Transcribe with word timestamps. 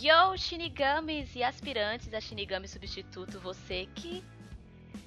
Yo, 0.00 0.36
Shinigamis 0.38 1.34
e 1.34 1.42
aspirantes 1.42 2.14
a 2.14 2.20
Shinigami 2.20 2.68
substituto, 2.68 3.40
você 3.40 3.88
que 3.96 4.22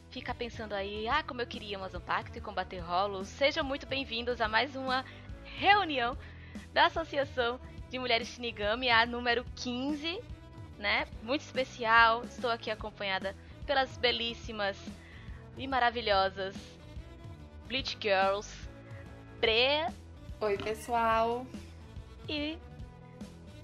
fica 0.10 0.36
pensando 0.36 0.74
aí, 0.74 1.08
ah, 1.08 1.24
como 1.24 1.42
eu 1.42 1.48
queria 1.48 1.80
um 1.80 1.84
Azampacto 1.86 2.38
e 2.38 2.42
combater 2.42 2.80
rolos, 2.80 3.30
sejam 3.30 3.64
muito 3.64 3.86
bem-vindos 3.88 4.42
a 4.42 4.50
mais 4.50 4.76
uma 4.76 5.06
reunião 5.58 6.18
da 6.74 6.88
Associação 6.88 7.58
de 7.90 7.98
Mulheres 8.00 8.28
Shinigami, 8.28 8.90
a 8.90 9.06
número 9.06 9.46
15, 9.56 10.20
né? 10.78 11.08
Muito 11.24 11.40
especial. 11.40 12.26
Estou 12.26 12.50
aqui 12.50 12.70
acompanhada 12.70 13.34
pelas 13.66 13.96
belíssimas 13.96 14.78
e 15.58 15.68
maravilhosas 15.68 16.54
Bleach 17.66 17.98
Girls, 17.98 18.54
Pre. 19.40 19.88
Oi, 20.42 20.58
pessoal. 20.58 21.48
E 22.28 22.58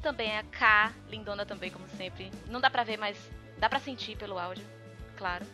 também 0.01 0.37
a 0.37 0.43
K, 0.43 0.93
lindona 1.09 1.45
também, 1.45 1.71
como 1.71 1.87
sempre. 1.89 2.31
Não 2.47 2.61
dá 2.61 2.69
pra 2.69 2.83
ver, 2.83 2.97
mas 2.97 3.17
dá 3.57 3.69
pra 3.69 3.79
sentir 3.79 4.17
pelo 4.17 4.37
áudio, 4.37 4.65
claro. 5.15 5.45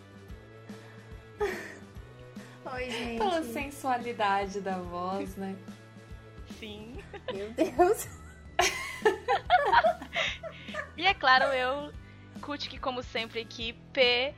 Oi, 2.74 2.90
gente. 2.90 3.18
Pela 3.18 3.44
sensualidade 3.44 4.62
da 4.62 4.78
voz, 4.78 5.36
né? 5.36 5.56
Sim. 6.60 7.04
Meu 7.34 7.52
Deus. 7.52 8.08
e 10.96 11.06
é 11.06 11.14
claro, 11.14 11.46
eu, 11.54 11.92
Kutik, 12.42 12.80
como 12.80 13.04
sempre, 13.04 13.42
aqui, 13.42 13.74
P. 13.92 14.34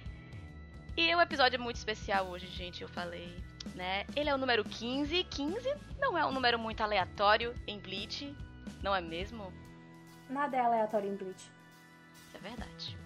E 0.97 1.13
o 1.13 1.21
episódio 1.21 1.57
é 1.57 1.59
muito 1.59 1.75
especial 1.75 2.27
hoje, 2.27 2.47
gente, 2.47 2.81
eu 2.81 2.87
falei, 2.87 3.37
né? 3.75 4.05
Ele 4.15 4.29
é 4.29 4.33
o 4.33 4.37
número 4.37 4.63
15. 4.63 5.25
15 5.25 5.75
não 5.99 6.17
é 6.17 6.25
um 6.25 6.31
número 6.31 6.57
muito 6.57 6.81
aleatório 6.81 7.53
em 7.67 7.79
Bleach, 7.79 8.33
não 8.81 8.95
é 8.95 9.01
mesmo? 9.01 9.53
Nada 10.29 10.57
é 10.57 10.59
aleatório 10.59 11.11
em 11.11 11.15
Bleach. 11.15 11.51
É 12.33 12.37
verdade. 12.39 12.97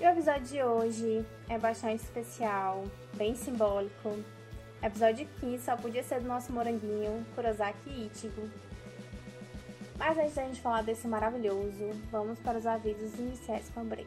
E 0.00 0.04
o 0.04 0.08
episódio 0.08 0.44
de 0.44 0.62
hoje 0.62 1.26
é 1.48 1.58
bastante 1.58 2.02
especial, 2.02 2.84
bem 3.14 3.34
simbólico. 3.34 4.16
Episódio 4.80 5.28
15 5.40 5.64
só 5.64 5.76
podia 5.76 6.04
ser 6.04 6.20
do 6.20 6.28
nosso 6.28 6.52
moranguinho, 6.52 7.26
Kurosaki 7.34 8.08
Ichigo. 8.12 8.48
Mas 9.96 10.16
antes 10.16 10.34
da 10.34 10.44
gente 10.44 10.60
falar 10.60 10.82
desse 10.82 11.08
maravilhoso, 11.08 11.90
vamos 12.12 12.38
para 12.38 12.58
os 12.58 12.66
avisos 12.66 13.18
iniciais 13.18 13.68
com 13.74 13.80
a 13.80 13.84
Bray. 13.84 14.06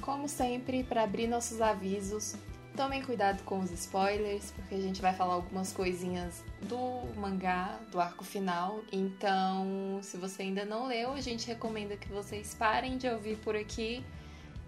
Como 0.00 0.28
sempre, 0.28 0.82
para 0.82 1.04
abrir 1.04 1.28
nossos 1.28 1.60
avisos, 1.60 2.34
tomem 2.78 3.02
cuidado 3.02 3.42
com 3.42 3.58
os 3.58 3.72
spoilers, 3.72 4.52
porque 4.52 4.76
a 4.76 4.80
gente 4.80 5.02
vai 5.02 5.12
falar 5.12 5.34
algumas 5.34 5.72
coisinhas 5.72 6.44
do 6.62 6.78
mangá, 7.16 7.76
do 7.90 8.00
arco 8.00 8.22
final. 8.22 8.84
Então, 8.92 9.98
se 10.00 10.16
você 10.16 10.42
ainda 10.42 10.64
não 10.64 10.86
leu, 10.86 11.12
a 11.12 11.20
gente 11.20 11.48
recomenda 11.48 11.96
que 11.96 12.06
vocês 12.06 12.54
parem 12.54 12.96
de 12.96 13.08
ouvir 13.08 13.36
por 13.38 13.56
aqui, 13.56 14.04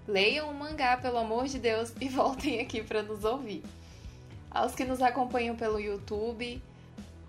leiam 0.08 0.50
o 0.50 0.54
mangá, 0.54 0.96
pelo 0.96 1.18
amor 1.18 1.46
de 1.46 1.60
Deus, 1.60 1.92
e 2.02 2.08
voltem 2.08 2.60
aqui 2.60 2.82
para 2.82 3.00
nos 3.00 3.24
ouvir. 3.24 3.62
Aos 4.50 4.74
que 4.74 4.84
nos 4.84 5.00
acompanham 5.00 5.54
pelo 5.54 5.78
YouTube, 5.78 6.60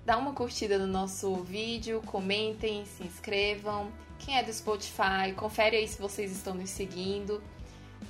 dá 0.03 0.17
uma 0.17 0.33
curtida 0.33 0.79
no 0.79 0.87
nosso 0.87 1.35
vídeo, 1.43 2.01
comentem, 2.07 2.87
se 2.87 3.03
inscrevam. 3.03 3.91
Quem 4.17 4.35
é 4.35 4.41
do 4.41 4.51
Spotify, 4.51 5.31
confere 5.35 5.77
aí 5.77 5.87
se 5.87 6.01
vocês 6.01 6.31
estão 6.31 6.55
nos 6.55 6.71
seguindo. 6.71 7.39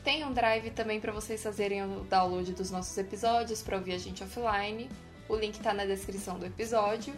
Tem 0.04 0.26
um 0.26 0.34
drive 0.34 0.72
também 0.72 1.00
para 1.00 1.12
vocês 1.12 1.44
fazerem 1.44 1.84
o 1.84 2.04
download 2.06 2.54
dos 2.54 2.72
nossos 2.72 2.98
episódios 2.98 3.62
para 3.62 3.78
ouvir 3.78 3.94
a 3.94 3.98
gente 3.98 4.24
offline. 4.24 4.90
O 5.30 5.36
link 5.36 5.56
está 5.56 5.74
na 5.74 5.86
descrição 5.86 6.40
do 6.40 6.46
episódio. 6.46 7.14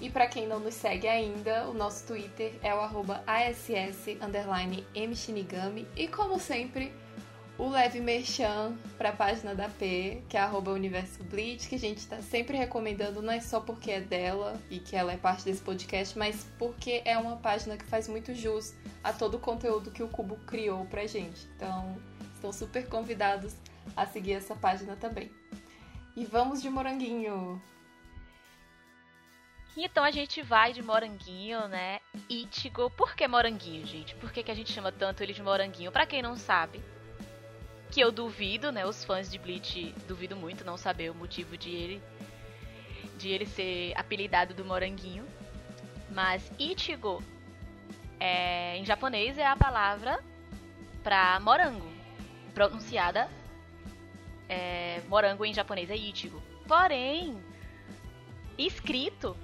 E 0.00 0.08
para 0.08 0.26
quem 0.26 0.46
não 0.46 0.60
nos 0.60 0.74
segue 0.74 1.06
ainda, 1.06 1.68
o 1.68 1.74
nosso 1.74 2.06
Twitter 2.06 2.54
é 2.62 2.74
o 2.74 2.80
ASS_MShinigami. 3.26 5.86
E 5.94 6.08
como 6.08 6.40
sempre, 6.40 6.90
o 7.58 7.68
leve 7.68 8.00
merchan 8.00 8.74
para 8.96 9.10
a 9.10 9.12
página 9.12 9.54
da 9.54 9.68
P, 9.68 10.22
que 10.30 10.38
é 10.38 10.40
arroba 10.40 10.72
Universo 10.72 11.22
Bleach, 11.24 11.68
que 11.68 11.74
a 11.74 11.78
gente 11.78 11.98
está 11.98 12.22
sempre 12.22 12.56
recomendando, 12.56 13.20
não 13.20 13.34
é 13.34 13.40
só 13.40 13.60
porque 13.60 13.90
é 13.90 14.00
dela 14.00 14.58
e 14.70 14.78
que 14.78 14.96
ela 14.96 15.12
é 15.12 15.18
parte 15.18 15.44
desse 15.44 15.60
podcast, 15.60 16.16
mas 16.16 16.46
porque 16.58 17.02
é 17.04 17.18
uma 17.18 17.36
página 17.36 17.76
que 17.76 17.84
faz 17.84 18.08
muito 18.08 18.34
jus 18.34 18.72
a 19.04 19.12
todo 19.12 19.34
o 19.34 19.38
conteúdo 19.38 19.90
que 19.90 20.02
o 20.02 20.08
Cubo 20.08 20.36
criou 20.46 20.86
pra 20.86 21.06
gente. 21.06 21.46
Então, 21.56 21.94
estão 22.40 22.52
super 22.52 22.88
convidados 22.88 23.54
a 23.94 24.06
seguir 24.06 24.32
essa 24.32 24.56
página 24.56 24.96
também. 24.96 25.30
E 26.16 26.24
vamos 26.24 26.62
de 26.62 26.70
moranguinho! 26.70 27.62
Então 29.76 30.02
a 30.02 30.10
gente 30.10 30.42
vai 30.42 30.72
de 30.72 30.82
moranguinho, 30.82 31.68
né? 31.68 32.00
Ichigo. 32.28 32.90
Por 32.90 33.14
que 33.14 33.28
moranguinho, 33.28 33.86
gente? 33.86 34.14
Por 34.16 34.32
que, 34.32 34.42
que 34.42 34.50
a 34.50 34.54
gente 34.54 34.72
chama 34.72 34.90
tanto 34.90 35.22
ele 35.22 35.32
de 35.32 35.42
moranguinho? 35.42 35.92
Pra 35.92 36.06
quem 36.06 36.20
não 36.20 36.36
sabe, 36.36 36.82
que 37.90 38.00
eu 38.00 38.10
duvido, 38.10 38.72
né? 38.72 38.84
Os 38.84 39.04
fãs 39.04 39.30
de 39.30 39.38
Bleach 39.38 39.94
duvido 40.08 40.34
muito 40.34 40.64
não 40.64 40.76
saber 40.76 41.10
o 41.10 41.14
motivo 41.14 41.56
de 41.56 41.70
ele 41.70 42.02
de 43.16 43.28
ele 43.28 43.44
ser 43.46 43.92
apelidado 43.96 44.54
do 44.54 44.64
moranguinho. 44.64 45.26
Mas 46.10 46.50
Ichigo 46.58 47.22
é, 48.18 48.76
em 48.76 48.84
japonês 48.84 49.38
é 49.38 49.46
a 49.46 49.56
palavra 49.56 50.22
para 51.02 51.38
morango, 51.40 51.99
pronunciada 52.50 53.28
é, 54.50 55.00
morango 55.08 55.44
em 55.44 55.54
japonês 55.54 55.88
é 55.90 55.96
Ichigo. 55.96 56.42
Porém, 56.66 57.40
escrito, 58.58 59.36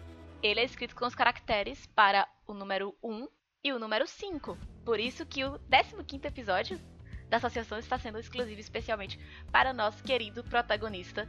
ele 0.43 0.59
é 0.59 0.65
escrito 0.65 0.97
com 0.97 1.07
os 1.07 1.15
caracteres 1.15 1.87
para 1.87 2.29
o 2.45 2.53
número 2.53 2.93
1 3.01 3.29
e 3.63 3.73
o 3.73 3.79
número 3.79 4.05
5. 4.05 4.59
Por 4.85 4.99
isso 4.99 5.25
que 5.25 5.45
o 5.45 5.61
15º 5.71 6.25
episódio 6.25 6.81
da 7.29 7.37
associação 7.37 7.79
está 7.79 7.97
sendo 7.99 8.19
exclusivo 8.19 8.61
especialmente 8.61 9.19
para 9.53 9.73
nosso 9.73 10.03
querido 10.03 10.43
protagonista, 10.43 11.29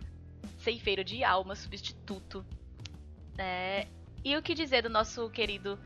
ceifeiro 0.57 1.03
de 1.03 1.23
alma, 1.23 1.55
substituto. 1.55 2.43
É, 3.37 3.87
e 4.25 4.35
o 4.35 4.41
que 4.41 4.55
dizer 4.55 4.81
do 4.81 4.89
nosso 4.89 5.29
querido 5.29 5.79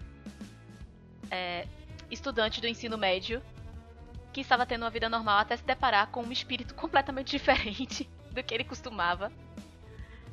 é, 1.29 1.67
estudante 2.09 2.61
do 2.61 2.67
ensino 2.67 2.97
médio 2.97 3.41
que 4.31 4.41
estava 4.41 4.65
tendo 4.65 4.83
uma 4.83 4.89
vida 4.89 5.09
normal 5.09 5.39
até 5.39 5.55
se 5.57 5.63
deparar 5.63 6.07
com 6.07 6.21
um 6.23 6.31
espírito 6.31 6.73
completamente 6.75 7.31
diferente 7.31 8.09
do 8.31 8.43
que 8.43 8.53
ele 8.53 8.63
costumava. 8.63 9.31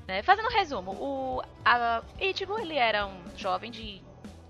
Né? 0.06 0.22
Fazendo 0.22 0.46
um 0.46 0.52
resumo, 0.52 0.92
o 0.92 1.42
a 1.64 2.02
Ichigo 2.20 2.58
ele 2.58 2.76
era 2.76 3.06
um 3.06 3.22
jovem 3.36 3.70
de 3.70 4.00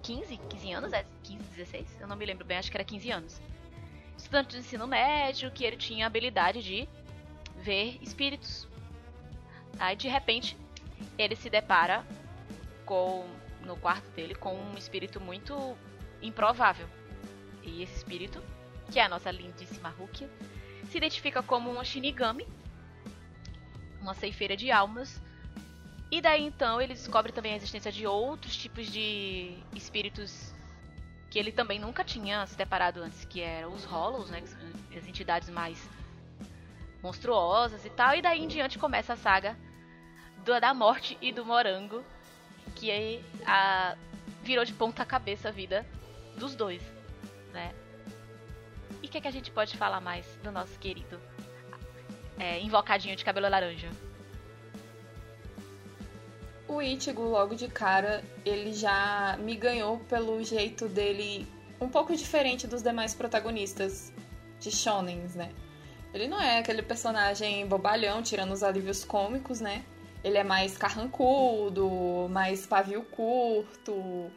15, 0.03 0.37
15 0.37 0.73
anos, 0.73 0.93
é 0.93 1.05
15, 1.25 1.43
16, 1.57 2.01
eu 2.01 2.07
não 2.07 2.17
me 2.17 2.25
lembro 2.25 2.45
bem, 2.45 2.59
acho 2.59 2.71
que 2.71 2.77
era 2.77 2.85
15 2.85 3.11
anos 3.11 3.41
estudante 4.19 4.51
de 4.51 4.59
ensino 4.59 4.87
médio 4.87 5.51
que 5.51 5.65
ele 5.65 5.77
tinha 5.77 6.05
a 6.05 6.09
habilidade 6.09 6.63
de 6.63 6.89
ver 7.57 7.99
espíritos. 8.03 8.69
Aí 9.79 9.97
de 9.97 10.09
repente 10.09 10.57
ele 11.17 11.37
se 11.37 11.49
depara 11.49 12.05
com 12.85 13.27
no 13.65 13.77
quarto 13.77 14.09
dele 14.11 14.35
com 14.35 14.55
um 14.55 14.77
espírito 14.77 15.21
muito 15.21 15.77
improvável. 16.21 16.89
E 17.63 17.83
esse 17.83 17.97
espírito, 17.97 18.43
que 18.91 18.99
é 18.99 19.05
a 19.05 19.09
nossa 19.09 19.31
lindíssima 19.31 19.91
Rukia, 19.91 20.29
se 20.91 20.97
identifica 20.97 21.43
como 21.43 21.71
uma 21.71 21.85
Shinigami, 21.85 22.47
uma 24.01 24.15
ceifeira 24.15 24.57
de 24.57 24.71
almas. 24.71 25.21
E 26.11 26.21
daí 26.21 26.43
então 26.45 26.81
ele 26.81 26.95
descobre 26.95 27.33
também 27.33 27.53
a 27.53 27.57
existência 27.57 27.93
de 27.93 28.07
outros 28.07 28.57
tipos 28.57 28.87
de 28.87 29.59
espíritos 29.75 30.55
que 31.31 31.39
ele 31.39 31.53
também 31.53 31.79
nunca 31.79 32.03
tinha 32.03 32.47
se 32.47 32.57
deparado 32.57 33.03
antes, 33.03 33.25
que 33.27 33.43
eram 33.43 33.75
os 33.75 33.85
Hollows, 33.85 34.31
né? 34.31 34.43
As 34.97 35.07
entidades 35.07 35.51
mais 35.51 35.79
monstruosas 37.03 37.85
e 37.85 37.91
tal. 37.91 38.15
E 38.15 38.23
daí 38.23 38.43
em 38.43 38.49
diante 38.49 38.79
começa 38.79 39.13
a 39.13 39.17
saga 39.17 39.57
do, 40.45 40.59
da 40.59 40.73
morte 40.73 41.19
e 41.21 41.31
do 41.31 41.45
morango, 41.45 42.03
que 42.75 42.91
aí 42.91 43.23
a, 43.47 43.95
virou 44.43 44.65
de 44.65 44.73
ponta 44.73 45.05
cabeça 45.05 45.49
a 45.49 45.53
vida 45.53 45.87
dos 46.37 46.55
dois, 46.55 46.83
né? 47.53 47.75
E 49.03 49.07
o 49.07 49.09
que, 49.09 49.19
é 49.19 49.21
que 49.21 49.29
a 49.29 49.33
gente 49.33 49.51
pode 49.51 49.77
falar 49.77 50.01
mais 50.01 50.27
do 50.43 50.51
nosso 50.51 50.79
querido 50.79 51.21
é, 52.39 52.61
invocadinho 52.61 53.17
de 53.17 53.25
cabelo 53.25 53.49
laranja? 53.49 53.89
O 56.67 56.83
Ichigo, 56.83 57.23
logo 57.23 57.55
de 57.55 57.67
cara, 57.69 58.23
ele 58.45 58.75
já 58.75 59.39
me 59.41 59.57
ganhou 59.57 59.99
pelo 60.01 60.43
jeito 60.45 60.87
dele 60.87 61.47
um 61.81 61.89
pouco 61.89 62.15
diferente 62.15 62.67
dos 62.67 62.83
demais 62.83 63.15
protagonistas 63.15 64.13
de 64.61 64.71
shonens, 64.71 65.35
né? 65.35 65.51
Ele 66.13 66.27
não 66.27 66.41
é 66.41 66.59
aquele 66.59 66.83
personagem 66.83 67.67
bobalhão, 67.67 68.23
tirando 68.23 68.53
os 68.53 68.63
alívios 68.63 69.05
cômicos, 69.05 69.61
né? 69.61 69.85
Ele 70.23 70.37
é 70.37 70.45
mais 70.45 70.77
carrancudo, 70.77 72.29
mais 72.31 72.67
pavio 72.67 73.03
curto. 73.03 74.31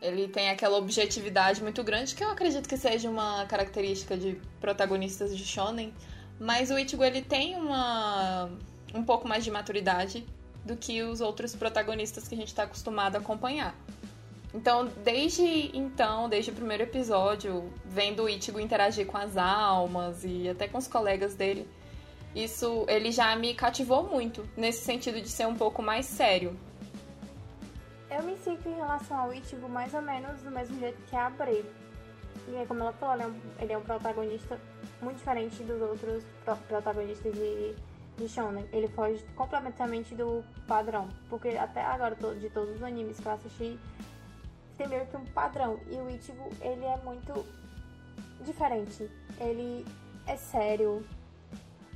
Ele 0.00 0.28
tem 0.28 0.48
aquela 0.48 0.78
objetividade 0.78 1.62
muito 1.62 1.84
grande 1.84 2.14
que 2.14 2.24
eu 2.24 2.30
acredito 2.30 2.68
que 2.68 2.76
seja 2.76 3.10
uma 3.10 3.44
característica 3.46 4.16
de 4.16 4.40
protagonistas 4.60 5.36
de 5.36 5.44
shonen. 5.44 5.92
Mas 6.38 6.70
o 6.70 6.78
Ichigo 6.78 7.04
ele 7.04 7.20
tem 7.20 7.54
uma 7.56 8.50
um 8.94 9.04
pouco 9.04 9.28
mais 9.28 9.44
de 9.44 9.50
maturidade 9.50 10.26
do 10.64 10.76
que 10.76 11.02
os 11.02 11.20
outros 11.20 11.54
protagonistas 11.54 12.26
que 12.26 12.34
a 12.34 12.38
gente 12.38 12.48
está 12.48 12.64
acostumado 12.64 13.16
a 13.16 13.18
acompanhar. 13.18 13.74
Então, 14.52 14.90
desde 15.04 15.70
então, 15.76 16.28
desde 16.28 16.50
o 16.50 16.54
primeiro 16.54 16.82
episódio, 16.82 17.72
vendo 17.84 18.24
o 18.24 18.28
Ichigo 18.28 18.58
interagir 18.58 19.06
com 19.06 19.16
as 19.16 19.36
almas 19.36 20.24
e 20.24 20.48
até 20.48 20.66
com 20.66 20.78
os 20.78 20.88
colegas 20.88 21.34
dele, 21.34 21.68
isso 22.34 22.84
ele 22.88 23.12
já 23.12 23.34
me 23.36 23.54
cativou 23.54 24.04
muito 24.04 24.48
nesse 24.56 24.84
sentido 24.84 25.20
de 25.20 25.28
ser 25.28 25.46
um 25.46 25.54
pouco 25.54 25.82
mais 25.82 26.06
sério. 26.06 26.58
Eu 28.10 28.24
me 28.24 28.36
sinto 28.38 28.68
em 28.68 28.74
relação 28.74 29.16
ao 29.16 29.32
Ichigo 29.32 29.68
mais 29.68 29.94
ou 29.94 30.02
menos 30.02 30.42
do 30.42 30.50
mesmo 30.50 30.76
jeito 30.80 31.00
que 31.06 31.14
a 31.14 31.26
Abreu. 31.26 31.64
E 32.48 32.56
aí, 32.56 32.66
como 32.66 32.80
ela 32.80 32.92
falou, 32.94 33.14
ele 33.14 33.22
é, 33.22 33.26
um, 33.28 33.40
ele 33.60 33.72
é 33.72 33.78
um 33.78 33.82
protagonista 33.82 34.58
muito 35.00 35.18
diferente 35.18 35.62
dos 35.62 35.80
outros 35.80 36.24
pro 36.44 36.56
protagonistas 36.56 37.32
de, 37.32 37.76
de 38.16 38.28
Shonen. 38.28 38.68
Ele 38.72 38.88
foge 38.88 39.24
completamente 39.36 40.16
do 40.16 40.42
padrão. 40.66 41.08
Porque 41.28 41.50
até 41.50 41.82
agora, 41.82 42.16
de 42.16 42.50
todos 42.50 42.74
os 42.74 42.82
animes 42.82 43.20
que 43.20 43.26
eu 43.26 43.32
assisti, 43.32 43.78
tem 44.76 44.88
meio 44.88 45.06
que 45.06 45.16
um 45.16 45.24
padrão. 45.26 45.78
E 45.88 45.94
o 45.94 46.10
Ichigo, 46.10 46.50
ele 46.60 46.84
é 46.84 46.96
muito 47.04 47.46
diferente. 48.40 49.08
Ele 49.38 49.86
é 50.26 50.36
sério. 50.36 51.06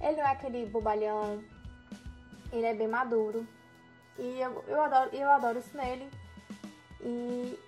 Ele 0.01 0.17
não 0.17 0.25
é 0.25 0.31
aquele 0.31 0.67
bobalhão. 0.67 1.43
Ele 2.53 2.67
é 2.67 2.75
bem 2.75 2.87
maduro. 2.87 3.45
E 4.19 4.41
eu, 4.41 4.65
eu, 4.69 4.83
adoro, 4.83 5.11
eu 5.13 5.29
adoro 5.29 5.59
isso 5.59 5.77
nele. 5.77 6.09
E 7.01 7.59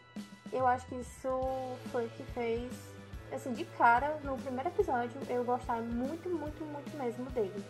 eu 0.53 0.67
acho 0.67 0.87
que 0.87 0.95
isso 0.95 1.77
foi 1.91 2.07
o 2.07 2.11
que 2.11 2.23
fez, 2.33 2.73
assim, 3.33 3.53
de 3.53 3.65
cara, 3.65 4.19
no 4.23 4.37
primeiro 4.39 4.69
episódio, 4.69 5.21
eu 5.29 5.45
gostar 5.45 5.81
muito, 5.83 6.29
muito, 6.29 6.65
muito 6.65 6.97
mesmo 6.97 7.27
dele. 7.31 7.65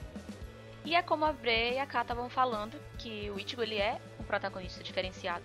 E 0.84 0.94
é 0.94 1.02
como 1.02 1.24
a 1.24 1.32
Bray 1.32 1.74
e 1.74 1.78
a 1.78 1.86
Ká 1.86 2.02
estavam 2.02 2.28
falando, 2.28 2.78
que 2.98 3.28
o 3.30 3.38
Ichigo 3.38 3.62
ele 3.62 3.76
é 3.76 4.00
um 4.20 4.24
protagonista 4.24 4.84
diferenciado. 4.84 5.44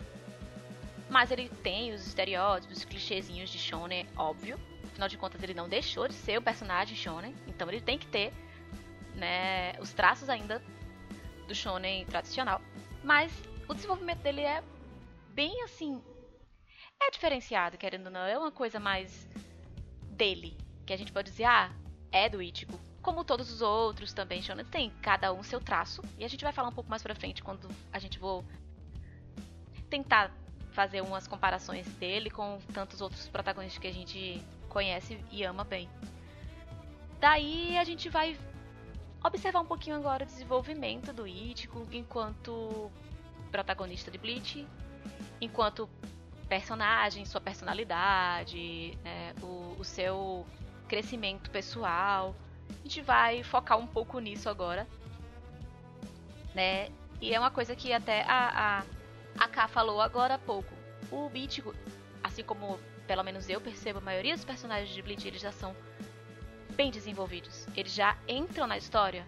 Mas 1.10 1.32
ele 1.32 1.50
tem 1.50 1.92
os 1.94 2.06
estereótipos, 2.06 2.78
os 2.78 2.86
clichêzinhos 2.86 3.50
de 3.50 3.58
shonen, 3.58 4.08
óbvio. 4.16 4.60
Afinal 4.84 5.10
de 5.10 5.18
contas, 5.18 5.42
ele 5.42 5.54
não 5.54 5.68
deixou 5.68 6.08
de 6.08 6.14
ser 6.14 6.38
o 6.38 6.42
personagem 6.42 6.96
shonen, 6.96 7.36
então 7.48 7.68
ele 7.70 7.82
tem 7.82 7.98
que 7.98 8.06
ter 8.06 8.32
né, 9.16 9.74
os 9.80 9.92
traços 9.94 10.30
ainda 10.30 10.62
do 11.48 11.56
shonen 11.56 12.06
tradicional. 12.06 12.62
Mas 13.04 13.32
o 13.68 13.74
desenvolvimento 13.74 14.20
dele 14.20 14.42
é 14.42 14.64
bem 15.30 15.64
assim. 15.64 16.02
É 17.02 17.10
diferenciado, 17.10 17.78
querendo 17.78 18.08
ou 18.08 18.12
não. 18.12 18.22
É 18.22 18.38
uma 18.38 18.52
coisa 18.52 18.80
mais 18.80 19.28
dele. 20.12 20.56
Que 20.86 20.94
a 20.94 20.98
gente 20.98 21.12
pode 21.12 21.32
dizer, 21.32 21.46
ah, 21.46 21.72
é 22.12 22.30
do 22.30 22.42
Ichigo. 22.42 22.80
Como 23.02 23.24
todos 23.24 23.52
os 23.52 23.62
outros 23.62 24.14
também, 24.14 24.42
shonen 24.42 24.66
tem 24.66 24.92
cada 25.02 25.34
um 25.34 25.42
seu 25.42 25.60
traço. 25.60 26.02
E 26.20 26.24
a 26.24 26.28
gente 26.28 26.44
vai 26.44 26.54
falar 26.54 26.70
um 26.70 26.74
pouco 26.74 26.90
mais 26.90 27.02
pra 27.02 27.16
frente 27.16 27.42
quando 27.42 27.68
a 27.92 27.98
gente 27.98 28.20
for 28.20 28.44
tentar 29.90 30.32
fazer 30.72 31.02
umas 31.02 31.28
comparações 31.28 31.88
dele 31.96 32.30
com 32.30 32.60
tantos 32.74 33.02
outros 33.02 33.28
protagonistas 33.28 33.82
que 33.82 33.88
a 33.88 33.94
gente 33.94 34.42
conhece 34.70 35.20
e 35.32 35.44
ama 35.44 35.64
bem. 35.64 35.90
Daí 37.20 37.78
a 37.78 37.84
gente 37.84 38.10
vai 38.10 38.38
observar 39.24 39.60
um 39.60 39.66
pouquinho 39.66 39.96
agora 39.96 40.24
o 40.24 40.26
desenvolvimento 40.26 41.14
do 41.14 41.28
Ichigo 41.28 41.88
enquanto 41.92 42.92
protagonista 43.52 44.10
de 44.10 44.18
Bleach, 44.18 44.68
enquanto 45.40 45.90
personagem, 46.48 47.26
sua 47.26 47.40
personalidade, 47.40 48.98
né, 49.04 49.34
o, 49.42 49.76
o 49.80 49.84
seu 49.84 50.46
crescimento 50.88 51.50
pessoal. 51.50 52.36
A 52.70 52.84
gente 52.84 53.02
vai 53.02 53.44
focar 53.44 53.78
um 53.78 53.88
pouco 53.88 54.20
nisso 54.20 54.50
agora, 54.50 54.88
né? 56.54 56.90
E 57.22 57.34
é 57.34 57.40
uma 57.40 57.52
coisa 57.52 57.76
que 57.76 57.94
até 57.94 58.24
a, 58.24 58.84
a, 59.38 59.44
a 59.44 59.48
K 59.48 59.68
falou 59.68 60.02
agora 60.02 60.36
há 60.36 60.40
pouco. 60.40 60.74
O 61.12 61.30
Ichigo, 61.34 61.76
assim 62.24 62.44
como 62.44 62.80
pelo 63.06 63.24
menos 63.24 63.50
eu 63.50 63.60
percebo, 63.60 64.00
a 64.00 64.02
maioria 64.02 64.36
dos 64.36 64.46
personagens 64.46 64.90
de 64.90 65.02
Bleach 65.02 65.28
eles 65.28 65.42
já 65.42 65.52
são 65.52 65.76
bem 66.82 66.90
desenvolvidos. 66.90 67.68
Eles 67.76 67.94
já 67.94 68.18
entram 68.28 68.66
na 68.66 68.76
história 68.76 69.24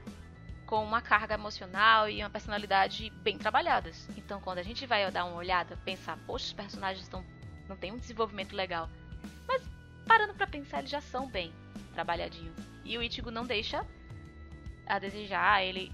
com 0.66 0.84
uma 0.84 1.04
carga 1.04 1.36
emocional 1.36 2.10
e 2.10 2.20
uma 2.20 2.30
personalidade 2.32 3.12
bem 3.22 3.38
trabalhadas. 3.38 4.10
Então, 4.18 4.42
quando 4.42 4.58
a 4.58 4.64
gente 4.64 4.88
vai 4.88 5.12
dar 5.12 5.26
uma 5.26 5.38
olhada, 5.38 5.78
pensar, 5.86 6.18
poxa, 6.26 6.48
os 6.48 6.54
personagens 6.54 7.04
estão 7.04 7.24
não 7.70 7.78
tem 7.78 7.92
um 7.92 7.98
desenvolvimento 7.98 8.56
legal. 8.56 8.90
Mas 9.48 9.62
parando 10.08 10.34
para 10.34 10.48
pensar, 10.48 10.80
eles 10.80 10.90
já 10.90 11.00
são 11.00 11.30
bem 11.30 11.54
trabalhadinhos. 11.94 12.58
E 12.84 12.98
o 12.98 13.04
Ichigo 13.04 13.30
não 13.30 13.46
deixa 13.46 13.86
a 14.88 14.98
desejar, 14.98 15.64
ele 15.64 15.92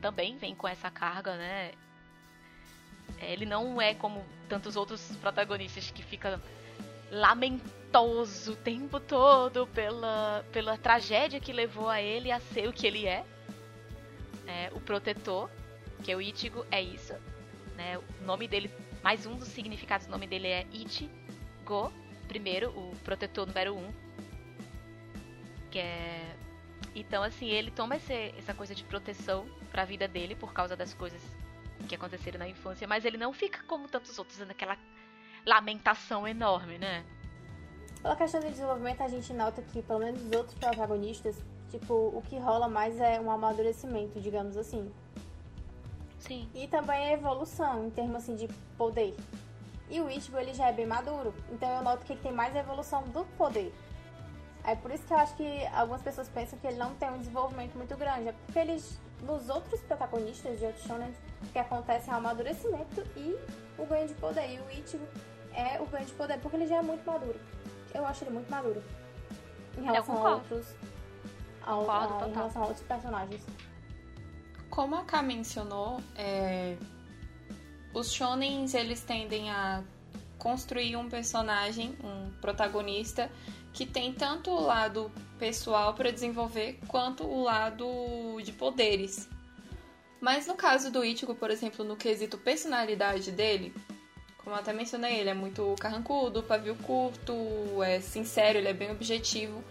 também 0.00 0.38
vem 0.38 0.54
com 0.54 0.68
essa 0.68 0.92
carga, 0.92 1.36
né? 1.36 1.72
Ele 3.18 3.44
não 3.44 3.82
é 3.82 3.94
como 3.94 4.24
tantos 4.48 4.76
outros 4.76 5.16
protagonistas 5.16 5.90
que 5.90 6.04
fica 6.04 6.40
o 8.00 8.56
tempo 8.56 8.98
todo 8.98 9.66
pela, 9.68 10.44
pela 10.52 10.76
tragédia 10.76 11.38
que 11.38 11.52
levou 11.52 11.88
a 11.88 12.00
ele 12.00 12.32
a 12.32 12.40
ser 12.40 12.68
o 12.68 12.72
que 12.72 12.86
ele 12.86 13.06
é. 13.06 13.24
é 14.46 14.70
o 14.74 14.80
protetor, 14.80 15.48
que 16.02 16.10
é 16.10 16.16
o 16.16 16.20
Ichigo, 16.20 16.66
é 16.70 16.82
isso. 16.82 17.14
Né? 17.76 17.98
O 17.98 18.24
nome 18.24 18.48
dele, 18.48 18.70
mais 19.02 19.26
um 19.26 19.36
dos 19.36 19.48
significados 19.48 20.06
do 20.06 20.10
nome 20.10 20.26
dele 20.26 20.48
é 20.48 20.66
Ichigo, 20.72 21.92
primeiro, 22.26 22.70
o 22.70 22.96
protetor 23.04 23.46
número 23.46 23.76
um. 23.76 23.92
Que 25.70 25.78
é... 25.78 26.36
Então, 26.94 27.22
assim, 27.22 27.48
ele 27.48 27.70
toma 27.70 27.96
esse, 27.96 28.34
essa 28.38 28.54
coisa 28.54 28.74
de 28.74 28.84
proteção 28.84 29.46
pra 29.70 29.84
vida 29.84 30.06
dele 30.06 30.34
por 30.34 30.52
causa 30.52 30.76
das 30.76 30.94
coisas 30.94 31.20
que 31.88 31.94
aconteceram 31.94 32.38
na 32.38 32.48
infância, 32.48 32.86
mas 32.86 33.04
ele 33.04 33.16
não 33.16 33.32
fica 33.32 33.62
como 33.64 33.88
tantos 33.88 34.18
outros, 34.18 34.38
naquela 34.38 34.78
lamentação 35.44 36.26
enorme, 36.26 36.78
né? 36.78 37.04
Pela 38.04 38.16
questão 38.16 38.38
do 38.38 38.50
desenvolvimento, 38.50 39.02
a 39.02 39.08
gente 39.08 39.32
nota 39.32 39.62
que, 39.62 39.80
pelo 39.80 40.00
menos 40.00 40.20
os 40.20 40.30
outros 40.32 40.54
protagonistas, 40.58 41.36
tipo, 41.70 41.94
o 41.94 42.22
que 42.28 42.38
rola 42.38 42.68
mais 42.68 43.00
é 43.00 43.18
um 43.18 43.30
amadurecimento, 43.30 44.20
digamos 44.20 44.58
assim. 44.58 44.92
Sim. 46.18 46.46
E 46.54 46.68
também 46.68 47.08
a 47.08 47.12
evolução, 47.12 47.86
em 47.86 47.88
termos 47.88 48.16
assim 48.16 48.36
de 48.36 48.46
poder. 48.76 49.16
E 49.88 50.02
o 50.02 50.10
Ichigo, 50.10 50.36
ele 50.36 50.52
já 50.52 50.68
é 50.68 50.72
bem 50.74 50.84
maduro. 50.84 51.32
Então 51.50 51.66
eu 51.66 51.82
noto 51.82 52.04
que 52.04 52.12
ele 52.12 52.20
tem 52.20 52.30
mais 52.30 52.54
evolução 52.54 53.04
do 53.04 53.24
poder. 53.38 53.72
É 54.64 54.76
por 54.76 54.90
isso 54.90 55.06
que 55.06 55.14
eu 55.14 55.18
acho 55.18 55.34
que 55.36 55.66
algumas 55.68 56.02
pessoas 56.02 56.28
pensam 56.28 56.58
que 56.58 56.66
ele 56.66 56.76
não 56.76 56.94
tem 56.96 57.10
um 57.10 57.16
desenvolvimento 57.16 57.74
muito 57.74 57.96
grande. 57.96 58.28
É 58.28 58.32
porque 58.32 58.58
eles, 58.58 59.00
nos 59.22 59.48
outros 59.48 59.80
protagonistas 59.80 60.58
de 60.58 60.66
outros 60.66 60.84
shonen, 60.84 61.14
o 61.42 61.46
que 61.46 61.58
acontece 61.58 62.10
é 62.10 62.12
o 62.12 62.16
amadurecimento 62.16 63.02
e 63.16 63.34
o 63.78 63.86
ganho 63.86 64.06
de 64.06 64.14
poder. 64.16 64.46
E 64.50 64.58
o 64.58 64.70
Ichigo 64.78 65.06
é 65.54 65.80
o 65.80 65.86
ganho 65.86 66.04
de 66.04 66.12
poder 66.12 66.38
porque 66.40 66.56
ele 66.58 66.66
já 66.66 66.76
é 66.76 66.82
muito 66.82 67.02
maduro. 67.06 67.40
Eu 67.94 68.04
acho 68.04 68.24
ele 68.24 68.32
muito 68.32 68.50
maduro. 68.50 68.82
Em 69.78 69.82
relação 69.82 70.26
a 70.26 70.34
outros. 70.34 70.66
Ao, 71.62 71.80
concordo, 71.80 72.24
a, 72.24 72.28
em 72.28 72.32
relação 72.32 72.62
a 72.62 72.66
outros 72.66 72.86
personagens. 72.86 73.42
Como 74.68 74.96
a 74.96 75.04
K 75.04 75.22
mencionou, 75.22 76.00
é, 76.16 76.76
os 77.94 78.12
shonens 78.12 78.74
eles 78.74 79.02
tendem 79.02 79.50
a 79.50 79.82
construir 80.36 80.96
um 80.96 81.08
personagem, 81.08 81.96
um 82.02 82.30
protagonista 82.40 83.30
que 83.72 83.86
tem 83.86 84.12
tanto 84.12 84.50
o 84.50 84.60
lado 84.60 85.10
pessoal 85.38 85.94
para 85.94 86.12
desenvolver 86.12 86.78
quanto 86.86 87.24
o 87.24 87.42
lado 87.42 87.86
de 88.42 88.52
poderes. 88.52 89.28
Mas 90.20 90.46
no 90.46 90.54
caso 90.54 90.90
do 90.90 91.04
Ichigo, 91.04 91.34
por 91.34 91.50
exemplo, 91.50 91.84
no 91.84 91.96
quesito 91.96 92.38
personalidade 92.38 93.30
dele, 93.30 93.74
como 94.44 94.54
eu 94.54 94.60
até 94.60 94.74
mencionei, 94.74 95.18
ele 95.18 95.30
é 95.30 95.34
muito 95.34 95.74
carrancudo, 95.80 96.42
pavio 96.42 96.76
curto, 96.76 97.82
é 97.82 97.98
sincero, 98.00 98.58
ele 98.58 98.68
é 98.68 98.74
bem 98.74 98.90
objetivo. 98.90 99.64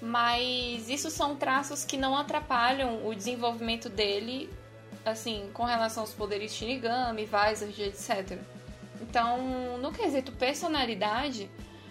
Mas 0.00 0.88
isso 0.88 1.10
são 1.10 1.36
traços 1.36 1.84
que 1.84 1.96
não 1.96 2.14
atrapalham 2.14 3.06
o 3.06 3.14
desenvolvimento 3.14 3.88
dele, 3.88 4.50
assim, 5.04 5.50
com 5.54 5.64
relação 5.64 6.02
aos 6.02 6.12
poderes 6.12 6.52
Shinigami, 6.52 7.24
Vizard, 7.24 7.82
etc. 7.82 8.38
Então, 9.00 9.78
no 9.78 9.90
quesito 9.90 10.32
personalidade, 10.32 11.50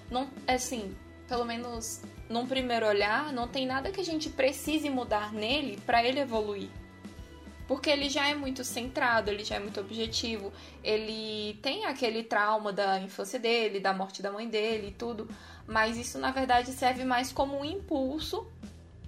não, 0.10 0.30
assim, 0.48 0.96
pelo 1.28 1.46
menos 1.46 2.02
num 2.30 2.46
primeiro 2.46 2.86
olhar, 2.86 3.34
não 3.34 3.48
tem 3.48 3.66
nada 3.66 3.92
que 3.92 4.00
a 4.00 4.06
gente 4.06 4.30
precise 4.30 4.90
mudar 4.90 5.34
nele 5.34 5.80
para 5.84 6.04
ele 6.04 6.20
evoluir. 6.20 6.70
Porque 7.70 7.88
ele 7.88 8.10
já 8.10 8.28
é 8.28 8.34
muito 8.34 8.64
centrado, 8.64 9.30
ele 9.30 9.44
já 9.44 9.58
é 9.58 9.60
muito 9.60 9.80
objetivo, 9.80 10.52
ele 10.84 11.54
tem 11.62 11.86
aquele 11.86 12.24
trauma 12.24 12.74
da 12.74 13.00
infância 13.00 13.38
dele, 13.38 13.80
da 13.80 13.94
morte 13.94 14.24
da 14.24 14.32
mãe 14.32 14.50
dele 14.50 14.88
e 14.88 14.92
tudo, 14.92 15.30
mas 15.68 15.96
isso 15.96 16.18
na 16.18 16.32
verdade 16.32 16.72
serve 16.72 17.06
mais 17.06 17.32
como 17.32 17.60
um 17.60 17.64
impulso 17.64 18.48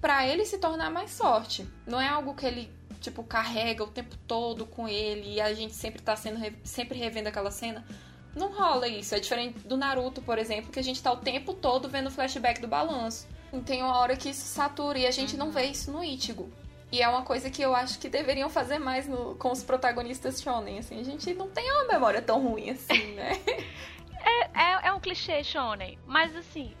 para 0.00 0.24
ele 0.28 0.46
se 0.46 0.58
tornar 0.58 0.90
mais 0.90 1.18
forte. 1.18 1.66
Não 1.84 2.00
é 2.00 2.06
algo 2.06 2.36
que 2.36 2.46
ele 2.46 2.72
tipo 3.00 3.24
carrega 3.24 3.82
o 3.82 3.88
tempo 3.88 4.16
todo 4.28 4.64
com 4.64 4.86
ele 4.86 5.34
e 5.34 5.40
a 5.40 5.52
gente 5.54 5.74
sempre 5.74 6.00
tá 6.00 6.14
sendo 6.14 6.38
sempre 6.62 6.96
revendo 6.96 7.30
aquela 7.30 7.50
cena. 7.50 7.84
Não 8.32 8.52
rola 8.52 8.86
isso. 8.86 9.12
É 9.12 9.18
diferente 9.18 9.58
do 9.66 9.76
Naruto, 9.76 10.22
por 10.22 10.38
exemplo, 10.38 10.70
que 10.70 10.78
a 10.78 10.84
gente 10.84 11.02
tá 11.02 11.10
o 11.10 11.16
tempo 11.16 11.52
todo 11.52 11.88
vendo 11.88 12.06
o 12.06 12.12
flashback 12.12 12.60
do 12.60 12.68
balanço. 12.68 13.26
E 13.52 13.58
tem 13.60 13.82
uma 13.82 13.98
hora 13.98 14.16
que 14.16 14.30
isso 14.30 14.46
satura 14.46 15.00
e 15.00 15.06
a 15.06 15.10
gente 15.10 15.32
uhum. 15.32 15.40
não 15.40 15.50
vê 15.50 15.64
isso 15.64 15.90
no 15.90 16.04
Ichigo. 16.04 16.48
E 16.92 17.00
é 17.00 17.08
uma 17.08 17.22
coisa 17.22 17.48
que 17.48 17.62
eu 17.62 17.74
acho 17.74 17.98
que 17.98 18.06
deveriam 18.06 18.50
fazer 18.50 18.78
mais 18.78 19.08
no, 19.08 19.34
com 19.36 19.50
os 19.50 19.64
protagonistas 19.64 20.42
shonen, 20.42 20.78
assim. 20.78 21.00
A 21.00 21.02
gente 21.02 21.32
não 21.32 21.48
tem 21.48 21.72
uma 21.72 21.84
memória 21.86 22.20
tão 22.20 22.46
ruim 22.46 22.68
assim, 22.68 23.14
né? 23.14 23.32
é, 24.22 24.62
é, 24.62 24.88
é 24.88 24.92
um 24.92 25.00
clichê 25.00 25.42
shonen, 25.42 25.98
mas 26.06 26.36
assim, 26.36 26.74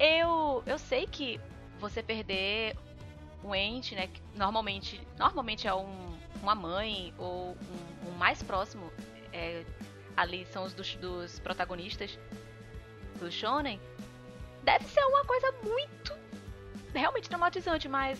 eu, 0.00 0.62
eu 0.64 0.78
sei 0.78 1.06
que 1.06 1.38
você 1.78 2.02
perder 2.02 2.78
um 3.44 3.54
ente, 3.54 3.94
né, 3.94 4.06
que 4.06 4.22
normalmente, 4.34 5.06
normalmente 5.18 5.68
é 5.68 5.74
um, 5.74 6.16
uma 6.42 6.54
mãe 6.54 7.12
ou 7.18 7.50
um, 7.50 8.08
um 8.08 8.10
mais 8.16 8.42
próximo, 8.42 8.90
é, 9.34 9.64
ali 10.16 10.46
são 10.46 10.64
os 10.64 10.72
dos, 10.72 10.94
dos 10.96 11.38
protagonistas 11.40 12.18
do 13.20 13.30
shonen, 13.30 13.78
deve 14.64 14.86
ser 14.86 15.04
uma 15.04 15.24
coisa 15.26 15.52
muito 15.62 16.16
realmente 16.94 17.28
traumatizante, 17.28 17.86
mas 17.86 18.18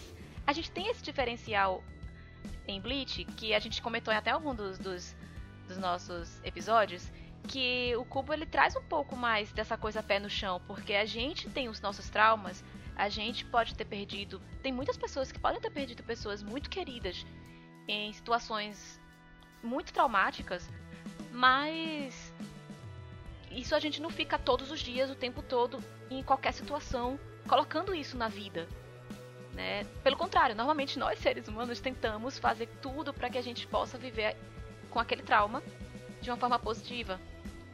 a 0.48 0.52
gente 0.54 0.70
tem 0.70 0.88
esse 0.88 1.02
diferencial 1.02 1.84
em 2.66 2.80
Bleach, 2.80 3.22
que 3.36 3.52
a 3.52 3.58
gente 3.58 3.82
comentou 3.82 4.14
em 4.14 4.16
até 4.16 4.30
algum 4.30 4.54
dos, 4.54 4.78
dos, 4.78 5.14
dos 5.66 5.76
nossos 5.76 6.42
episódios, 6.42 7.06
que 7.46 7.94
o 7.98 8.04
Cubo 8.06 8.32
ele 8.32 8.46
traz 8.46 8.74
um 8.74 8.82
pouco 8.82 9.14
mais 9.14 9.52
dessa 9.52 9.76
coisa 9.76 10.02
pé 10.02 10.18
no 10.18 10.30
chão, 10.30 10.58
porque 10.66 10.94
a 10.94 11.04
gente 11.04 11.50
tem 11.50 11.68
os 11.68 11.82
nossos 11.82 12.08
traumas, 12.08 12.64
a 12.96 13.10
gente 13.10 13.44
pode 13.44 13.74
ter 13.74 13.84
perdido, 13.84 14.40
tem 14.62 14.72
muitas 14.72 14.96
pessoas 14.96 15.30
que 15.30 15.38
podem 15.38 15.60
ter 15.60 15.70
perdido 15.70 16.02
pessoas 16.02 16.42
muito 16.42 16.70
queridas 16.70 17.26
em 17.86 18.10
situações 18.14 18.98
muito 19.62 19.92
traumáticas, 19.92 20.66
mas 21.30 22.32
isso 23.50 23.74
a 23.74 23.78
gente 23.78 24.00
não 24.00 24.08
fica 24.08 24.38
todos 24.38 24.70
os 24.70 24.80
dias, 24.80 25.10
o 25.10 25.14
tempo 25.14 25.42
todo, 25.42 25.78
em 26.08 26.22
qualquer 26.22 26.54
situação, 26.54 27.20
colocando 27.46 27.94
isso 27.94 28.16
na 28.16 28.28
vida. 28.28 28.66
Né? 29.58 29.84
Pelo 30.04 30.16
contrário, 30.16 30.54
normalmente 30.54 31.00
nós 31.00 31.18
seres 31.18 31.48
humanos 31.48 31.80
tentamos 31.80 32.38
fazer 32.38 32.68
tudo 32.80 33.12
para 33.12 33.28
que 33.28 33.36
a 33.36 33.42
gente 33.42 33.66
possa 33.66 33.98
viver 33.98 34.36
com 34.88 35.00
aquele 35.00 35.20
trauma 35.20 35.60
de 36.22 36.30
uma 36.30 36.36
forma 36.36 36.60
positiva, 36.60 37.20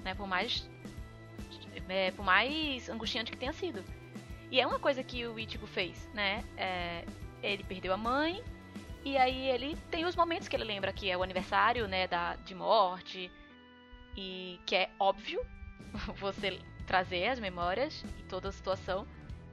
né? 0.02 0.14
Por 0.14 0.26
mais 0.26 0.66
é, 1.86 2.10
por 2.12 2.24
mais 2.24 2.88
angustiante 2.88 3.30
que 3.30 3.36
tenha 3.36 3.52
sido. 3.52 3.84
E 4.50 4.58
é 4.58 4.66
uma 4.66 4.78
coisa 4.78 5.04
que 5.04 5.26
o 5.26 5.38
Ichigo 5.38 5.66
fez, 5.66 6.08
né? 6.14 6.42
É, 6.56 7.04
ele 7.42 7.62
perdeu 7.62 7.92
a 7.92 7.98
mãe 7.98 8.42
e 9.04 9.18
aí 9.18 9.46
ele 9.50 9.76
tem 9.90 10.06
os 10.06 10.16
momentos 10.16 10.48
que 10.48 10.56
ele 10.56 10.64
lembra 10.64 10.90
que 10.90 11.10
é 11.10 11.18
o 11.18 11.22
aniversário, 11.22 11.86
né, 11.86 12.08
da 12.08 12.36
de 12.36 12.54
morte 12.54 13.30
e 14.16 14.58
que 14.64 14.74
é 14.74 14.90
óbvio 14.98 15.44
você 16.16 16.58
trazer 16.86 17.28
as 17.28 17.38
memórias 17.38 18.02
e 18.18 18.22
toda 18.22 18.48
a 18.48 18.52
situação, 18.52 19.06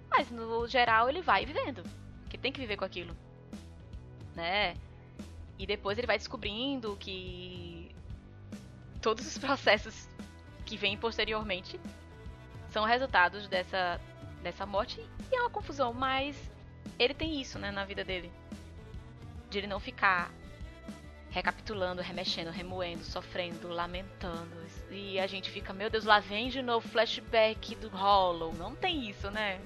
mas 0.10 0.32
no 0.32 0.66
geral 0.66 1.10
ele 1.10 1.22
vai 1.22 1.46
vivendo 1.46 1.84
que 2.32 2.38
tem 2.38 2.52
que 2.52 2.62
viver 2.62 2.78
com 2.78 2.86
aquilo, 2.86 3.16
né? 4.34 4.78
E 5.60 5.66
depois 5.66 5.98
ele 5.98 6.08
vai 6.08 6.18
descobrindo 6.18 6.96
que 6.98 7.94
todos 9.02 9.28
os 9.28 9.38
processos 9.38 10.08
que 10.66 10.78
vêm 10.78 10.98
posteriormente 10.98 11.78
são 12.70 12.86
resultados 12.86 13.50
dessa 13.50 14.00
dessa 14.42 14.66
morte 14.66 15.06
e 15.30 15.36
é 15.36 15.42
uma 15.42 15.50
confusão, 15.50 15.94
mas 15.94 16.36
ele 16.98 17.14
tem 17.14 17.40
isso, 17.40 17.60
né, 17.60 17.70
na 17.70 17.84
vida 17.84 18.04
dele. 18.04 18.32
De 19.50 19.58
ele 19.58 19.68
não 19.68 19.80
ficar 19.80 20.32
recapitulando, 21.30 22.02
remexendo, 22.02 22.50
remoendo, 22.50 23.04
sofrendo, 23.04 23.68
lamentando. 23.68 24.56
E 24.90 25.20
a 25.20 25.28
gente 25.28 25.52
fica, 25.52 25.74
meu 25.74 25.90
Deus, 25.90 26.06
lá 26.06 26.20
vem 26.20 26.50
de 26.50 26.62
novo 26.62 26.88
flashback 26.88 27.76
do 27.76 27.90
Hollow. 27.90 28.54
Não 28.54 28.74
tem 28.74 29.10
isso, 29.10 29.30
né? 29.30 29.62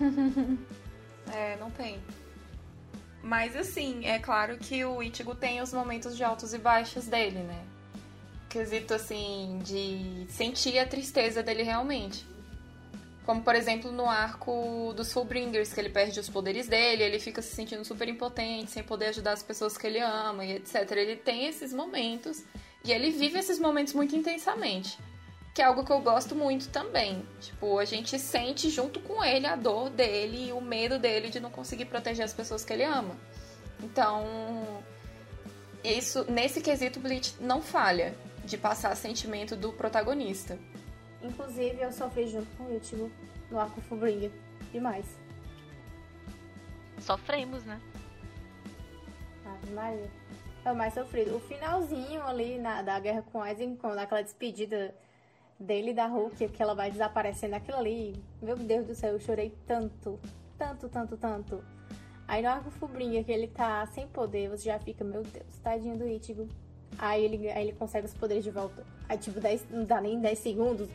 É, 1.32 1.56
não 1.56 1.70
tem. 1.70 2.00
Mas 3.22 3.56
assim, 3.56 4.04
é 4.04 4.18
claro 4.18 4.58
que 4.58 4.84
o 4.84 5.02
Ichigo 5.02 5.34
tem 5.34 5.62
os 5.62 5.72
momentos 5.72 6.16
de 6.16 6.22
altos 6.22 6.52
e 6.52 6.58
baixos 6.58 7.06
dele, 7.06 7.38
né? 7.38 7.64
Quesito 8.50 8.94
assim, 8.94 9.58
de 9.64 10.26
sentir 10.28 10.78
a 10.78 10.86
tristeza 10.86 11.42
dele 11.42 11.62
realmente. 11.62 12.26
Como, 13.24 13.42
por 13.42 13.54
exemplo, 13.54 13.90
no 13.90 14.04
arco 14.04 14.92
dos 14.94 15.10
Fullbringers, 15.10 15.72
que 15.72 15.80
ele 15.80 15.88
perde 15.88 16.20
os 16.20 16.28
poderes 16.28 16.68
dele, 16.68 17.02
ele 17.02 17.18
fica 17.18 17.40
se 17.40 17.54
sentindo 17.54 17.82
super 17.82 18.06
impotente, 18.06 18.70
sem 18.70 18.82
poder 18.82 19.06
ajudar 19.06 19.32
as 19.32 19.42
pessoas 19.42 19.78
que 19.78 19.86
ele 19.86 20.00
ama 20.00 20.44
e 20.44 20.52
etc. 20.52 20.90
Ele 20.92 21.16
tem 21.16 21.46
esses 21.46 21.72
momentos 21.72 22.44
e 22.84 22.92
ele 22.92 23.10
vive 23.10 23.38
esses 23.38 23.58
momentos 23.58 23.94
muito 23.94 24.14
intensamente 24.14 24.98
que 25.54 25.62
é 25.62 25.64
algo 25.64 25.84
que 25.84 25.92
eu 25.92 26.00
gosto 26.00 26.34
muito 26.34 26.68
também. 26.68 27.24
Tipo, 27.40 27.78
a 27.78 27.84
gente 27.84 28.18
sente 28.18 28.68
junto 28.68 28.98
com 28.98 29.24
ele 29.24 29.46
a 29.46 29.54
dor 29.54 29.88
dele 29.88 30.48
e 30.48 30.52
o 30.52 30.60
medo 30.60 30.98
dele 30.98 31.30
de 31.30 31.38
não 31.38 31.48
conseguir 31.48 31.84
proteger 31.84 32.24
as 32.24 32.34
pessoas 32.34 32.64
que 32.64 32.72
ele 32.72 32.82
ama. 32.82 33.16
Então, 33.80 34.82
isso 35.84 36.28
nesse 36.28 36.60
quesito 36.60 36.98
Bleach 36.98 37.36
não 37.40 37.62
falha 37.62 38.16
de 38.44 38.58
passar 38.58 38.96
sentimento 38.96 39.54
do 39.54 39.72
protagonista. 39.72 40.58
Inclusive, 41.22 41.80
eu 41.80 41.92
sofri 41.92 42.26
junto 42.26 42.48
com 42.56 42.64
o 42.64 42.76
Ichigo 42.76 43.10
no 43.48 43.60
arco 43.60 43.80
Fullbringer. 43.82 44.32
Demais. 44.72 45.06
Sofremos, 46.98 47.64
né? 47.64 47.80
Ave 49.46 49.72
Maria. 49.72 50.10
É 50.64 50.72
o 50.72 50.76
mais 50.76 50.94
sofrido. 50.94 51.36
O 51.36 51.40
finalzinho 51.40 52.22
ali 52.22 52.58
na, 52.58 52.82
da 52.82 52.98
guerra 52.98 53.22
com 53.22 53.40
Aizen, 53.40 53.76
com 53.76 53.88
aquela 53.88 54.22
despedida 54.22 54.94
dele 55.64 55.92
da 55.92 56.06
Hulk, 56.06 56.48
que 56.48 56.62
ela 56.62 56.74
vai 56.74 56.90
desaparecendo 56.90 57.56
aquilo 57.56 57.78
ali. 57.78 58.14
Meu 58.40 58.56
Deus 58.56 58.86
do 58.86 58.94
céu, 58.94 59.12
eu 59.12 59.20
chorei 59.20 59.52
tanto, 59.66 60.20
tanto, 60.56 60.88
tanto, 60.88 61.16
tanto. 61.16 61.64
Aí 62.26 62.42
no 62.42 62.48
arco 62.48 62.70
Fubrinha, 62.70 63.22
que 63.22 63.32
ele 63.32 63.48
tá 63.48 63.86
sem 63.86 64.06
poder, 64.06 64.48
você 64.48 64.64
já 64.64 64.78
fica, 64.78 65.04
meu 65.04 65.22
Deus, 65.22 65.58
tadinho 65.62 65.96
do 65.98 66.06
Ichigo. 66.06 66.48
Aí 66.98 67.24
ele, 67.24 67.50
aí 67.50 67.68
ele 67.68 67.76
consegue 67.76 68.06
os 68.06 68.14
poderes 68.14 68.44
de 68.44 68.50
volta. 68.50 68.84
Aí, 69.08 69.18
tipo, 69.18 69.40
10, 69.40 69.66
não 69.70 69.84
dá 69.84 70.00
nem 70.00 70.20
10 70.20 70.38
segundos, 70.38 70.88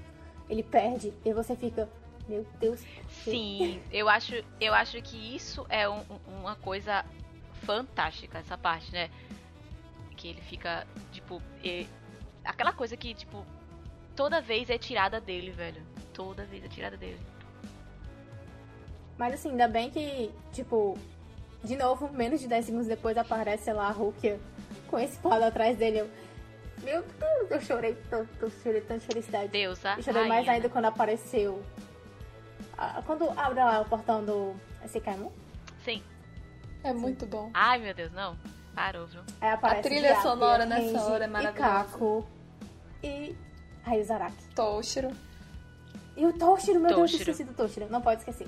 ele 0.50 0.64
perde. 0.64 1.14
E 1.26 1.34
você 1.34 1.56
fica, 1.56 1.90
meu 2.28 2.46
Deus. 2.60 2.84
Sim, 3.24 3.82
eu 3.92 4.08
acho, 4.08 4.44
eu 4.60 4.74
acho 4.74 5.02
que 5.02 5.36
isso 5.36 5.66
é 5.70 5.88
um, 5.90 6.02
uma 6.40 6.56
coisa 6.56 7.06
fantástica, 7.64 8.40
essa 8.40 8.58
parte, 8.58 8.92
né? 8.92 9.10
Que 10.16 10.30
ele 10.30 10.42
fica, 10.42 10.88
tipo, 11.12 11.42
e, 11.64 11.88
aquela 12.44 12.74
coisa 12.74 12.98
que, 12.98 13.14
tipo, 13.14 13.46
toda 14.20 14.42
vez 14.42 14.70
é 14.70 14.78
tirada 14.78 15.22
dele, 15.22 15.50
velho. 15.50 15.82
Toda 16.14 16.44
vez 16.44 16.62
é 16.66 16.68
tirada 16.68 16.98
dele. 16.98 17.18
Mas 19.18 19.34
assim, 19.36 19.52
ainda 19.52 19.66
bem 19.66 19.90
que, 19.90 20.30
tipo, 20.52 20.98
de 21.64 21.78
novo, 21.78 22.12
menos 22.12 22.42
de 22.42 22.48
10 22.50 22.66
segundos 22.66 22.88
depois 22.88 23.18
aparece, 23.18 23.64
sei 23.64 23.74
lá, 23.74 23.88
a 23.88 23.92
Hulk 23.92 24.38
com 24.90 25.00
esse 25.00 25.18
pado 25.20 25.46
atrás 25.46 25.78
dele. 25.78 26.00
Eu, 26.00 26.10
meu 26.84 27.02
Deus, 27.02 27.50
eu 27.52 27.62
chorei 27.62 27.96
tanto, 28.10 28.30
eu 28.42 28.50
chorei 28.62 28.82
tanto 28.82 29.00
de 29.00 29.06
felicidade. 29.06 29.48
Deus, 29.48 29.86
a 29.86 29.96
Eu 29.96 30.04
chorei 30.04 30.24
rainha. 30.24 30.36
mais 30.36 30.50
ainda 30.50 30.68
quando 30.68 30.86
apareceu. 30.86 31.64
Quando 33.06 33.30
abre 33.40 33.60
lá 33.64 33.80
o 33.80 33.86
portão 33.86 34.26
do 34.26 34.54
SKM. 34.84 35.32
Sim. 35.86 36.04
É 36.84 36.92
muito 36.92 37.26
bom. 37.26 37.52
Ai, 37.54 37.80
meu 37.80 37.94
Deus, 37.94 38.12
não. 38.12 38.38
Parou, 38.76 39.08
viu? 39.08 39.22
Aí 39.40 39.50
aparece 39.50 39.80
A 39.88 39.92
trilha 39.92 40.22
sonora 40.22 40.66
nessa 40.66 40.92
Kenji 40.92 41.12
hora 41.12 41.24
é 41.24 41.28
E 41.28 41.32
maravilhosa. 41.32 41.84
Kaku. 41.84 42.28
E 43.02 43.49
Aí 43.90 44.02
o 44.02 44.04
Zaraki. 44.04 44.46
Toshiro. 44.56 45.12
E 46.16 46.24
o 46.26 46.32
Toshiro, 46.34 46.80
meu 46.80 46.90
Deus, 46.90 46.92
eu 46.92 47.06
Toshiro. 47.06 47.22
esqueci 47.22 47.44
do 47.44 47.54
Toshiro. 47.56 47.90
Não 47.90 48.02
pode 48.02 48.20
esquecer. 48.20 48.48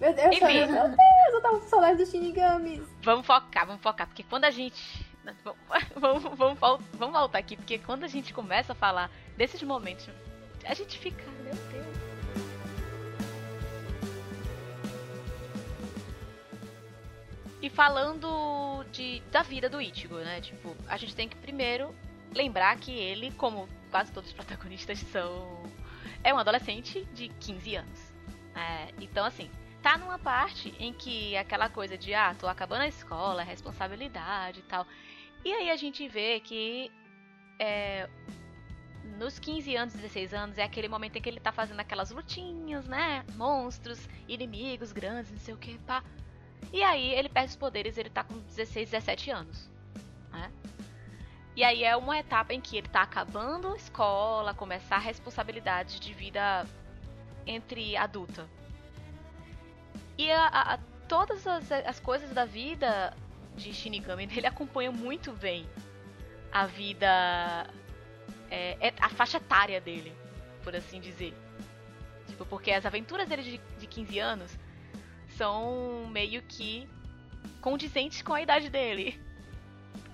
Meu 0.00 0.14
Deus, 0.14 0.36
Enfim. 0.36 0.66
meu 0.66 0.88
Deus, 0.88 0.98
eu 1.32 1.40
tava 1.42 1.58
com 1.58 1.68
saudade 1.68 1.98
dos 1.98 2.10
Shinigamis. 2.10 2.82
Vamos 3.02 3.26
focar, 3.26 3.66
vamos 3.66 3.82
focar, 3.82 4.06
porque 4.06 4.22
quando 4.22 4.44
a 4.44 4.50
gente. 4.50 5.04
Vamos, 5.96 6.22
vamos, 6.22 6.56
vamos, 6.56 6.84
vamos 6.92 7.18
voltar 7.18 7.38
aqui, 7.38 7.56
porque 7.56 7.78
quando 7.80 8.04
a 8.04 8.06
gente 8.06 8.32
começa 8.32 8.70
a 8.70 8.76
falar 8.76 9.10
desses 9.36 9.60
momentos, 9.60 10.08
a 10.64 10.72
gente 10.72 10.96
fica, 11.00 11.24
meu 11.42 11.52
Deus. 11.52 11.96
E 17.60 17.68
falando 17.68 18.84
de, 18.92 19.20
da 19.32 19.42
vida 19.42 19.68
do 19.68 19.80
Ichigo, 19.80 20.14
né? 20.18 20.40
Tipo, 20.40 20.76
a 20.86 20.96
gente 20.96 21.16
tem 21.16 21.28
que 21.28 21.34
primeiro 21.34 21.92
lembrar 22.32 22.76
que 22.76 22.92
ele, 22.92 23.32
como 23.32 23.68
quase 23.96 24.12
todos 24.12 24.28
os 24.28 24.36
protagonistas, 24.36 24.98
são. 24.98 25.62
É 26.22 26.34
um 26.34 26.36
adolescente 26.36 27.06
de 27.14 27.30
15 27.40 27.76
anos. 27.76 28.12
É, 28.54 28.92
então, 29.00 29.24
assim, 29.24 29.50
tá 29.80 29.96
numa 29.96 30.18
parte 30.18 30.74
em 30.78 30.92
que 30.92 31.34
aquela 31.34 31.70
coisa 31.70 31.96
de, 31.96 32.12
ah, 32.12 32.34
tô 32.38 32.46
acabando 32.46 32.82
a 32.82 32.88
escola, 32.88 33.42
responsabilidade 33.42 34.60
e 34.60 34.62
tal. 34.64 34.86
E 35.42 35.50
aí 35.50 35.70
a 35.70 35.76
gente 35.76 36.06
vê 36.08 36.40
que 36.40 36.92
é, 37.58 38.06
nos 39.18 39.38
15 39.38 39.74
anos, 39.76 39.94
16 39.94 40.34
anos, 40.34 40.58
é 40.58 40.64
aquele 40.64 40.88
momento 40.88 41.16
em 41.16 41.22
que 41.22 41.30
ele 41.30 41.40
tá 41.40 41.50
fazendo 41.50 41.80
aquelas 41.80 42.10
lutinhas, 42.10 42.86
né? 42.86 43.24
Monstros, 43.34 44.06
inimigos 44.28 44.92
grandes, 44.92 45.30
não 45.30 45.38
sei 45.38 45.54
o 45.54 45.56
que, 45.56 45.78
pá. 45.78 46.04
E 46.70 46.82
aí 46.82 47.14
ele 47.14 47.30
perde 47.30 47.48
os 47.48 47.56
poderes, 47.56 47.96
ele 47.96 48.10
tá 48.10 48.24
com 48.24 48.38
16, 48.40 48.90
17 48.90 49.30
anos. 49.30 49.70
Né? 50.30 50.52
E 51.56 51.64
aí 51.64 51.82
é 51.84 51.96
uma 51.96 52.18
etapa 52.18 52.52
em 52.52 52.60
que 52.60 52.76
ele 52.76 52.88
tá 52.88 53.02
acabando 53.02 53.68
a 53.72 53.76
escola, 53.76 54.52
começar 54.52 54.96
a 54.96 55.00
responsabilidade 55.00 55.98
de 55.98 56.12
vida 56.12 56.66
entre 57.46 57.96
adulta. 57.96 58.46
E 60.18 60.30
a, 60.30 60.46
a- 60.48 60.78
todas 61.08 61.46
as, 61.46 61.72
as 61.72 61.98
coisas 61.98 62.30
da 62.30 62.44
vida 62.44 63.16
de 63.56 63.72
Shinigami, 63.72 64.28
ele 64.36 64.46
acompanha 64.46 64.92
muito 64.92 65.32
bem 65.32 65.66
a 66.52 66.66
vida. 66.66 67.66
É, 68.50 68.88
é, 68.88 68.94
a 69.00 69.08
faixa 69.08 69.38
etária 69.38 69.80
dele, 69.80 70.12
por 70.62 70.76
assim 70.76 71.00
dizer. 71.00 71.34
Tipo, 72.28 72.44
porque 72.44 72.70
as 72.70 72.84
aventuras 72.84 73.28
dele 73.28 73.42
de, 73.42 73.58
de 73.78 73.86
15 73.86 74.18
anos 74.18 74.58
são 75.36 76.06
meio 76.10 76.42
que 76.42 76.86
condizentes 77.62 78.20
com 78.22 78.34
a 78.34 78.42
idade 78.42 78.68
dele. 78.68 79.18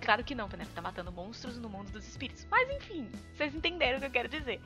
Claro 0.02 0.24
que 0.24 0.34
não, 0.34 0.48
né? 0.48 0.66
Tá 0.74 0.82
matando 0.82 1.12
monstros 1.12 1.56
no 1.56 1.68
mundo 1.68 1.92
dos 1.92 2.06
espíritos. 2.06 2.44
Mas 2.50 2.68
enfim, 2.70 3.08
vocês 3.34 3.54
entenderam 3.54 3.98
o 3.98 4.00
que 4.00 4.06
eu 4.06 4.10
quero 4.10 4.28
dizer. 4.28 4.60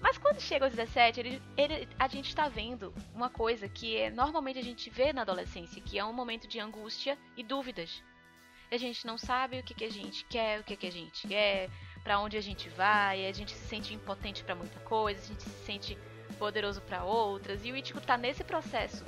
Mas 0.00 0.18
quando 0.18 0.38
chega 0.40 0.66
aos 0.66 0.74
17, 0.74 1.20
ele, 1.20 1.42
ele, 1.56 1.88
a 1.98 2.06
gente 2.06 2.28
está 2.28 2.46
vendo 2.46 2.92
uma 3.14 3.30
coisa 3.30 3.66
que 3.66 3.96
é, 3.96 4.10
normalmente 4.10 4.58
a 4.58 4.62
gente 4.62 4.90
vê 4.90 5.14
na 5.14 5.22
adolescência, 5.22 5.80
que 5.80 5.98
é 5.98 6.04
um 6.04 6.12
momento 6.12 6.46
de 6.46 6.60
angústia 6.60 7.16
e 7.34 7.42
dúvidas. 7.42 8.02
A 8.70 8.76
gente 8.76 9.06
não 9.06 9.16
sabe 9.16 9.58
o 9.58 9.62
que, 9.62 9.72
que 9.72 9.84
a 9.84 9.90
gente 9.90 10.24
quer, 10.26 10.60
o 10.60 10.64
que, 10.64 10.76
que 10.76 10.86
a 10.86 10.92
gente 10.92 11.26
quer, 11.26 11.70
para 12.02 12.20
onde 12.20 12.36
a 12.36 12.42
gente 12.42 12.68
vai, 12.68 13.26
a 13.26 13.32
gente 13.32 13.52
se 13.52 13.66
sente 13.66 13.94
impotente 13.94 14.44
para 14.44 14.54
muita 14.54 14.78
coisa, 14.80 15.22
a 15.22 15.26
gente 15.26 15.42
se 15.42 15.64
sente 15.64 15.98
poderoso 16.38 16.82
para 16.82 17.04
outras. 17.04 17.64
E 17.64 17.72
o 17.72 17.76
Ichigo 17.76 18.00
tá 18.02 18.18
nesse 18.18 18.44
processo 18.44 19.02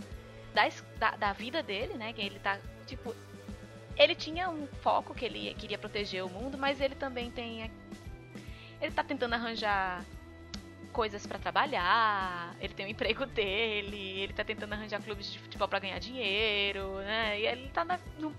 da, 0.55 0.63
da, 0.99 1.17
da 1.17 1.33
vida 1.35 1.63
dele, 1.63 1.95
né? 1.95 2.15
Que 2.15 2.23
ele 2.23 2.39
tá, 2.39 2.59
tipo, 2.87 3.15
ele 3.97 4.15
tinha 4.15 4.51
um 4.51 4.67
foco 4.67 5.15
que 5.15 5.25
ele 5.25 5.55
queria 5.55 5.79
proteger 5.79 6.25
o 6.25 6.29
mundo, 6.29 6.59
mas 6.59 6.81
ele 6.81 6.95
também 6.95 7.31
tem. 7.31 7.71
Ele 8.81 8.93
tá 8.93 9.03
tentando 9.03 9.35
arranjar 9.35 10.05
coisas 10.93 11.27
para 11.27 11.39
trabalhar, 11.39 12.57
ele 12.61 12.75
tem 12.75 12.87
o 12.87 12.89
um 12.89 12.93
emprego 12.93 13.27
dele, 13.27 14.21
ele 14.21 14.33
tá 14.33 14.45
tentando 14.45 14.73
arranjar 14.73 15.03
clubes 15.03 15.31
de 15.31 15.39
futebol 15.39 15.69
para 15.69 15.79
ganhar 15.79 15.99
dinheiro, 15.99 16.97
né? 16.99 17.41
E 17.41 17.47
ele 17.47 17.69
tá 17.69 17.85
na, 17.85 17.99
num, 18.19 18.35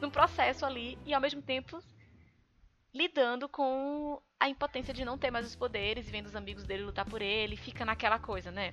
num 0.00 0.10
processo 0.10 0.64
ali 0.64 0.98
e 1.04 1.14
ao 1.14 1.20
mesmo 1.20 1.42
tempo 1.42 1.80
lidando 2.92 3.48
com 3.48 4.20
a 4.38 4.48
impotência 4.48 4.92
de 4.92 5.04
não 5.04 5.18
ter 5.18 5.30
mais 5.30 5.46
os 5.46 5.54
poderes 5.54 6.08
e 6.08 6.10
vendo 6.10 6.26
os 6.26 6.36
amigos 6.36 6.64
dele 6.64 6.84
lutar 6.84 7.04
por 7.04 7.22
ele, 7.22 7.56
fica 7.56 7.84
naquela 7.84 8.18
coisa, 8.18 8.50
né? 8.50 8.72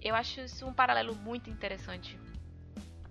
Eu 0.00 0.14
acho 0.14 0.40
isso 0.40 0.66
um 0.66 0.74
paralelo 0.74 1.14
muito 1.14 1.48
interessante 1.50 2.18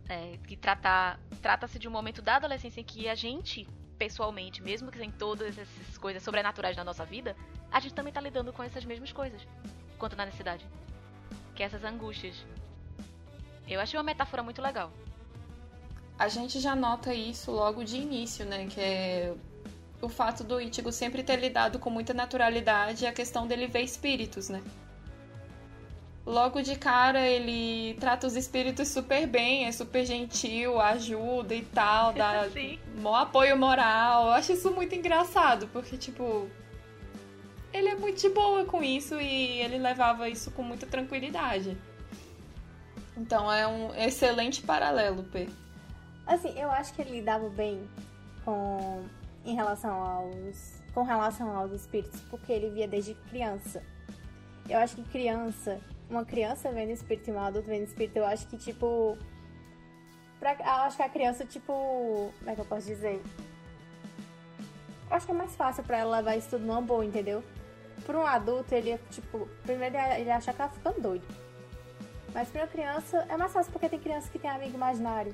é, 0.10 0.38
que 0.48 0.55
tratar 0.55 1.19
trata-se 1.41 1.79
de 1.79 1.88
um 1.88 1.91
momento 1.91 2.22
da 2.22 2.38
adolescência 2.38 2.81
em 2.81 2.83
que 2.83 3.07
a 3.07 3.15
gente, 3.15 3.67
pessoalmente, 3.98 4.62
mesmo 4.62 4.91
que 4.91 4.98
sem 4.98 5.12
todas 5.12 5.57
essas 5.57 5.98
coisas 5.98 6.24
sobrenaturais 6.24 6.75
na 6.75 6.83
nossa 6.83 7.05
vida, 7.05 7.36
a 7.72 7.79
gente 7.79 7.93
também 7.93 8.12
está 8.12 8.22
lidando 8.22 8.53
com 8.53 8.63
essas 8.63 8.86
mesmas 8.86 9.12
coisas, 9.12 9.41
quanto 9.98 10.15
na 10.15 10.25
necessidade. 10.25 10.65
Que 11.55 11.63
é 11.63 11.65
essas 11.65 11.83
angústias. 11.83 12.36
Eu 13.67 13.79
achei 13.79 13.98
uma 13.98 14.03
metáfora 14.03 14.43
muito 14.43 14.62
legal. 14.62 14.91
A 16.17 16.27
gente 16.27 16.60
já 16.60 16.75
nota 16.75 17.13
isso 17.13 17.51
logo 17.51 17.83
de 17.83 17.98
início, 17.98 18.45
né? 18.45 18.67
Que 18.67 18.79
é 18.79 19.36
o 20.01 20.10
fato 20.10 20.43
do 20.43 20.60
Ichigo 20.60 20.91
sempre 20.91 21.24
ter 21.24 21.38
lidado 21.38 21.79
com 21.79 21.89
muita 21.89 22.13
naturalidade 22.13 23.05
e 23.05 23.07
a 23.07 23.13
questão 23.13 23.48
dele 23.48 23.67
ver 23.67 23.81
espíritos, 23.81 24.50
né? 24.50 24.62
Logo 26.25 26.62
de 26.62 26.75
cara 26.75 27.27
ele 27.27 27.96
trata 28.00 28.27
os 28.27 28.36
espíritos 28.36 28.88
super 28.88 29.27
bem, 29.27 29.65
é 29.65 29.72
super 29.72 30.06
gentil, 30.06 30.80
ajuda 30.80 31.53
e 31.53 31.63
tal, 31.63 32.13
dá 32.13 32.48
mó 32.96 33.15
apoio 33.15 33.58
moral. 33.58 34.27
Eu 34.27 34.34
acho 34.34 34.53
isso 34.53 34.72
muito 34.72 34.96
engraçado, 34.96 35.68
porque, 35.68 35.98
tipo, 35.98 36.50
ele 37.74 37.89
é 37.89 37.96
muito 37.96 38.22
de 38.22 38.30
boa 38.30 38.65
com 38.65 38.84
isso 38.84 39.20
e 39.20 39.60
ele 39.62 39.77
levava 39.77 40.30
isso 40.30 40.51
com 40.51 40.63
muita 40.63 40.86
tranquilidade. 40.86 41.77
Então 43.18 43.51
é 43.51 43.68
um 43.68 43.94
excelente 43.96 44.62
paralelo, 44.62 45.24
P. 45.24 45.48
Assim, 46.25 46.58
eu 46.58 46.72
acho 46.72 46.94
que 46.94 47.01
ele 47.01 47.12
lidava 47.12 47.50
bem 47.50 47.88
com 48.46 49.05
em 49.46 49.55
relação 49.55 49.94
aos 49.94 50.81
com 50.94 51.03
relação 51.03 51.55
aos 51.57 51.72
espíritos, 51.72 52.22
porque 52.29 52.51
ele 52.51 52.70
via 52.70 52.88
desde 52.88 53.16
criança. 53.16 53.83
Eu 54.70 54.77
acho 54.77 54.96
que 54.96 55.03
criança 55.03 55.81
uma 56.14 56.26
criança 56.26 56.72
vendo 56.72 56.92
espírito 56.92 57.30
e 57.30 57.34
um 57.34 57.40
adulto 57.40 57.68
vendo 57.68 57.84
espírito, 57.84 58.18
eu 58.18 58.26
acho 58.26 58.48
que, 58.48 58.58
tipo. 58.58 59.18
Pra, 60.40 60.54
eu 60.54 60.84
acho 60.86 60.98
que 60.98 61.04
a 61.04 61.10
criança, 61.10 61.46
tipo. 61.46 62.32
Como 62.40 62.50
é 62.50 62.56
que 62.56 62.62
eu 62.62 62.66
posso 62.66 62.88
dizer? 62.88 63.22
Eu 65.10 65.16
acho 65.16 65.26
que 65.26 65.32
é 65.32 65.36
mais 65.36 65.56
fácil 65.56 65.84
pra 65.84 65.98
ela 65.98 66.18
levar 66.18 66.36
isso 66.36 66.50
tudo 66.50 66.66
numa 66.66 66.82
boa, 66.82 67.06
entendeu? 67.06 67.44
Pra 68.06 68.18
um 68.18 68.26
adulto, 68.26 68.74
ele, 68.74 68.98
tipo. 69.10 69.48
Primeiro 69.64 69.96
ele 70.18 70.32
acha 70.32 70.54
que 70.54 70.62
ela 70.62 70.72
ficando 70.72 71.02
doido. 71.02 71.26
Mas 72.34 72.50
pra 72.50 72.62
uma 72.62 72.68
criança 72.68 73.26
é 73.30 73.38
mais 73.38 73.52
fácil 73.54 73.72
porque 73.72 73.90
tem 73.90 74.00
criança 74.00 74.30
que 74.32 74.40
tem 74.40 74.50
amigo 74.50 74.76
imaginário. 74.76 75.34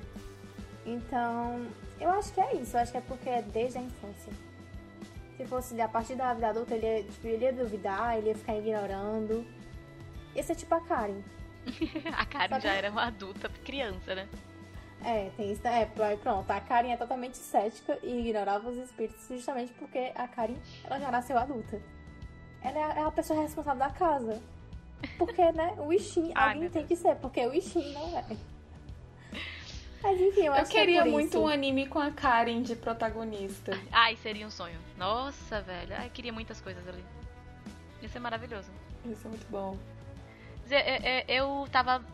Então, 0.84 1.66
eu 1.98 2.10
acho 2.10 2.32
que 2.32 2.40
é 2.40 2.56
isso. 2.56 2.76
Eu 2.76 2.80
acho 2.80 2.92
que 2.92 2.98
é 2.98 3.02
porque 3.02 3.28
é 3.28 3.42
desde 3.42 3.78
a 3.78 3.82
infância. 3.82 4.32
Se 5.36 5.46
fosse 5.46 5.80
a 5.80 5.88
partir 5.88 6.16
da 6.16 6.34
vida 6.34 6.48
adulta, 6.48 6.74
ele 6.74 6.86
ia, 6.86 7.02
tipo, 7.04 7.26
ele 7.26 7.44
ia 7.44 7.52
duvidar, 7.52 8.18
ele 8.18 8.28
ia 8.28 8.34
ficar 8.34 8.56
ignorando. 8.56 9.46
Esse 10.34 10.52
é 10.52 10.54
tipo 10.54 10.74
a 10.74 10.80
Karen. 10.80 11.20
a 12.16 12.24
Karen 12.26 12.48
Sabe? 12.48 12.62
já 12.62 12.72
era 12.72 12.90
uma 12.90 13.06
adulta 13.06 13.48
criança, 13.64 14.14
né? 14.14 14.28
É, 15.04 15.30
tem 15.36 15.52
isso. 15.52 15.66
É, 15.66 15.86
pronto. 15.86 16.50
A 16.50 16.60
Karen 16.60 16.90
é 16.90 16.96
totalmente 16.96 17.36
cética 17.36 17.98
e 18.02 18.20
ignorava 18.20 18.68
os 18.68 18.76
espíritos 18.76 19.26
justamente 19.28 19.72
porque 19.74 20.12
a 20.14 20.28
Karen 20.28 20.56
ela 20.84 21.00
já 21.00 21.10
nasceu 21.10 21.38
adulta. 21.38 21.80
Ela 22.62 22.78
é 22.78 23.02
a 23.02 23.08
é 23.08 23.10
pessoa 23.10 23.42
responsável 23.42 23.78
da 23.78 23.90
casa. 23.90 24.40
Porque, 25.16 25.50
né, 25.52 25.74
o 25.78 25.92
Ishin, 25.92 26.32
alguém 26.34 26.68
tem 26.68 26.86
que 26.86 26.94
ser, 26.94 27.16
porque 27.16 27.46
o 27.46 27.54
Ishin 27.54 27.92
não 27.94 28.18
é. 28.18 28.24
Mas 30.02 30.20
enfim, 30.20 30.40
eu, 30.40 30.46
eu 30.46 30.52
acho 30.54 30.70
queria 30.70 31.02
que 31.02 31.08
é 31.08 31.10
muito 31.10 31.30
isso. 31.30 31.42
um 31.42 31.48
anime 31.48 31.86
com 31.86 31.98
a 31.98 32.10
Karen 32.10 32.62
de 32.62 32.76
protagonista. 32.76 33.72
Ai, 33.90 34.16
seria 34.16 34.46
um 34.46 34.50
sonho. 34.50 34.78
Nossa, 34.96 35.60
velho. 35.62 35.94
Ai, 35.96 36.10
queria 36.10 36.32
muitas 36.32 36.60
coisas 36.60 36.86
ali. 36.86 37.04
Ia 38.02 38.08
ser 38.08 38.18
maravilhoso. 38.18 38.70
Isso 39.04 39.26
é 39.26 39.30
muito 39.30 39.46
bom 39.50 39.76
eu 41.28 41.66
tava 41.70 42.04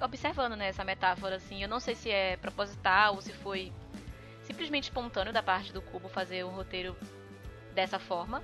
observando 0.00 0.56
né, 0.56 0.68
essa 0.68 0.84
metáfora, 0.84 1.36
assim. 1.36 1.62
Eu 1.62 1.68
não 1.68 1.80
sei 1.80 1.94
se 1.94 2.10
é 2.10 2.36
proposital 2.36 3.14
ou 3.14 3.22
se 3.22 3.32
foi 3.32 3.72
simplesmente 4.42 4.84
espontâneo 4.84 5.32
da 5.32 5.42
parte 5.42 5.72
do 5.72 5.82
Cubo 5.82 6.08
fazer 6.08 6.44
um 6.44 6.50
roteiro 6.50 6.96
dessa 7.74 7.98
forma, 7.98 8.42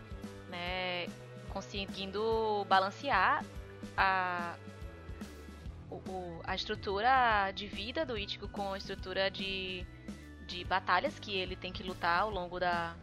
né? 0.48 1.06
Conseguindo 1.50 2.64
balancear 2.68 3.44
a, 3.96 4.56
o, 5.90 6.40
a 6.44 6.54
estrutura 6.54 7.50
de 7.52 7.66
vida 7.66 8.04
do 8.04 8.16
Ichigo 8.16 8.48
com 8.48 8.72
a 8.72 8.78
estrutura 8.78 9.30
de, 9.30 9.86
de 10.46 10.64
batalhas 10.64 11.18
que 11.18 11.36
ele 11.36 11.56
tem 11.56 11.72
que 11.72 11.82
lutar 11.82 12.22
ao 12.22 12.30
longo 12.30 12.58
da, 12.58 12.94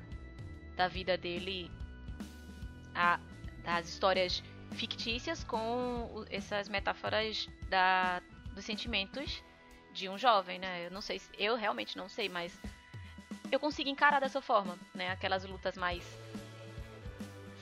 da 0.75 0.87
vida 0.87 1.17
dele. 1.17 1.71
A, 2.95 3.19
das 3.63 3.87
histórias 3.87 4.43
fictícias 4.71 5.43
com 5.43 6.25
essas 6.29 6.69
metáforas 6.69 7.49
da, 7.69 8.21
dos 8.53 8.65
sentimentos 8.65 9.43
de 9.93 10.07
um 10.07 10.17
jovem, 10.17 10.59
né? 10.59 10.85
Eu 10.85 10.91
não 10.91 11.01
sei, 11.01 11.21
eu 11.37 11.55
realmente 11.55 11.97
não 11.97 12.07
sei, 12.07 12.29
mas 12.29 12.57
eu 13.51 13.59
consigo 13.59 13.89
encarar 13.89 14.19
dessa 14.19 14.41
forma, 14.41 14.77
né? 14.93 15.11
Aquelas 15.11 15.43
lutas 15.43 15.75
mais, 15.77 16.03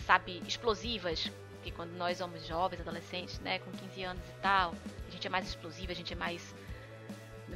sabe, 0.06 0.42
explosivas, 0.46 1.32
que 1.64 1.72
quando 1.72 1.92
nós 1.92 2.18
somos 2.18 2.46
jovens, 2.46 2.82
adolescentes, 2.82 3.40
né, 3.40 3.60
com 3.60 3.72
15 3.72 4.04
anos 4.04 4.24
e 4.30 4.42
tal, 4.42 4.74
a 5.08 5.12
gente 5.12 5.28
é 5.28 5.30
mais 5.30 5.48
explosiva, 5.48 5.92
a 5.92 5.96
gente 5.96 6.14
é 6.14 6.16
mais 6.16 6.56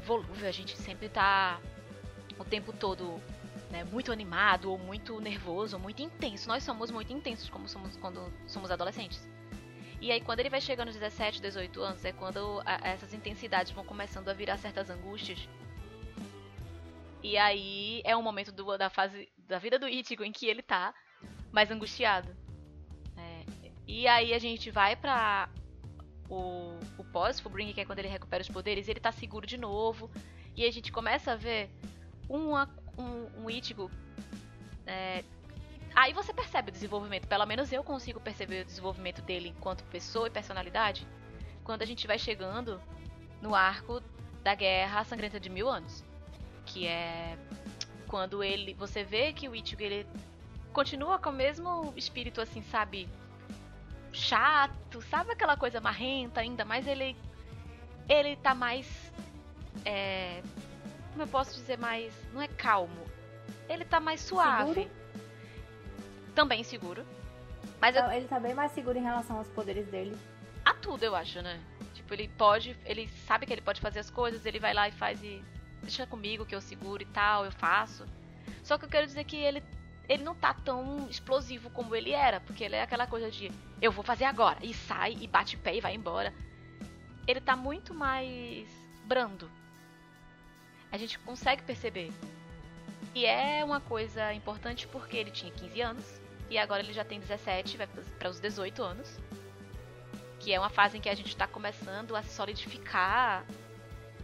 volúvel, 0.05 0.47
a 0.47 0.51
gente 0.51 0.77
sempre 0.77 1.07
tá 1.09 1.59
o 2.37 2.43
tempo 2.43 2.73
todo 2.73 3.21
né, 3.69 3.83
muito 3.85 4.11
animado 4.11 4.69
ou 4.69 4.77
muito 4.77 5.19
nervoso, 5.21 5.77
ou 5.77 5.81
muito 5.81 6.01
intenso. 6.01 6.47
Nós 6.47 6.63
somos 6.63 6.91
muito 6.91 7.11
intensos 7.13 7.49
como 7.49 7.67
somos 7.67 7.95
quando 7.97 8.31
somos 8.47 8.69
adolescentes. 8.69 9.25
E 10.01 10.11
aí, 10.11 10.19
quando 10.19 10.39
ele 10.39 10.49
vai 10.49 10.59
chegando 10.59 10.87
aos 10.87 10.97
17, 10.97 11.39
18 11.39 11.79
anos, 11.79 12.03
é 12.03 12.11
quando 12.11 12.59
a, 12.65 12.89
essas 12.89 13.13
intensidades 13.13 13.71
vão 13.71 13.85
começando 13.85 14.29
a 14.29 14.33
virar 14.33 14.57
certas 14.57 14.89
angústias. 14.89 15.47
E 17.21 17.37
aí 17.37 18.01
é 18.03 18.17
um 18.17 18.23
momento 18.23 18.51
do, 18.51 18.75
da 18.79 18.89
fase 18.89 19.31
da 19.37 19.59
vida 19.59 19.77
do 19.77 19.87
Ichigo 19.87 20.23
em 20.23 20.31
que 20.31 20.47
ele 20.47 20.63
tá 20.63 20.91
mais 21.51 21.69
angustiado. 21.69 22.35
É, 23.15 23.45
e 23.87 24.07
aí 24.07 24.33
a 24.33 24.39
gente 24.39 24.71
vai 24.71 24.95
pra 24.95 25.47
o, 26.27 26.79
o 26.97 27.03
pós-Fullbring, 27.03 27.71
que 27.71 27.81
é 27.81 27.85
quando 27.85 27.99
ele 27.99 28.07
recupera 28.07 28.41
os 28.41 28.49
poderes, 28.49 28.87
e 28.87 28.91
ele 28.91 28.99
tá 28.99 29.11
seguro 29.11 29.45
de 29.45 29.57
novo. 29.57 30.09
E 30.55 30.65
a 30.65 30.71
gente 30.71 30.91
começa 30.91 31.33
a 31.33 31.35
ver 31.35 31.69
uma, 32.27 32.67
um, 32.97 33.43
um 33.43 33.49
Ichigo 33.51 33.91
é, 34.87 35.23
Aí 35.95 36.13
você 36.13 36.33
percebe 36.33 36.69
o 36.69 36.71
desenvolvimento, 36.71 37.27
pelo 37.27 37.45
menos 37.45 37.71
eu 37.71 37.83
consigo 37.83 38.19
perceber 38.19 38.61
o 38.61 38.65
desenvolvimento 38.65 39.21
dele 39.21 39.49
enquanto 39.49 39.83
pessoa 39.85 40.27
e 40.27 40.31
personalidade, 40.31 41.07
quando 41.63 41.81
a 41.81 41.85
gente 41.85 42.07
vai 42.07 42.17
chegando 42.17 42.81
no 43.41 43.53
arco 43.53 44.01
da 44.43 44.55
Guerra 44.55 45.03
Sangrenta 45.03 45.39
de 45.39 45.49
Mil 45.49 45.67
Anos, 45.67 46.03
que 46.65 46.87
é 46.87 47.37
quando 48.07 48.43
ele, 48.43 48.73
você 48.73 49.03
vê 49.03 49.33
que 49.33 49.47
o 49.47 49.55
Ichigo 49.55 49.81
ele 49.81 50.07
continua 50.73 51.19
com 51.19 51.29
o 51.29 51.33
mesmo 51.33 51.93
espírito 51.95 52.41
assim, 52.41 52.61
sabe, 52.63 53.07
chato, 54.11 55.01
sabe 55.03 55.31
aquela 55.31 55.55
coisa 55.55 55.79
marrenta 55.79 56.41
ainda, 56.41 56.65
mas 56.65 56.87
ele 56.87 57.15
ele 58.09 58.35
tá 58.35 58.53
mais 58.53 59.11
É. 59.85 60.41
Como 61.11 61.23
eu 61.23 61.27
posso 61.27 61.53
dizer 61.55 61.77
mais. 61.77 62.13
Não 62.33 62.41
é 62.41 62.47
calmo. 62.47 63.05
Ele 63.67 63.85
tá 63.85 63.99
mais 63.99 64.21
suave. 64.21 64.73
Seguro? 64.73 65.00
Também 66.35 66.63
seguro. 66.63 67.05
Mas 67.79 67.95
eu- 67.95 68.01
Então, 68.03 68.13
Ele 68.13 68.27
tá 68.27 68.39
bem 68.39 68.53
mais 68.53 68.71
seguro 68.71 68.97
em 68.97 69.03
relação 69.03 69.37
aos 69.37 69.47
poderes 69.49 69.87
dele. 69.87 70.15
a 70.63 70.73
tudo, 70.75 71.03
eu 71.03 71.15
acho, 71.15 71.41
né? 71.41 71.59
Tipo, 71.93 72.13
ele 72.13 72.27
pode. 72.37 72.77
Ele 72.85 73.07
sabe 73.25 73.45
que 73.47 73.53
ele 73.53 73.61
pode 73.61 73.81
fazer 73.81 73.99
as 73.99 74.09
coisas, 74.11 74.45
ele 74.45 74.59
vai 74.59 74.73
lá 74.73 74.87
e 74.87 74.91
faz 74.91 75.21
e. 75.23 75.43
Deixa 75.81 76.05
comigo 76.05 76.45
que 76.45 76.53
eu 76.53 76.61
seguro 76.61 77.01
e 77.01 77.05
tal, 77.07 77.45
eu 77.45 77.51
faço. 77.51 78.05
Só 78.63 78.77
que 78.77 78.85
eu 78.85 78.89
quero 78.89 79.07
dizer 79.07 79.23
que 79.23 79.35
ele. 79.35 79.63
Ele 80.07 80.23
não 80.23 80.35
tá 80.35 80.53
tão 80.53 81.07
explosivo 81.09 81.69
como 81.69 81.95
ele 81.95 82.11
era, 82.11 82.39
porque 82.41 82.63
ele 82.63 82.75
é 82.75 82.83
aquela 82.83 83.07
coisa 83.07 83.31
de 83.31 83.49
eu 83.81 83.91
vou 83.91 84.03
fazer 84.03 84.25
agora, 84.25 84.57
e 84.61 84.73
sai, 84.73 85.17
e 85.19 85.25
bate 85.27 85.55
pé 85.57 85.75
e 85.75 85.81
vai 85.81 85.95
embora. 85.95 86.33
Ele 87.27 87.39
tá 87.41 87.55
muito 87.55 87.93
mais 87.93 88.67
brando. 89.05 89.49
A 90.91 90.97
gente 90.97 91.17
consegue 91.19 91.63
perceber. 91.63 92.11
E 93.15 93.25
é 93.25 93.63
uma 93.63 93.79
coisa 93.79 94.33
importante 94.33 94.87
porque 94.87 95.17
ele 95.17 95.31
tinha 95.31 95.51
15 95.51 95.81
anos, 95.81 96.20
e 96.51 96.57
agora 96.59 96.83
ele 96.83 96.93
já 96.93 97.03
tem 97.03 97.19
17, 97.19 97.77
vai 97.77 97.87
para 98.19 98.29
os 98.29 98.39
18 98.39 98.83
anos 98.83 99.19
que 100.41 100.51
é 100.51 100.59
uma 100.59 100.69
fase 100.69 100.97
em 100.97 101.01
que 101.01 101.07
a 101.07 101.13
gente 101.13 101.27
está 101.27 101.47
começando 101.47 102.15
a 102.15 102.23
se 102.23 102.33
solidificar 102.33 103.45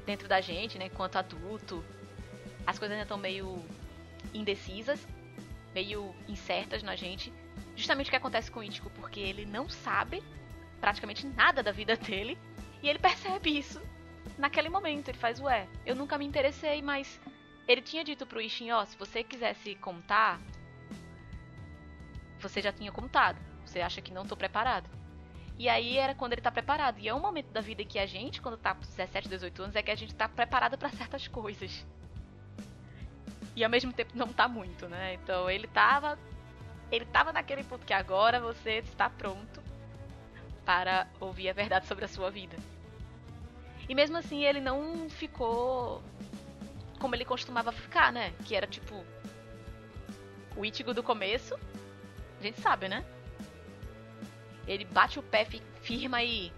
dentro 0.04 0.28
da 0.28 0.42
gente, 0.42 0.78
né, 0.80 0.88
enquanto 0.88 1.16
adulto. 1.16 1.86
As 2.66 2.80
coisas 2.80 2.94
ainda 2.94 3.04
estão 3.04 3.20
meio 3.20 3.64
indecisas, 4.34 5.08
meio 5.76 6.16
incertas 6.28 6.82
na 6.82 6.96
gente. 6.96 7.32
Justamente 7.76 8.08
o 8.08 8.10
que 8.10 8.16
acontece 8.16 8.50
com 8.50 8.62
o 8.62 8.64
Ichigo, 8.64 8.90
porque 8.96 9.20
ele 9.20 9.46
não 9.46 9.70
sabe 9.70 10.24
praticamente 10.82 11.26
nada 11.28 11.62
da 11.62 11.72
vida 11.72 11.96
dele 11.96 12.36
e 12.82 12.90
ele 12.90 12.98
percebe 12.98 13.56
isso 13.56 13.80
naquele 14.40 14.70
momento. 14.70 15.10
Ele 15.10 15.18
faz, 15.20 15.40
ué, 15.40 15.68
eu 15.86 15.96
nunca 15.96 16.18
me 16.18 16.26
interessei, 16.26 16.82
mas 16.82 17.22
ele 17.68 17.82
tinha 17.82 18.04
dito 18.04 18.26
pro 18.26 18.42
Ishin, 18.42 18.72
ó, 18.72 18.84
se 18.86 18.98
você 18.98 19.24
quisesse 19.24 19.76
contar, 19.76 20.42
você 22.40 22.62
já 22.62 22.72
tinha 22.72 22.92
contado. 22.92 23.40
Você 23.66 23.82
acha 23.82 24.02
que 24.02 24.14
não 24.14 24.26
tô 24.26 24.36
preparado. 24.36 24.90
E 25.60 25.68
aí 25.68 25.98
era 25.98 26.14
quando 26.14 26.34
ele 26.34 26.42
tá 26.42 26.52
preparado. 26.52 27.00
E 27.00 27.08
é 27.08 27.14
um 27.14 27.20
momento 27.20 27.52
da 27.52 27.62
vida 27.62 27.84
que 27.84 27.98
a 27.98 28.06
gente, 28.06 28.42
quando 28.42 28.58
tá 28.58 28.76
com 28.76 28.82
17, 28.82 29.28
18 29.28 29.64
anos, 29.64 29.76
é 29.76 29.82
que 29.82 29.92
a 29.92 29.96
gente 29.96 30.14
tá 30.14 30.30
preparado 30.30 30.78
para 30.78 30.90
certas 30.90 31.28
coisas. 31.28 31.86
E 33.56 33.64
ao 33.64 33.70
mesmo 33.70 33.92
tempo 33.92 34.12
não 34.16 34.28
tá 34.28 34.48
muito, 34.48 34.88
né? 34.88 35.16
Então 35.16 35.50
ele 35.50 35.68
tava. 35.68 36.18
Ele 36.92 37.06
tava 37.06 37.34
naquele 37.34 37.64
ponto 37.64 37.86
que 37.86 37.94
agora 37.94 38.40
você 38.40 38.78
está 38.78 39.10
pronto 39.10 39.62
para 40.64 41.08
ouvir 41.20 41.50
a 41.50 41.54
verdade 41.54 41.88
sobre 41.88 42.06
a 42.06 42.08
sua 42.08 42.30
vida. 42.30 42.56
E 43.90 43.96
mesmo 43.96 44.16
assim 44.16 44.44
ele 44.44 44.62
não 44.62 45.10
ficou 45.10 46.04
como 47.00 47.16
ele 47.16 47.26
costumava 47.26 47.72
ficar, 47.72 48.12
né? 48.12 48.34
Que 48.46 48.56
era 48.56 48.68
tipo. 48.68 49.04
O 50.56 50.64
Ichigo 50.64 50.94
do 50.94 51.02
começo. 51.02 51.58
A 52.40 52.44
gente 52.44 52.62
sabe, 52.62 52.88
né? 52.88 53.04
Ele 54.68 54.86
bate 54.86 55.18
o 55.18 55.24
pé, 55.24 55.46
fi- 55.46 55.62
firma 55.82 56.22
e 56.24 56.52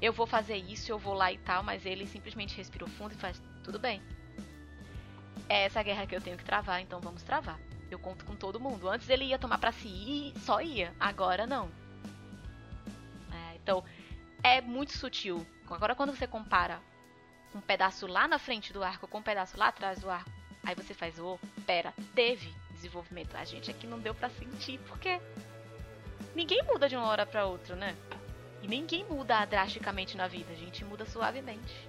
eu 0.00 0.12
vou 0.12 0.26
fazer 0.26 0.56
isso, 0.56 0.90
eu 0.90 0.98
vou 0.98 1.14
lá 1.14 1.32
e 1.32 1.38
tal, 1.38 1.62
mas 1.62 1.86
ele 1.86 2.06
simplesmente 2.06 2.56
respirou 2.56 2.88
fundo 2.88 3.12
e 3.14 3.16
faz 3.18 3.40
tudo 3.62 3.78
bem. 3.78 4.02
É 5.48 5.64
essa 5.64 5.82
guerra 5.82 6.06
que 6.06 6.14
eu 6.16 6.20
tenho 6.20 6.36
que 6.36 6.44
travar, 6.44 6.80
então 6.80 7.00
vamos 7.00 7.22
travar. 7.22 7.58
Eu 7.90 7.98
conto 8.00 8.24
com 8.24 8.34
todo 8.34 8.58
mundo. 8.58 8.88
Antes 8.88 9.08
ele 9.08 9.24
ia 9.26 9.38
tomar 9.38 9.58
pra 9.58 9.70
si 9.70 9.88
e 9.88 10.34
só 10.40 10.60
ia, 10.60 10.92
agora 10.98 11.46
não. 11.46 11.70
É, 13.32 13.56
então 13.56 13.84
é 14.42 14.60
muito 14.60 14.92
sutil. 14.92 15.46
Agora 15.70 15.94
quando 15.94 16.14
você 16.14 16.26
compara 16.26 16.80
um 17.54 17.60
pedaço 17.60 18.06
lá 18.06 18.26
na 18.26 18.38
frente 18.38 18.72
do 18.72 18.82
arco 18.82 19.06
com 19.06 19.18
um 19.18 19.22
pedaço 19.22 19.56
lá 19.56 19.68
atrás 19.68 20.00
do 20.00 20.10
arco, 20.10 20.30
aí 20.64 20.74
você 20.74 20.92
faz, 20.92 21.18
ô, 21.18 21.38
pera, 21.64 21.94
teve 22.14 22.52
desenvolvimento. 22.76 23.34
A 23.34 23.44
gente 23.44 23.70
aqui 23.70 23.86
não 23.86 23.98
deu 23.98 24.14
pra 24.14 24.30
sentir, 24.30 24.78
porque 24.86 25.20
ninguém 26.34 26.62
muda 26.62 26.88
de 26.88 26.96
uma 26.96 27.06
hora 27.06 27.26
pra 27.26 27.46
outra, 27.46 27.74
né? 27.74 27.96
E 28.62 28.68
ninguém 28.68 29.04
muda 29.04 29.44
drasticamente 29.44 30.16
na 30.16 30.28
vida, 30.28 30.52
a 30.52 30.56
gente 30.56 30.84
muda 30.84 31.04
suavemente. 31.04 31.88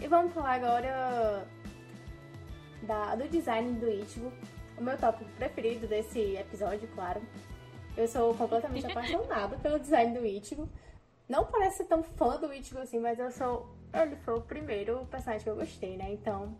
E 0.00 0.06
vamos 0.06 0.32
falar 0.32 0.54
agora 0.54 1.46
da, 2.82 3.14
do 3.16 3.28
design 3.28 3.78
do 3.78 3.88
Ichigo. 3.88 4.32
O 4.76 4.82
meu 4.82 4.96
tópico 4.96 5.28
preferido 5.32 5.88
desse 5.88 6.36
episódio, 6.36 6.88
claro. 6.94 7.20
Eu 7.96 8.06
sou 8.06 8.32
completamente 8.34 8.86
apaixonada 8.90 9.56
pelo 9.58 9.78
design 9.78 10.16
do 10.16 10.24
Ichigo. 10.24 10.68
Não 11.28 11.44
parece 11.44 11.84
tão 11.84 12.02
fã 12.02 12.36
do 12.36 12.52
Ichigo 12.52 12.80
assim, 12.80 12.98
mas 12.98 13.18
eu 13.18 13.30
sou. 13.30 13.68
Ele 13.92 14.16
foi 14.16 14.34
o 14.34 14.40
primeiro 14.40 15.06
personagem 15.10 15.44
que 15.44 15.50
eu 15.50 15.56
gostei, 15.56 15.96
né? 15.96 16.10
Então, 16.12 16.56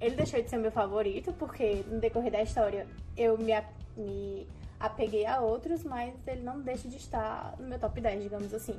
ele 0.00 0.14
deixou 0.14 0.40
de 0.40 0.48
ser 0.48 0.58
meu 0.58 0.70
favorito, 0.70 1.32
porque 1.32 1.84
no 1.88 1.98
decorrer 1.98 2.30
da 2.30 2.42
história 2.42 2.86
eu 3.16 3.36
me, 3.36 3.52
me 3.96 4.46
apeguei 4.78 5.26
a 5.26 5.40
outros, 5.40 5.82
mas 5.82 6.14
ele 6.26 6.42
não 6.42 6.60
deixa 6.60 6.88
de 6.88 6.96
estar 6.96 7.56
no 7.58 7.66
meu 7.66 7.78
top 7.78 8.00
10, 8.00 8.22
digamos 8.22 8.54
assim. 8.54 8.78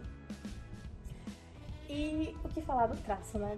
E 1.90 2.36
o 2.44 2.50
que 2.50 2.62
falar 2.62 2.88
do 2.88 2.98
traço, 3.04 3.38
né? 3.38 3.58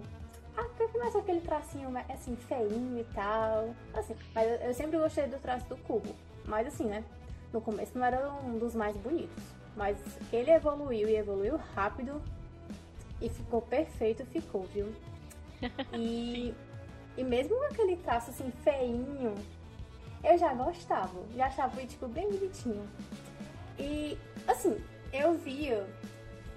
Ah, 0.56 0.64
porque 0.64 0.88
começa 0.88 1.18
aquele 1.18 1.40
tracinho 1.40 1.90
assim, 2.08 2.34
feinho 2.34 2.98
e 2.98 3.04
tal. 3.14 3.74
Assim, 3.94 4.16
mas 4.34 4.60
eu 4.62 4.74
sempre 4.74 4.98
gostei 4.98 5.26
do 5.26 5.38
traço 5.38 5.68
do 5.68 5.76
cubo. 5.78 6.14
Mas 6.46 6.66
assim, 6.66 6.84
né? 6.84 7.04
No 7.52 7.60
começo 7.60 7.96
não 7.96 8.04
era 8.04 8.32
um 8.32 8.58
dos 8.58 8.74
mais 8.74 8.96
bonitos. 8.96 9.59
Mas 9.76 9.98
ele 10.32 10.50
evoluiu 10.50 11.08
e 11.08 11.16
evoluiu 11.16 11.56
rápido. 11.74 12.22
E 13.20 13.28
ficou 13.28 13.60
perfeito, 13.62 14.24
ficou, 14.26 14.62
viu? 14.64 14.92
E, 15.92 16.54
e 17.18 17.22
mesmo 17.22 17.62
aquele 17.64 17.96
traço 17.96 18.30
assim, 18.30 18.50
feinho, 18.64 19.34
eu 20.24 20.38
já 20.38 20.54
gostava. 20.54 21.20
Já 21.36 21.46
achava 21.46 21.76
o 21.76 21.80
Ichigo 21.80 22.08
bem 22.08 22.30
bonitinho. 22.30 22.88
E 23.78 24.16
assim, 24.48 24.82
eu 25.12 25.34
via 25.34 25.86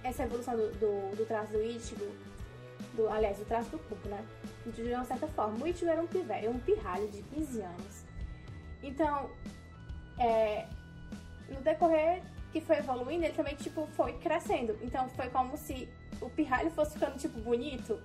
essa 0.03 0.23
evolução 0.23 0.55
do, 0.55 0.71
do, 0.71 1.15
do 1.17 1.25
traço 1.25 1.51
do 1.51 1.61
Ichigo 1.61 2.05
do, 2.95 3.09
aliás, 3.09 3.39
o 3.41 3.45
traço 3.45 3.69
do 3.69 3.79
cubo, 3.79 4.07
né? 4.07 4.23
De 4.65 4.81
uma 4.93 5.03
certa 5.03 5.27
forma. 5.27 5.63
O 5.63 5.67
Ichigo 5.67 5.91
era 5.91 6.01
um 6.01 6.07
pivete, 6.07 6.47
um 6.47 6.59
pirralho 6.59 7.07
de 7.09 7.21
15 7.23 7.61
anos. 7.61 8.05
Então, 8.81 9.29
é, 10.19 10.67
no 11.49 11.61
decorrer 11.61 12.21
que 12.53 12.61
foi 12.61 12.77
evoluindo, 12.77 13.25
ele 13.25 13.33
também, 13.33 13.55
tipo, 13.55 13.85
foi 13.87 14.13
crescendo. 14.13 14.77
Então, 14.81 15.09
foi 15.09 15.29
como 15.29 15.57
se 15.57 15.89
o 16.21 16.29
pirralho 16.29 16.71
fosse 16.71 16.93
ficando, 16.93 17.17
tipo, 17.17 17.37
bonito. 17.39 17.99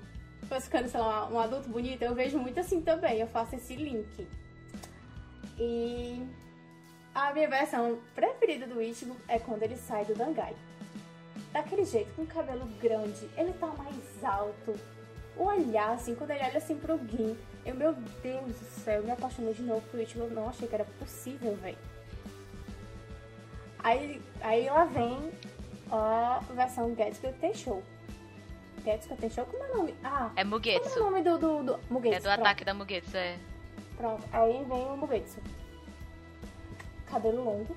Fosse 0.48 0.62
ficando, 0.62 0.88
sei 0.88 0.98
lá, 0.98 1.28
um 1.28 1.38
adulto 1.38 1.68
bonito. 1.68 2.02
Eu 2.02 2.14
vejo 2.14 2.38
muito 2.38 2.58
assim 2.58 2.80
também. 2.80 3.20
Eu 3.20 3.26
faço 3.26 3.54
esse 3.54 3.76
link. 3.76 4.26
E 5.58 6.26
a 7.14 7.32
minha 7.32 7.48
versão 7.48 7.98
preferida 8.14 8.66
do 8.66 8.80
Ichigo 8.80 9.16
é 9.28 9.38
quando 9.38 9.62
ele 9.62 9.76
sai 9.76 10.04
do 10.06 10.14
Dangai 10.14 10.54
daquele 11.52 11.84
jeito, 11.84 12.12
com 12.14 12.22
o 12.22 12.26
cabelo 12.26 12.66
grande, 12.80 13.28
ele 13.36 13.52
tá 13.54 13.66
mais 13.66 14.24
alto. 14.24 14.74
O 15.36 15.44
olhar, 15.44 15.92
assim, 15.92 16.14
quando 16.14 16.30
ele 16.30 16.42
olha 16.42 16.58
assim 16.58 16.76
pro 16.76 16.98
Gin, 17.06 17.36
eu, 17.64 17.74
meu 17.74 17.92
Deus 18.22 18.54
do 18.54 18.80
céu, 18.82 19.00
eu 19.00 19.04
me 19.04 19.10
apaixonei 19.10 19.54
de 19.54 19.62
novo 19.62 19.82
por 19.90 20.00
Ichigo, 20.00 20.24
eu 20.24 20.30
não 20.30 20.48
achei 20.48 20.66
que 20.66 20.74
era 20.74 20.84
possível, 20.84 21.54
velho. 21.56 21.78
Aí, 23.82 24.20
aí 24.40 24.68
lá 24.68 24.84
vem 24.84 25.30
a 25.90 26.40
versão 26.54 26.94
Getsuka 26.94 27.32
Tenshou. 27.40 27.82
Getsuka 28.84 29.16
Tenshou, 29.16 29.46
como 29.46 29.62
é 29.64 29.70
o 29.70 29.76
nome? 29.78 29.94
Ah, 30.04 30.30
É 30.36 30.42
como 30.42 30.42
é 30.42 30.42
o 30.44 30.46
Mugetsu. 30.50 31.00
nome 31.00 31.22
do, 31.22 31.38
do, 31.38 31.62
do 31.62 31.80
Mugetsu? 31.90 32.16
É 32.16 32.20
do 32.20 32.22
pronto. 32.24 32.40
ataque 32.40 32.64
da 32.64 32.74
Mugetsu, 32.74 33.16
é. 33.16 33.38
Pronto, 33.96 34.24
aí 34.32 34.64
vem 34.64 34.86
o 34.86 34.96
Mugetsu. 34.96 35.40
Cabelo 37.06 37.42
longo. 37.44 37.76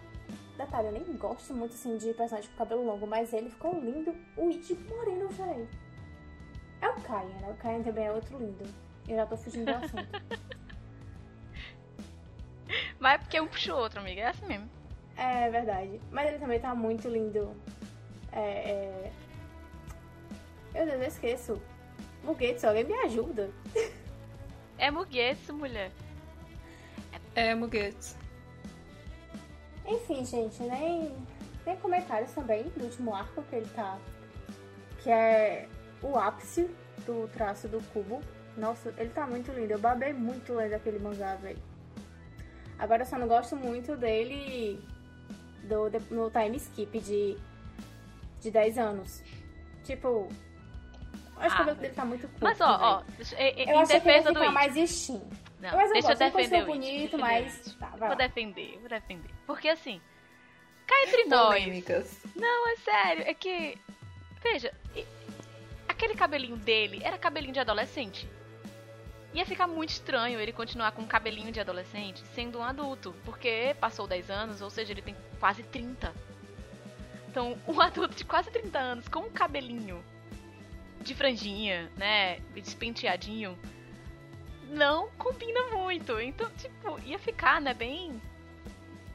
Detalhe, 0.57 0.87
eu 0.87 0.91
nem 0.91 1.03
gosto 1.17 1.53
muito 1.53 1.73
assim 1.73 1.97
de 1.97 2.13
personagem 2.13 2.49
com 2.51 2.57
cabelo 2.57 2.85
longo, 2.85 3.07
mas 3.07 3.31
ele 3.33 3.49
ficou 3.49 3.73
lindo. 3.79 4.13
O 4.37 4.49
Ichigo 4.49 4.83
moreno, 4.95 5.29
velho. 5.29 5.67
É 6.81 6.89
o 6.89 6.95
Kaien, 7.01 7.29
né? 7.35 7.49
O 7.49 7.55
Kaien 7.55 7.83
também 7.83 8.05
é 8.05 8.11
outro 8.11 8.37
lindo. 8.37 8.65
Eu 9.07 9.15
já 9.15 9.25
tô 9.25 9.37
fugindo 9.37 9.65
do 9.65 9.71
assunto. 9.85 10.07
Mas 12.99 13.15
é 13.15 13.17
porque 13.17 13.41
um 13.41 13.47
puxa 13.47 13.73
o 13.73 13.77
outro, 13.77 13.99
amiga. 13.99 14.21
É 14.21 14.27
assim 14.27 14.45
mesmo. 14.45 14.69
É 15.17 15.49
verdade. 15.49 15.99
Mas 16.11 16.29
ele 16.29 16.39
também 16.39 16.59
tá 16.59 16.73
muito 16.73 17.07
lindo. 17.07 17.55
É, 18.31 18.71
é... 18.71 19.11
Meu 20.73 20.85
Deus, 20.85 21.01
eu 21.01 21.07
esqueço. 21.07 21.61
Mugetsu, 22.23 22.67
alguém 22.67 22.83
me 22.83 22.93
ajuda. 22.93 23.49
É 24.77 24.89
Mugetsu, 24.89 25.53
mulher. 25.53 25.91
É, 27.35 27.53
Mugetsu. 27.53 28.15
Enfim, 29.85 30.23
gente, 30.25 30.61
nem, 30.63 31.15
nem 31.65 31.77
comentários 31.77 32.31
também 32.31 32.63
do 32.69 32.85
último 32.85 33.13
arco 33.13 33.43
que 33.43 33.55
ele 33.57 33.69
tá. 33.75 33.99
Que 34.99 35.09
é 35.09 35.67
o 36.01 36.17
ápice 36.17 36.69
do 37.05 37.27
traço 37.29 37.67
do 37.67 37.81
cubo. 37.91 38.21
Nossa, 38.57 38.93
ele 38.97 39.09
tá 39.09 39.25
muito 39.25 39.51
lindo. 39.51 39.73
Eu 39.73 39.79
babei 39.79 40.13
muito 40.13 40.53
lendo 40.53 40.73
aquele 40.73 40.99
mangá, 40.99 41.35
velho. 41.35 41.59
Agora 42.77 43.03
eu 43.03 43.05
só 43.05 43.17
não 43.17 43.27
gosto 43.27 43.55
muito 43.55 43.95
dele 43.95 44.81
do, 45.63 45.89
no 46.09 46.29
time 46.31 46.57
skip 46.57 46.99
de, 46.99 47.37
de 48.39 48.51
10 48.51 48.77
anos. 48.77 49.23
Tipo, 49.83 50.27
acho 51.37 51.55
que 51.55 51.61
o 51.61 51.65
cabelo 51.65 51.77
dele 51.77 51.93
tá 51.93 52.05
muito 52.05 52.27
curto. 52.27 52.43
Mas 52.43 52.61
ó, 52.61 52.77
ó, 52.99 53.03
em, 53.37 53.61
eu 53.61 53.75
em 53.75 53.81
achei 53.81 53.99
defesa 53.99 54.31
que 54.31 54.37
ele 54.37 54.45
do 54.47 54.51
mais 54.53 54.75
Ishin. 54.75 55.21
Não, 55.59 55.71
Mas 55.77 55.87
eu 55.89 55.93
deixa 55.93 56.11
eu 56.13 56.17
gosto, 56.17 56.21
ele 56.21 56.31
defender 56.31 56.55
o 56.55 56.59
It. 56.59 56.65
bonito, 56.67 57.17
mas- 57.19 57.75
tá, 57.79 57.89
vou 57.91 58.09
lá. 58.09 58.15
defender, 58.15 58.79
vou 58.79 58.89
defender. 58.89 59.29
Porque 59.45 59.69
assim, 59.69 60.01
cá 60.87 60.95
entre 61.07 61.25
nós. 61.25 61.63
Não, 62.35 62.69
é 62.69 62.75
sério, 62.77 63.23
é 63.27 63.33
que. 63.33 63.77
Veja, 64.41 64.73
aquele 65.87 66.15
cabelinho 66.15 66.57
dele 66.57 66.99
era 67.03 67.17
cabelinho 67.17 67.53
de 67.53 67.59
adolescente. 67.59 68.27
Ia 69.33 69.45
ficar 69.45 69.65
muito 69.65 69.89
estranho 69.89 70.39
ele 70.39 70.51
continuar 70.51 70.91
com 70.91 71.03
um 71.03 71.07
cabelinho 71.07 71.51
de 71.51 71.59
adolescente 71.59 72.21
sendo 72.35 72.59
um 72.59 72.63
adulto, 72.63 73.15
porque 73.23 73.75
passou 73.79 74.07
10 74.07 74.29
anos, 74.29 74.61
ou 74.61 74.69
seja, 74.69 74.91
ele 74.91 75.01
tem 75.01 75.15
quase 75.39 75.63
30. 75.63 76.13
Então, 77.29 77.57
um 77.67 77.79
adulto 77.81 78.15
de 78.15 78.25
quase 78.25 78.51
30 78.51 78.77
anos 78.77 79.07
com 79.07 79.19
um 79.21 79.31
cabelinho 79.31 80.03
de 81.01 81.15
franjinha, 81.15 81.89
né, 81.97 82.39
despenteadinho, 82.53 83.57
não 84.69 85.09
combina 85.11 85.67
muito. 85.69 86.19
Então, 86.19 86.49
tipo, 86.51 86.99
ia 87.05 87.17
ficar, 87.17 87.61
né, 87.61 87.73
bem. 87.73 88.21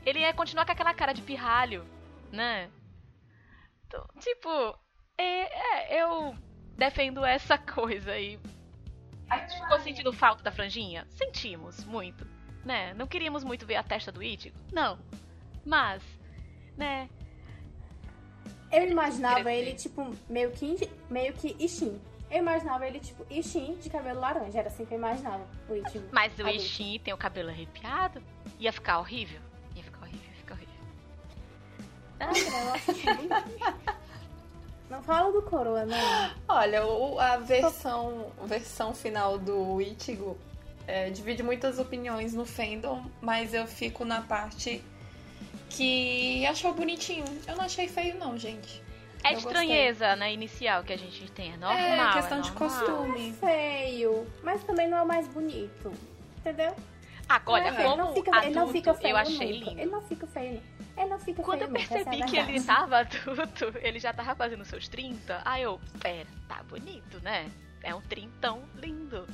Ele 0.05 0.21
ia 0.21 0.33
continuar 0.33 0.65
com 0.65 0.73
aquela 0.73 0.95
cara 0.95 1.13
de 1.13 1.23
pirralho, 1.23 1.85
né? 2.33 2.71
Então, 3.87 4.07
tipo, 4.19 4.79
é, 5.19 5.95
é, 5.95 6.03
eu 6.03 6.37
defendo 6.77 7.25
essa 7.25 7.57
coisa 7.59 8.13
aí. 8.13 8.39
A 9.29 9.39
gente 9.39 9.61
ficou 9.61 9.81
sentindo 9.81 10.13
falta 10.13 10.43
da 10.43 10.53
franjinha? 10.53 11.07
Sentimos 11.11 11.85
muito, 11.85 12.27
né? 12.65 12.95
Não 12.95 13.07
queríamos 13.07 13.43
muito 13.45 13.67
ver 13.67 13.77
a 13.77 13.83
testa 13.83 14.13
do 14.13 14.23
Ichigo? 14.23 14.57
Não. 14.73 14.99
Mas, 15.65 16.03
né? 16.77 17.09
Eu 18.71 18.89
imaginava 18.89 19.43
Crescer. 19.43 19.59
ele, 19.59 19.75
tipo, 19.75 20.17
meio 20.29 20.51
que, 20.53 20.91
meio 21.11 21.33
que 21.33 21.57
Ishin. 21.59 22.01
Eu 22.31 22.39
imaginava 22.39 22.87
ele, 22.87 22.99
tipo, 23.01 23.25
Ishin 23.31 23.77
de 23.77 23.89
cabelo 23.91 24.21
laranja. 24.21 24.59
Era 24.59 24.69
assim 24.69 24.85
que 24.85 24.95
eu 24.95 24.99
imaginava 24.99 25.45
o 25.69 25.75
Ichigo. 25.75 26.09
Mas 26.13 26.39
o. 26.39 26.49
Ishin 26.49 26.99
tem 27.01 27.15
o 27.15 27.17
cabelo 27.17 27.51
arrepiado. 27.51 28.23
Ia 28.59 28.73
ficar 28.73 28.99
horrível. 28.99 29.41
Ia 29.75 29.83
ficar 29.85 30.01
horrível, 30.03 30.21
ia 30.29 30.35
ficar 30.37 30.55
horrível. 30.55 30.75
Ah, 32.21 32.65
Eu 32.67 32.73
acho 32.75 32.95
que. 32.95 33.97
Não 34.89 35.03
fala 35.03 35.33
do 35.33 35.43
coroa, 35.43 35.85
não. 35.85 36.31
Olha, 36.49 36.87
o- 36.87 37.19
a 37.19 37.37
versão, 37.39 38.27
versão 38.45 38.95
final 38.95 39.37
do 39.39 39.81
Ichigo 39.81 40.37
é, 40.87 41.11
divide 41.11 41.43
muitas 41.43 41.79
opiniões 41.79 42.33
no 42.35 42.47
fandom, 42.47 43.05
mas 43.21 43.53
eu 43.53 43.67
fico 43.67 44.05
na 44.05 44.21
parte 44.23 44.83
que 45.69 46.47
achou 46.47 46.73
bonitinho. 46.73 47.25
Eu 47.47 47.57
não 47.57 47.65
achei 47.65 47.89
feio, 47.89 48.17
não, 48.19 48.39
gente. 48.39 48.83
É 49.25 49.33
Eu 49.35 49.39
estranheza, 49.39 50.15
né, 50.15 50.33
inicial 50.33 50.85
que 50.85 50.93
a 50.93 50.97
gente 50.97 51.29
tem. 51.33 51.53
É 51.53 51.57
normal. 51.57 52.11
é 52.11 52.13
questão 52.13 52.39
é 52.39 52.41
de 52.43 52.53
costume. 52.53 53.33
Feio. 53.41 54.27
Mas 54.45 54.63
também 54.63 54.89
não 54.89 54.99
é 54.99 55.03
o 55.03 55.07
mais 55.07 55.27
bonito. 55.27 55.93
Entendeu? 56.39 56.73
Agora, 57.29 57.71
Não 57.71 57.77
como 57.77 57.89
ele 57.89 57.97
não 57.97 58.15
fica, 58.15 58.31
adulto, 58.31 58.47
ele 58.47 58.55
não 58.55 58.69
fica 58.73 58.95
feio 58.95 59.11
eu 59.13 59.17
achei 59.17 59.53
lindo. 59.53 59.81
Ele 59.81 59.91
não 59.91 60.03
fica 60.03 60.27
feio. 60.29 60.63
Ele 60.97 61.07
não 61.11 61.19
fica 61.19 61.43
Quando 61.43 61.63
eu 61.63 61.69
feio, 61.69 61.83
essa 61.83 61.95
é 61.95 62.05
percebi 62.05 62.25
que 62.31 62.37
ele 62.37 62.61
tava 62.63 62.99
adulto, 62.99 63.73
ele 63.81 63.99
já 63.99 64.13
tava 64.13 64.35
fazendo 64.37 64.65
seus 64.65 64.87
30, 64.89 65.43
aí 65.45 65.63
eu, 65.63 65.81
pera, 66.01 66.29
tá 66.49 66.63
bonito, 66.63 67.21
né? 67.23 67.51
É 67.83 67.95
um 67.95 68.01
trintão 68.01 68.63
lindo. 68.77 69.27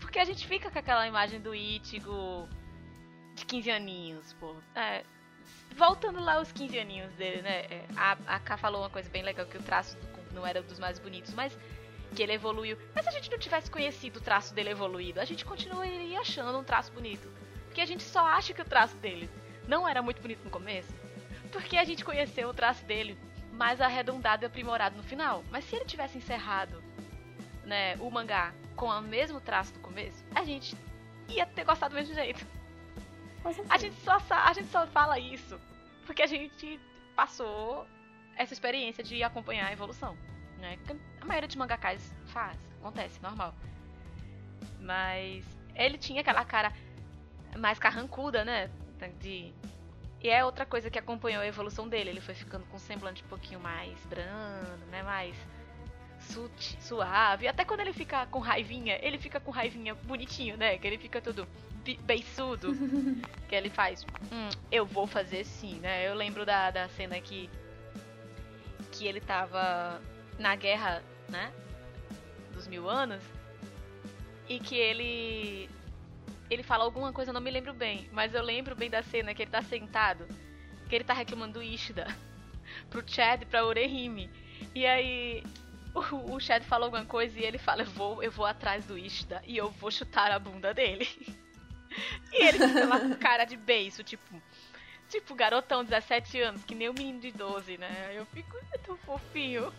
Porque 0.00 0.18
a 0.18 0.24
gente 0.24 0.46
fica 0.46 0.70
com 0.70 0.78
aquela 0.78 1.06
imagem 1.06 1.40
do 1.40 1.54
Ichigo 1.54 2.48
de 3.34 3.44
15 3.46 3.70
aninhos, 3.70 4.32
pô. 4.34 4.54
É, 4.74 5.02
voltando 5.76 6.20
lá 6.20 6.34
aos 6.34 6.52
15 6.52 6.78
aninhos 6.78 7.12
dele, 7.14 7.42
né? 7.42 7.60
é, 7.70 7.84
A, 7.96 8.16
a 8.26 8.38
Ká 8.38 8.56
falou 8.56 8.82
uma 8.82 8.90
coisa 8.90 9.08
bem 9.10 9.22
legal, 9.22 9.46
que 9.46 9.56
o 9.56 9.62
traço 9.62 9.96
do- 9.96 10.34
não 10.34 10.46
era 10.46 10.62
dos 10.62 10.78
mais 10.78 10.98
bonitos, 10.98 11.32
mas 11.34 11.56
que 12.14 12.22
ele 12.22 12.32
evoluiu. 12.32 12.76
Mas 12.94 13.04
se 13.04 13.08
a 13.10 13.12
gente 13.12 13.30
não 13.30 13.38
tivesse 13.38 13.70
conhecido 13.70 14.18
o 14.18 14.22
traço 14.22 14.54
dele 14.54 14.70
evoluído, 14.70 15.20
a 15.20 15.24
gente 15.24 15.44
continuaria 15.44 16.20
achando 16.20 16.58
um 16.58 16.64
traço 16.64 16.92
bonito. 16.92 17.30
Porque 17.66 17.80
a 17.80 17.86
gente 17.86 18.02
só 18.02 18.24
acha 18.26 18.54
que 18.54 18.62
o 18.62 18.64
traço 18.64 18.96
dele 18.96 19.28
não 19.66 19.88
era 19.88 20.02
muito 20.02 20.22
bonito 20.22 20.44
no 20.44 20.50
começo, 20.50 20.92
porque 21.52 21.76
a 21.76 21.84
gente 21.84 22.04
conheceu 22.04 22.48
o 22.48 22.54
traço 22.54 22.84
dele 22.84 23.18
mais 23.52 23.80
arredondado 23.80 24.44
e 24.44 24.46
aprimorado 24.46 24.96
no 24.96 25.02
final. 25.02 25.44
Mas 25.50 25.64
se 25.64 25.76
ele 25.76 25.84
tivesse 25.84 26.18
encerrado, 26.18 26.82
né, 27.64 27.96
o 27.96 28.10
mangá 28.10 28.54
com 28.74 28.86
o 28.86 29.00
mesmo 29.02 29.40
traço 29.40 29.72
do 29.72 29.80
começo, 29.80 30.24
a 30.34 30.44
gente 30.44 30.76
ia 31.28 31.46
ter 31.46 31.64
gostado 31.64 31.94
do 31.94 31.98
mesmo 31.98 32.14
jeito. 32.14 32.46
A 33.68 33.78
gente 33.78 33.96
só 34.00 34.18
a 34.28 34.52
gente 34.52 34.68
só 34.70 34.86
fala 34.88 35.18
isso 35.18 35.58
porque 36.04 36.22
a 36.22 36.26
gente 36.26 36.80
passou 37.14 37.86
essa 38.36 38.52
experiência 38.52 39.02
de 39.02 39.22
acompanhar 39.22 39.68
a 39.68 39.72
evolução, 39.72 40.16
né? 40.58 40.78
A 41.20 41.24
maioria 41.24 41.46
dos 41.46 41.56
mangakais 41.56 42.14
faz, 42.26 42.56
acontece, 42.80 43.20
normal. 43.22 43.54
Mas 44.80 45.44
ele 45.74 45.98
tinha 45.98 46.20
aquela 46.20 46.44
cara 46.44 46.72
mais 47.56 47.78
carrancuda, 47.78 48.44
né? 48.44 48.70
De 49.20 49.52
e 50.22 50.28
é 50.28 50.44
outra 50.44 50.64
coisa 50.66 50.90
que 50.90 50.98
acompanhou 50.98 51.42
a 51.42 51.46
evolução 51.46 51.88
dele. 51.88 52.10
Ele 52.10 52.20
foi 52.20 52.34
ficando 52.34 52.64
com 52.66 52.76
um 52.76 52.80
semblante 52.80 53.22
um 53.22 53.28
pouquinho 53.28 53.60
mais 53.60 53.98
brando, 54.06 54.84
né? 54.90 55.02
Mais 55.02 55.36
suave. 56.80 57.46
Até 57.46 57.64
quando 57.64 57.80
ele 57.80 57.92
fica 57.92 58.26
com 58.26 58.40
raivinha, 58.40 58.98
ele 59.02 59.18
fica 59.18 59.38
com 59.38 59.50
raivinha 59.50 59.94
bonitinho, 59.94 60.56
né? 60.56 60.78
Que 60.78 60.86
ele 60.86 60.98
fica 60.98 61.20
todo 61.20 61.46
beiçudo. 62.00 62.72
que 63.48 63.54
ele 63.54 63.70
faz, 63.70 64.04
hum, 64.32 64.48
eu 64.72 64.84
vou 64.84 65.06
fazer 65.06 65.44
sim, 65.44 65.76
né? 65.76 66.08
Eu 66.08 66.14
lembro 66.14 66.44
da, 66.44 66.70
da 66.70 66.88
cena 66.88 67.20
que 67.20 67.48
que 68.90 69.06
ele 69.06 69.20
tava 69.20 70.00
na 70.38 70.54
guerra, 70.54 71.02
né? 71.28 71.52
Dos 72.52 72.66
mil 72.66 72.88
anos. 72.88 73.22
E 74.48 74.60
que 74.60 74.76
ele 74.76 75.68
ele 76.48 76.62
fala 76.62 76.84
alguma 76.84 77.12
coisa, 77.12 77.30
eu 77.30 77.34
não 77.34 77.40
me 77.40 77.50
lembro 77.50 77.74
bem, 77.74 78.08
mas 78.12 78.34
eu 78.34 78.42
lembro 78.42 78.76
bem 78.76 78.88
da 78.88 79.02
cena 79.02 79.34
que 79.34 79.42
ele 79.42 79.50
tá 79.50 79.62
sentado, 79.62 80.26
que 80.88 80.94
ele 80.94 81.04
tá 81.04 81.12
reclamando 81.12 81.54
do 81.54 81.62
Ishida 81.62 82.06
pro 82.88 83.02
Chad 83.06 83.42
e 83.42 83.46
pra 83.46 83.64
Orehime. 83.64 84.30
E 84.74 84.86
aí 84.86 85.42
o, 86.12 86.38
Chad 86.38 86.62
fala 86.62 86.84
alguma 86.84 87.04
coisa 87.04 87.38
e 87.38 87.44
ele 87.44 87.58
fala, 87.58 87.82
eu 87.82 87.86
vou, 87.86 88.22
eu 88.22 88.30
vou 88.30 88.46
atrás 88.46 88.84
do 88.84 88.98
Ishida 88.98 89.42
e 89.46 89.56
eu 89.56 89.70
vou 89.70 89.90
chutar 89.90 90.30
a 90.30 90.38
bunda 90.38 90.72
dele. 90.72 91.08
e 92.32 92.46
ele 92.46 92.58
fica 92.58 92.86
lá 92.86 93.00
com 93.00 93.14
cara 93.16 93.44
de 93.44 93.56
beiço, 93.56 94.04
tipo, 94.04 94.42
tipo 95.08 95.34
garotão 95.34 95.82
de 95.82 95.90
17 95.90 96.40
anos, 96.40 96.64
que 96.64 96.74
nem 96.74 96.88
o 96.88 96.94
menino 96.94 97.20
de 97.20 97.32
12, 97.32 97.78
né? 97.78 98.12
Eu 98.14 98.26
fico 98.26 98.56
tão 98.84 98.96
fofinho. 98.98 99.72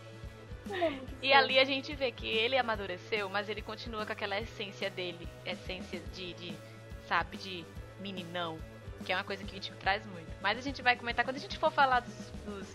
É 0.72 1.00
E 1.22 1.34
ali 1.34 1.60
a 1.60 1.64
gente 1.64 1.96
vê 1.96 2.12
que 2.12 2.28
ele 2.28 2.58
amadureceu, 2.58 3.30
mas 3.30 3.50
ele 3.50 3.62
continua 3.62 4.06
com 4.06 4.12
aquela 4.12 4.40
essência 4.40 4.90
dele, 4.90 5.28
essência 5.46 6.00
de, 6.14 6.34
de 6.34 6.56
sabe, 7.08 7.38
de 7.38 7.66
meninão, 8.00 8.58
que 9.06 9.12
é 9.12 9.16
uma 9.16 9.24
coisa 9.24 9.44
que 9.44 9.56
o 9.56 9.60
Ichigo 9.60 9.78
traz 9.78 10.06
muito. 10.06 10.30
Mas 10.42 10.58
a 10.58 10.62
gente 10.62 10.82
vai 10.82 10.96
comentar 10.96 11.26
quando 11.26 11.38
a 11.38 11.40
gente 11.40 11.58
for 11.58 11.72
falar 11.72 12.02
dos, 12.02 12.32
dos, 12.46 12.68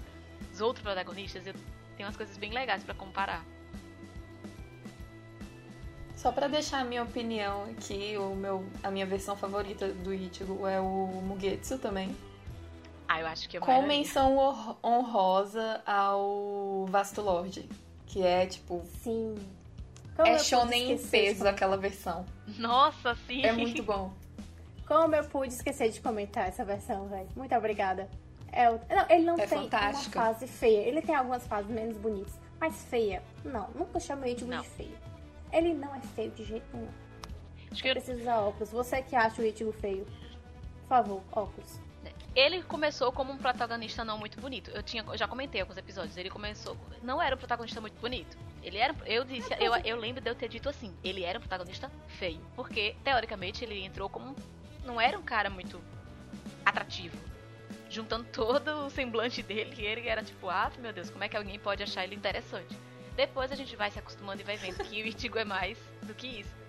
dos 0.51 0.61
outros 0.61 0.83
protagonistas, 0.83 1.47
eu 1.47 1.55
tenho 1.97 2.09
umas 2.09 2.17
coisas 2.17 2.37
bem 2.37 2.53
legais 2.53 2.83
pra 2.83 2.95
comparar. 2.95 3.45
Só 6.17 6.31
pra 6.31 6.47
deixar 6.47 6.81
a 6.81 6.85
minha 6.85 7.03
opinião 7.03 7.65
aqui, 7.65 8.17
o 8.17 8.35
meu, 8.35 8.65
a 8.83 8.91
minha 8.91 9.07
versão 9.07 9.37
favorita 9.37 9.89
do 9.89 10.15
Ichigo 10.15 10.67
é 10.67 10.81
o 10.81 11.21
Mugetsu 11.25 11.79
também. 11.79 12.15
Ah, 13.09 13.21
eu 13.21 13.27
acho 13.27 13.49
que 13.49 13.57
é 13.57 13.61
Com 13.61 13.83
menção 13.83 14.37
honrosa 14.83 15.83
ao 15.85 16.87
Vasto 16.89 17.21
Lord, 17.21 17.69
que 18.13 18.23
é 18.23 18.47
tipo. 18.47 18.83
Sim. 19.03 19.35
Como 20.15 20.29
é 20.29 20.39
shonen 20.39 20.93
em 20.93 20.97
de 20.97 21.03
peso 21.05 21.49
aquela 21.49 21.77
versão. 21.79 22.27
Nossa, 22.59 23.15
sim. 23.27 23.43
É 23.45 23.53
muito 23.53 23.83
bom. 23.83 24.13
Como 24.87 25.15
eu 25.15 25.25
pude 25.25 25.55
esquecer 25.55 25.91
de 25.91 26.01
comentar 26.01 26.47
essa 26.49 26.65
versão, 26.65 27.09
velho. 27.09 27.29
Muito 27.35 27.55
obrigada. 27.55 28.09
É 28.53 28.67
Não, 28.71 29.07
ele 29.09 29.25
não 29.25 29.35
É 29.39 29.47
tem 29.47 29.59
fantástica. 29.63 30.19
uma 30.19 30.27
fase 30.35 30.47
feia. 30.47 30.81
Ele 30.87 31.01
tem 31.01 31.15
algumas 31.15 31.47
fases 31.47 31.71
menos 31.71 31.97
bonitas. 31.97 32.35
Mas 32.61 32.85
feia, 32.85 33.23
não. 33.43 33.69
Nunca 33.75 33.99
chame 33.99 34.25
o 34.25 34.27
Ichigo 34.29 34.51
Não. 34.51 34.61
de 34.61 34.69
feio. 34.69 34.97
Ele 35.51 35.73
não 35.73 35.95
é 35.95 36.01
feio 36.15 36.31
de 36.33 36.45
jeito 36.45 36.67
nenhum. 36.75 36.89
Acho 37.71 37.83
que 37.83 37.89
eu- 37.89 37.93
Precisa 37.95 38.21
usar 38.21 38.41
óculos. 38.41 38.71
Você 38.71 39.01
que 39.03 39.17
acha 39.17 39.41
o 39.41 39.45
Ichigo 39.47 39.73
feio, 39.73 40.05
por 40.83 40.89
favor, 40.89 41.23
óculos. 41.33 41.81
Ele 42.35 42.63
começou 42.63 43.13
como 43.13 43.33
um 43.33 43.37
protagonista 43.37 44.05
não 44.05 44.17
muito 44.17 44.41
bonito. 44.41 44.71
Eu 44.71 44.83
tinha, 44.83 45.05
eu 45.07 45.17
já 45.17 45.29
comentei 45.29 45.61
alguns 45.61 45.77
episódios. 45.77 46.17
Ele 46.17 46.31
começou, 46.31 46.77
não 47.03 47.21
era 47.21 47.35
um 47.35 47.39
protagonista 47.39 47.81
muito 47.81 48.01
bonito. 48.01 48.37
Ele 48.63 48.79
era, 48.79 48.95
eu 49.05 49.25
disse, 49.25 49.53
eu, 49.61 49.75
eu 49.85 49.97
lembro 49.97 50.23
de 50.23 50.31
eu 50.31 50.35
ter 50.35 50.49
dito 50.49 50.69
assim, 50.69 50.97
ele 51.05 51.25
era 51.25 51.39
um 51.39 51.43
protagonista 51.43 51.91
feio, 52.07 52.41
porque 52.55 52.95
teoricamente 53.05 53.65
ele 53.65 53.85
entrou 53.85 54.09
como 54.09 54.35
não 54.85 55.01
era 55.01 55.19
um 55.19 55.23
cara 55.23 55.51
muito 55.51 55.81
atrativo. 56.65 57.17
Juntando 57.91 58.25
todo 58.33 58.87
o 58.87 58.91
semblante 58.91 59.43
dele, 59.43 59.85
ele 59.85 60.09
era 60.09 60.23
tipo, 60.23 60.49
ah, 60.49 60.71
meu 60.79 60.93
Deus, 60.93 61.11
como 61.11 61.25
é 61.25 61.29
que 61.29 61.37
alguém 61.37 61.59
pode 61.59 61.83
achar 61.83 62.05
ele 62.05 62.15
interessante? 62.15 62.75
Depois 63.15 63.53
a 63.53 63.55
gente 63.55 63.77
vai 63.77 63.91
se 63.91 63.99
acostumando 63.99 64.41
e 64.41 64.45
vai 64.45 64.57
vendo 64.57 64.83
que 64.85 65.03
o 65.03 65.07
Ichigo 65.07 65.39
é 65.39 65.45
mais 65.45 65.77
do 66.03 66.15
que 66.15 66.41
isso. 66.41 66.62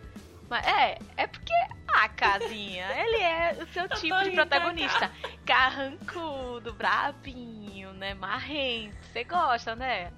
Mas 0.54 0.68
é, 0.68 1.00
é 1.18 1.26
porque, 1.26 1.52
ah, 1.88 2.08
casinha, 2.10 2.86
ele 2.96 3.18
é 3.24 3.58
o 3.60 3.74
seu 3.74 3.90
tipo 3.98 4.16
de 4.20 4.26
rindo, 4.26 4.36
protagonista. 4.36 5.12
carrancudo, 5.44 6.74
brabinho, 6.74 7.92
né? 7.94 8.14
Marrento. 8.14 8.96
Você 9.12 9.24
gosta, 9.24 9.76
né? 9.76 10.14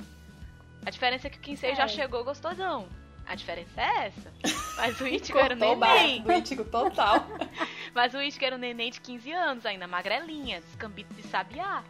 A 0.85 0.89
diferença 0.89 1.27
é 1.27 1.29
que 1.29 1.37
o 1.37 1.39
Kinsei 1.39 1.71
é. 1.71 1.75
já 1.75 1.87
chegou 1.87 2.25
gostosão. 2.25 2.89
A 3.25 3.33
diferença 3.33 3.79
é 3.79 4.07
essa. 4.07 4.33
Mas 4.75 4.99
o 4.99 5.07
Ichigo 5.07 5.39
era 5.39 5.55
um 5.55 5.57
neném. 5.57 6.21
O 6.25 6.31
Ichigo 6.33 6.65
total. 6.65 7.25
Mas 7.95 8.13
o 8.13 8.21
Ichigo 8.21 8.43
era 8.43 8.57
um 8.57 8.59
neném 8.59 8.91
de 8.91 8.99
15 8.99 9.31
anos 9.31 9.65
ainda, 9.65 9.87
magrelinha, 9.87 10.59
descambito 10.59 11.13
de 11.13 11.23
sabiá. 11.29 11.81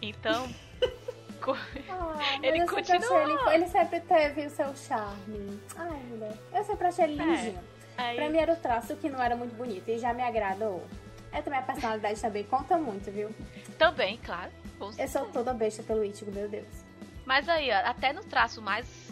Então... 0.00 0.48
Ah, 1.88 2.38
ele 2.42 2.66
continua. 2.66 3.22
Ele, 3.22 3.54
ele, 3.54 3.66
sempre 3.68 4.00
teve 4.00 4.46
o 4.46 4.50
seu 4.50 4.74
charme. 4.76 5.60
Ai, 5.76 6.00
mulher. 6.08 6.36
Eu 6.52 6.64
sempre 6.64 6.86
achei 6.86 7.04
ele 7.04 7.20
é. 7.20 7.24
lindinho. 7.24 7.60
Pra 7.96 8.30
mim 8.30 8.38
era 8.38 8.52
o 8.52 8.56
traço 8.56 8.96
que 8.96 9.08
não 9.10 9.22
era 9.22 9.36
muito 9.36 9.54
bonito 9.54 9.88
e 9.88 9.98
já 9.98 10.12
me 10.14 10.22
agradou. 10.22 10.86
É 11.32 11.42
também 11.42 11.60
a 11.60 11.62
personalidade 11.62 12.20
também 12.20 12.44
conta 12.44 12.76
muito, 12.76 13.10
viu? 13.10 13.30
Também, 13.78 14.16
claro. 14.18 14.50
Eu 14.98 15.08
sou 15.08 15.26
toda 15.26 15.52
besta 15.52 15.82
pelo 15.82 16.02
Ichigo, 16.04 16.32
meu 16.32 16.48
Deus. 16.48 16.66
Mas 17.24 17.48
aí, 17.48 17.70
até 17.70 18.12
no 18.12 18.24
traço 18.24 18.60
mais 18.62 19.10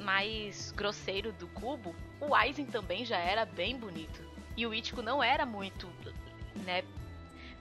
mais 0.00 0.70
grosseiro 0.72 1.32
do 1.32 1.48
cubo, 1.48 1.94
o 2.20 2.34
Aizen 2.34 2.66
também 2.66 3.04
já 3.04 3.18
era 3.18 3.44
bem 3.44 3.76
bonito. 3.76 4.22
E 4.56 4.66
o 4.66 4.72
Ichigo 4.72 5.02
não 5.02 5.22
era 5.22 5.44
muito, 5.44 5.88
né, 6.64 6.84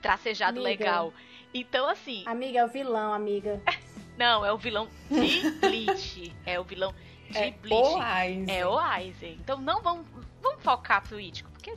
tracejado 0.02 0.60
amiga. 0.60 0.70
legal. 0.70 1.14
Então, 1.54 1.88
assim. 1.90 2.24
Amiga, 2.26 2.60
é 2.60 2.66
o 2.66 2.68
vilão, 2.68 3.14
amiga. 3.14 3.62
não, 4.18 4.46
é 4.46 4.52
o 4.52 4.58
vilão 4.58 4.90
de 5.10 5.52
Bleach. 5.60 6.36
é 6.46 6.60
o 6.60 6.64
vilão 6.64 6.94
de 7.30 7.38
é 7.38 7.52
Bleach. 7.52 7.96
O 7.96 8.02
Aizen. 8.02 8.56
É 8.56 8.68
o 8.68 8.78
Aizen. 8.78 9.38
Então 9.42 9.58
não 9.60 9.82
vamos, 9.82 10.06
vamos 10.42 10.64
focar 10.64 11.08
pro 11.08 11.20
Ichigo, 11.20 11.50
porque 11.52 11.76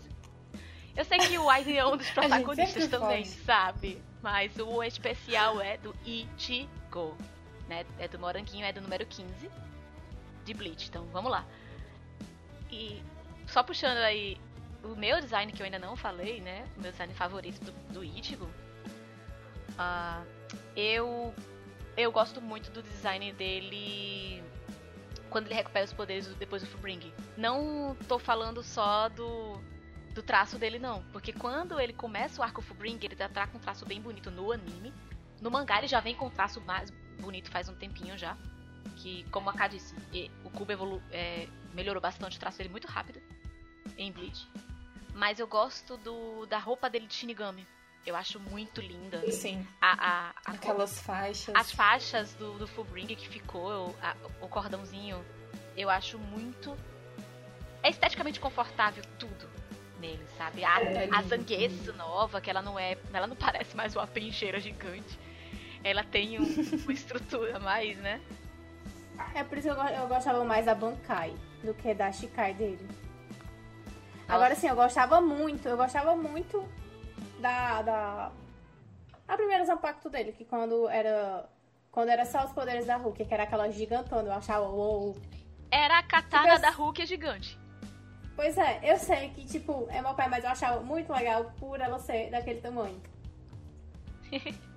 eu 0.96 1.04
sei 1.04 1.18
que 1.18 1.38
o 1.38 1.48
Aizen 1.48 1.78
é 1.78 1.86
um 1.86 1.96
dos 1.96 2.10
protagonistas 2.12 2.88
também, 2.88 3.24
sabe? 3.24 4.02
Mas 4.22 4.56
o 4.58 4.82
especial 4.82 5.60
é 5.60 5.76
do 5.76 5.94
Ichigo, 6.04 7.16
né? 7.68 7.84
É 7.98 8.08
do 8.08 8.18
Moranguinho, 8.18 8.64
é 8.64 8.72
do 8.72 8.80
número 8.80 9.06
15 9.06 9.48
de 10.44 10.54
Bleach. 10.54 10.88
Então, 10.88 11.06
vamos 11.12 11.30
lá. 11.30 11.44
E 12.70 13.02
só 13.46 13.62
puxando 13.62 13.98
aí 13.98 14.40
o 14.82 14.96
meu 14.96 15.20
design 15.20 15.52
que 15.52 15.62
eu 15.62 15.64
ainda 15.64 15.78
não 15.78 15.96
falei, 15.96 16.40
né? 16.40 16.66
O 16.76 16.80
meu 16.80 16.90
design 16.90 17.14
favorito 17.14 17.64
do, 17.64 17.72
do 17.92 18.04
Ichigo. 18.04 18.48
Uh, 19.78 20.26
eu 20.74 21.32
eu 21.98 22.12
gosto 22.12 22.40
muito 22.40 22.70
do 22.70 22.82
design 22.82 23.32
dele 23.32 24.42
quando 25.28 25.46
ele 25.46 25.54
recupera 25.54 25.84
os 25.84 25.92
poderes 25.92 26.28
depois 26.36 26.62
do 26.62 26.68
Fullbring. 26.68 27.12
Não 27.36 27.96
tô 28.06 28.18
falando 28.18 28.62
só 28.62 29.08
do 29.08 29.60
do 30.14 30.22
traço 30.22 30.58
dele 30.58 30.78
não, 30.78 31.04
porque 31.12 31.32
quando 31.32 31.78
ele 31.78 31.92
começa 31.92 32.40
o 32.40 32.44
arco 32.44 32.62
Fullbring, 32.62 32.98
ele 33.02 33.14
já 33.14 33.28
tá 33.28 33.46
com 33.46 33.58
um 33.58 33.60
traço 33.60 33.84
bem 33.84 34.00
bonito 34.00 34.30
no 34.30 34.50
anime. 34.50 34.92
No 35.40 35.50
mangá 35.50 35.78
ele 35.78 35.86
já 35.86 36.00
vem 36.00 36.14
com 36.14 36.26
um 36.26 36.30
traço 36.30 36.60
mais 36.62 36.90
bonito 37.20 37.50
faz 37.50 37.68
um 37.68 37.74
tempinho 37.74 38.16
já 38.16 38.36
que, 38.96 39.24
como 39.30 39.50
a 39.50 39.52
K 39.52 39.68
disse, 39.68 39.94
o 40.44 40.50
Cubo 40.50 40.72
evolu 40.72 41.02
é, 41.10 41.48
melhorou 41.74 42.00
bastante 42.00 42.36
o 42.36 42.40
traço 42.40 42.58
dele 42.58 42.70
muito 42.70 42.86
rápido 42.86 43.20
em 43.96 44.10
Bleach. 44.10 44.48
Mas 45.14 45.38
eu 45.38 45.46
gosto 45.46 45.96
do, 45.96 46.46
da 46.46 46.58
roupa 46.58 46.88
dele 46.88 47.06
de 47.06 47.14
Shinigami. 47.14 47.66
Eu 48.08 48.16
acho 48.16 48.40
muito 48.40 48.80
linda. 48.80 49.30
Sim. 49.30 49.66
A, 49.82 49.92
a, 49.92 50.34
a 50.46 50.52
Aquelas 50.52 50.98
faixas. 50.98 51.54
As 51.54 51.70
faixas 51.70 52.32
do, 52.32 52.54
do 52.54 52.66
Fullbring 52.66 53.06
que 53.08 53.28
ficou, 53.28 53.94
a, 54.00 54.16
o 54.40 54.48
cordãozinho, 54.48 55.22
eu 55.76 55.90
acho 55.90 56.18
muito. 56.18 56.74
É 57.82 57.90
esteticamente 57.90 58.40
confortável 58.40 59.04
tudo 59.18 59.46
nele, 60.00 60.24
sabe? 60.38 60.64
A, 60.64 60.80
é 60.80 61.10
a 61.12 61.20
Zangueço 61.20 61.92
nova, 61.92 62.40
que 62.40 62.48
ela 62.48 62.62
não 62.62 62.78
é. 62.78 62.96
Ela 63.12 63.26
não 63.26 63.36
parece 63.36 63.76
mais 63.76 63.94
uma 63.94 64.06
pencheira 64.06 64.58
gigante. 64.58 65.18
Ela 65.84 66.02
tem 66.02 66.40
um, 66.40 66.44
uma 66.84 66.92
estrutura 66.94 67.58
mais, 67.58 67.98
né? 67.98 68.22
É 69.34 69.44
por 69.44 69.58
isso 69.58 69.68
que 69.68 69.78
eu, 69.78 69.84
eu 69.84 70.08
gostava 70.08 70.42
mais 70.46 70.64
da 70.64 70.74
Bankai 70.74 71.34
do 71.62 71.74
que 71.74 71.92
da 71.92 72.10
Shikai 72.10 72.54
dele. 72.54 72.88
Nossa. 72.88 74.32
Agora 74.34 74.54
sim, 74.54 74.66
eu 74.66 74.76
gostava 74.76 75.20
muito, 75.20 75.68
eu 75.68 75.76
gostava 75.76 76.16
muito 76.16 76.66
da. 77.38 77.82
da 77.82 78.32
a 79.26 79.36
primeira 79.36 79.64
Zampacto 79.64 80.08
dele, 80.08 80.32
que 80.32 80.44
quando 80.44 80.88
era. 80.88 81.48
Quando 81.90 82.10
era 82.10 82.24
só 82.24 82.44
os 82.44 82.52
poderes 82.52 82.86
da 82.86 82.96
Hulk, 82.96 83.24
que 83.24 83.34
era 83.34 83.42
aquela 83.44 83.70
gigantona, 83.70 84.28
eu 84.28 84.32
achava 84.32 84.66
wow. 84.66 85.16
Era 85.70 85.98
a 85.98 86.02
katana 86.02 86.50
tipo, 86.50 86.60
da 86.60 86.70
Hulk 86.70 87.06
gigante. 87.06 87.58
Pois 88.36 88.56
é, 88.56 88.80
eu 88.84 88.96
sei 88.98 89.30
que, 89.30 89.44
tipo, 89.44 89.88
é 89.90 90.00
meu 90.00 90.14
pai, 90.14 90.28
mas 90.28 90.44
eu 90.44 90.50
achava 90.50 90.80
muito 90.80 91.12
legal 91.12 91.52
por 91.58 91.80
ela 91.80 91.98
ser 91.98 92.30
daquele 92.30 92.60
tamanho. 92.60 93.02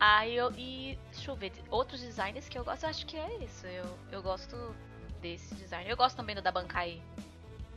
Aí 0.00 0.36
eu. 0.36 0.50
E. 0.52 0.98
Deixa 1.12 1.30
eu 1.30 1.36
ver. 1.36 1.52
Outros 1.70 2.00
designers 2.00 2.48
que 2.48 2.58
eu 2.58 2.64
gosto, 2.64 2.82
eu 2.84 2.90
acho 2.90 3.06
que 3.06 3.16
é 3.16 3.36
isso. 3.36 3.66
Eu, 3.66 3.98
eu 4.10 4.22
gosto 4.22 4.74
desse 5.20 5.54
design. 5.54 5.88
Eu 5.88 5.96
gosto 5.96 6.16
também 6.16 6.34
do 6.34 6.42
da 6.42 6.50
Bankai. 6.50 7.02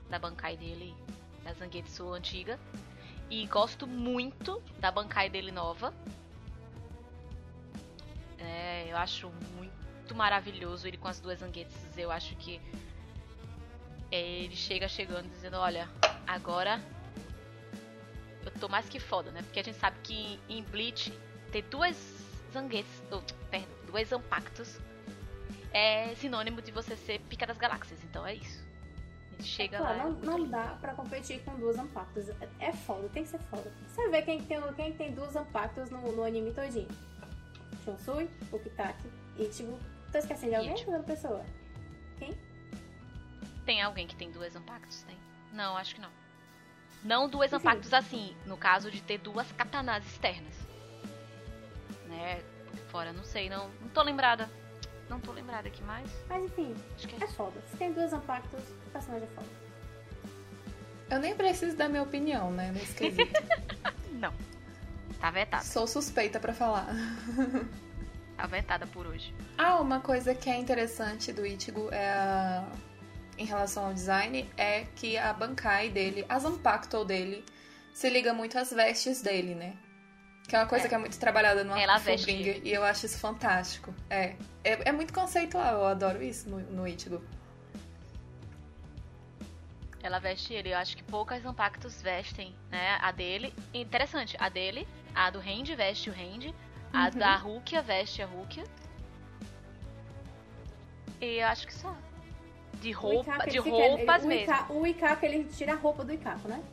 Da 0.10 0.20
Bankai 0.20 0.58
dele. 0.58 0.96
Da 1.50 1.54
Zangetsu 1.56 2.14
antiga. 2.14 2.60
E 3.28 3.46
gosto 3.48 3.88
muito 3.88 4.62
da 4.80 4.92
Bankai 4.92 5.32
dele 5.32 5.52
nova. 5.52 5.92
É, 8.38 8.86
eu 8.88 8.96
acho 8.96 9.32
muito 9.56 10.14
maravilhoso 10.14 10.88
ele 10.88 10.98
com 10.98 11.08
as 11.08 11.20
duas 11.20 11.40
Zangetsus. 11.40 11.98
Eu 11.98 12.12
acho 12.12 12.36
que. 12.36 12.62
Ele 14.12 14.56
chega 14.56 14.88
chegando 14.88 15.28
dizendo: 15.32 15.58
Olha, 15.58 15.90
agora. 16.28 16.80
Eu 18.46 18.52
tô 18.60 18.70
mais 18.70 18.88
que 18.88 19.00
foda, 19.00 19.32
né? 19.32 19.42
Porque 19.42 19.60
a 19.60 19.64
gente 19.64 19.78
sabe 19.78 19.98
que 20.04 20.40
em 20.48 20.64
Bleach 20.64 21.12
ter 21.52 21.64
duas 21.64 21.98
zanguetes, 22.54 23.04
oh, 23.12 23.22
perdão, 23.50 23.70
duas 23.88 24.08
Zampactos 24.08 24.80
é 25.74 26.16
sinônimo 26.16 26.62
de 26.62 26.72
você 26.72 26.96
ser 26.96 27.20
pica 27.22 27.46
das 27.46 27.58
galáxias. 27.58 28.04
Então 28.04 28.26
é 28.26 28.36
isso. 28.36 28.69
Chega 29.42 29.78
é, 29.78 29.80
claro, 29.80 29.98
lá. 29.98 30.04
Não, 30.06 30.38
não 30.38 30.48
dá 30.48 30.78
pra 30.82 30.94
competir 30.94 31.44
com 31.44 31.56
duas 31.58 31.76
Zampactos. 31.76 32.30
É, 32.30 32.50
é 32.60 32.74
foda, 32.74 33.08
tem 33.10 33.24
que 33.24 33.30
ser 33.30 33.40
foda. 33.40 33.72
Você 33.88 34.10
vê 34.10 34.22
quem 34.22 34.44
tem, 34.44 34.62
quem 34.74 34.94
tem 34.94 35.14
duas 35.14 35.32
Zampactos 35.32 35.90
no, 35.90 36.12
no 36.12 36.24
anime 36.24 36.52
todinho: 36.52 36.88
Shonsui, 37.86 38.30
Okitaki, 38.52 39.10
Ichigo. 39.38 39.80
Tô 40.12 40.18
esquecendo 40.18 40.52
de 40.52 40.56
alguém 40.56 40.86
ou 40.86 40.94
outra 40.94 41.04
pessoa? 41.04 41.46
Quem? 42.18 42.38
Tem 43.66 43.82
alguém 43.82 44.08
que 44.08 44.16
tem 44.16 44.32
duas 44.32 44.54
Zampactos? 44.54 45.04
Tem? 45.04 45.18
Não, 45.54 45.78
acho 45.78 45.96
que 45.96 46.02
não. 46.02 46.12
Não 47.04 47.30
duas 47.30 47.52
Zampactos 47.52 47.94
assim, 47.94 48.36
no 48.46 48.58
caso 48.58 48.92
de 48.92 49.02
ter 49.02 49.20
duas 49.20 49.50
katanas 49.54 50.06
externas 50.06 50.70
né? 52.10 52.44
Fora, 52.90 53.14
não 53.14 53.24
sei, 53.24 53.50
não. 53.50 53.70
Não 53.82 53.90
tô 53.90 54.02
lembrada. 54.02 54.50
Não 55.10 55.20
tô 55.20 55.32
lembrada 55.32 55.68
aqui 55.68 55.84
mais. 55.84 56.10
Mas 56.28 56.44
enfim, 56.44 56.76
Acho 56.96 57.08
que 57.08 57.22
é, 57.22 57.26
é 57.26 57.32
foda. 57.32 57.62
Se 57.72 57.78
tem 57.78 57.92
duas 57.92 58.14
impactos, 58.14 58.64
o 58.88 58.90
personagem 58.92 59.28
é 59.28 59.36
foda. 59.36 59.48
Eu 61.10 61.20
nem 61.20 61.36
preciso 61.36 61.76
dar 61.76 61.90
minha 61.90 62.04
opinião, 62.04 62.52
né, 62.52 62.72
nesse 62.72 62.94
quesito. 62.94 63.34
não. 64.14 64.34
Tá 65.20 65.32
vetada. 65.32 65.64
Sou 65.64 65.88
suspeita 65.88 66.40
para 66.40 66.54
falar. 66.54 66.88
tá 68.38 68.46
vetada 68.46 68.86
por 68.88 69.08
hoje. 69.08 69.34
Ah, 69.58 69.82
uma 69.82 70.00
coisa 70.00 70.36
que 70.36 70.50
é 70.50 70.56
interessante 70.56 71.34
do 71.34 71.46
Ichigo 71.46 71.90
é 71.92 72.10
a... 72.12 72.72
em 73.38 73.46
relação 73.46 73.88
ao 73.88 73.94
design 73.94 74.48
é 74.56 74.86
que 74.96 75.18
a 75.18 75.34
Bankai 75.34 75.90
dele, 75.90 76.26
a 76.30 76.38
Zanpakuto 76.38 77.04
dele, 77.04 77.44
se 77.92 78.08
liga 78.10 78.34
muito 78.34 78.58
às 78.58 78.72
vestes 78.72 79.22
dele, 79.22 79.56
né? 79.56 79.76
Que 80.50 80.56
é 80.56 80.60
uma 80.60 80.66
coisa 80.66 80.88
é. 80.88 80.90
que 80.90 80.96
é 80.96 80.98
muito 80.98 81.20
trabalhada 81.20 81.64
no 81.64 81.78
Ela 81.78 82.00
veste. 82.00 82.32
E 82.32 82.74
eu 82.74 82.84
acho 82.84 83.06
isso 83.06 83.20
fantástico. 83.20 83.94
É. 84.10 84.36
É, 84.64 84.90
é 84.90 84.92
muito 84.92 85.14
conceitual, 85.14 85.74
eu 85.76 85.86
adoro 85.86 86.24
isso 86.24 86.50
no, 86.50 86.60
no 86.60 86.88
Ichigo. 86.88 87.24
Ela 90.02 90.18
veste 90.18 90.52
ele. 90.56 90.74
Eu 90.74 90.78
acho 90.80 90.98
que 90.98 91.04
poucas 91.04 91.46
impactos 91.46 92.02
vestem, 92.02 92.56
né? 92.72 92.98
A 93.00 93.12
dele. 93.12 93.54
Interessante, 93.72 94.36
a 94.40 94.50
dele, 94.50 94.88
a 95.14 95.30
do 95.30 95.40
Randy 95.40 95.76
veste 95.76 96.10
o 96.10 96.14
Randy. 96.14 96.56
A 96.92 97.06
uhum. 97.06 97.12
da 97.12 97.36
Rukia 97.36 97.84
veste 97.84 98.24
a 98.24 98.26
Rukia. 98.26 98.64
E 101.22 101.42
eu 101.42 101.48
acho 101.48 101.68
que 101.68 101.74
só. 101.76 101.96
De 102.82 102.92
roupa, 102.92 103.46
de 103.46 103.60
roupas 103.60 104.24
ele, 104.24 104.46
mesmo. 104.48 104.56
O 104.70 104.88
Ikaka, 104.88 105.26
ele 105.28 105.44
tira 105.44 105.74
a 105.74 105.76
roupa 105.76 106.04
do 106.04 106.12
Ikaka, 106.12 106.48
né? 106.48 106.64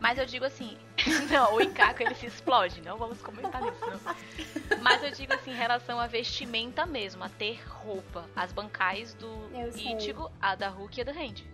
Mas 0.00 0.16
eu 0.16 0.24
digo 0.24 0.44
assim, 0.44 0.78
não, 1.30 1.54
o 1.54 1.60
Ikako 1.60 2.02
ele 2.02 2.14
se 2.14 2.26
explode, 2.26 2.80
não 2.82 2.96
vamos 2.96 3.20
comentar 3.20 3.62
nisso, 3.62 3.80
não. 3.80 4.80
Mas 4.82 5.02
eu 5.02 5.10
digo 5.12 5.32
assim, 5.32 5.52
em 5.52 5.56
relação 5.56 6.00
à 6.00 6.06
vestimenta 6.06 6.86
mesmo, 6.86 7.22
a 7.22 7.28
ter 7.28 7.62
roupa. 7.66 8.28
As 8.34 8.52
bancais 8.52 9.14
do 9.14 9.28
Ichigo, 9.74 10.30
a 10.40 10.54
da 10.54 10.68
Hulk 10.68 10.98
e 10.98 11.00
a 11.02 11.04
da 11.04 11.12
Randy. 11.12 11.48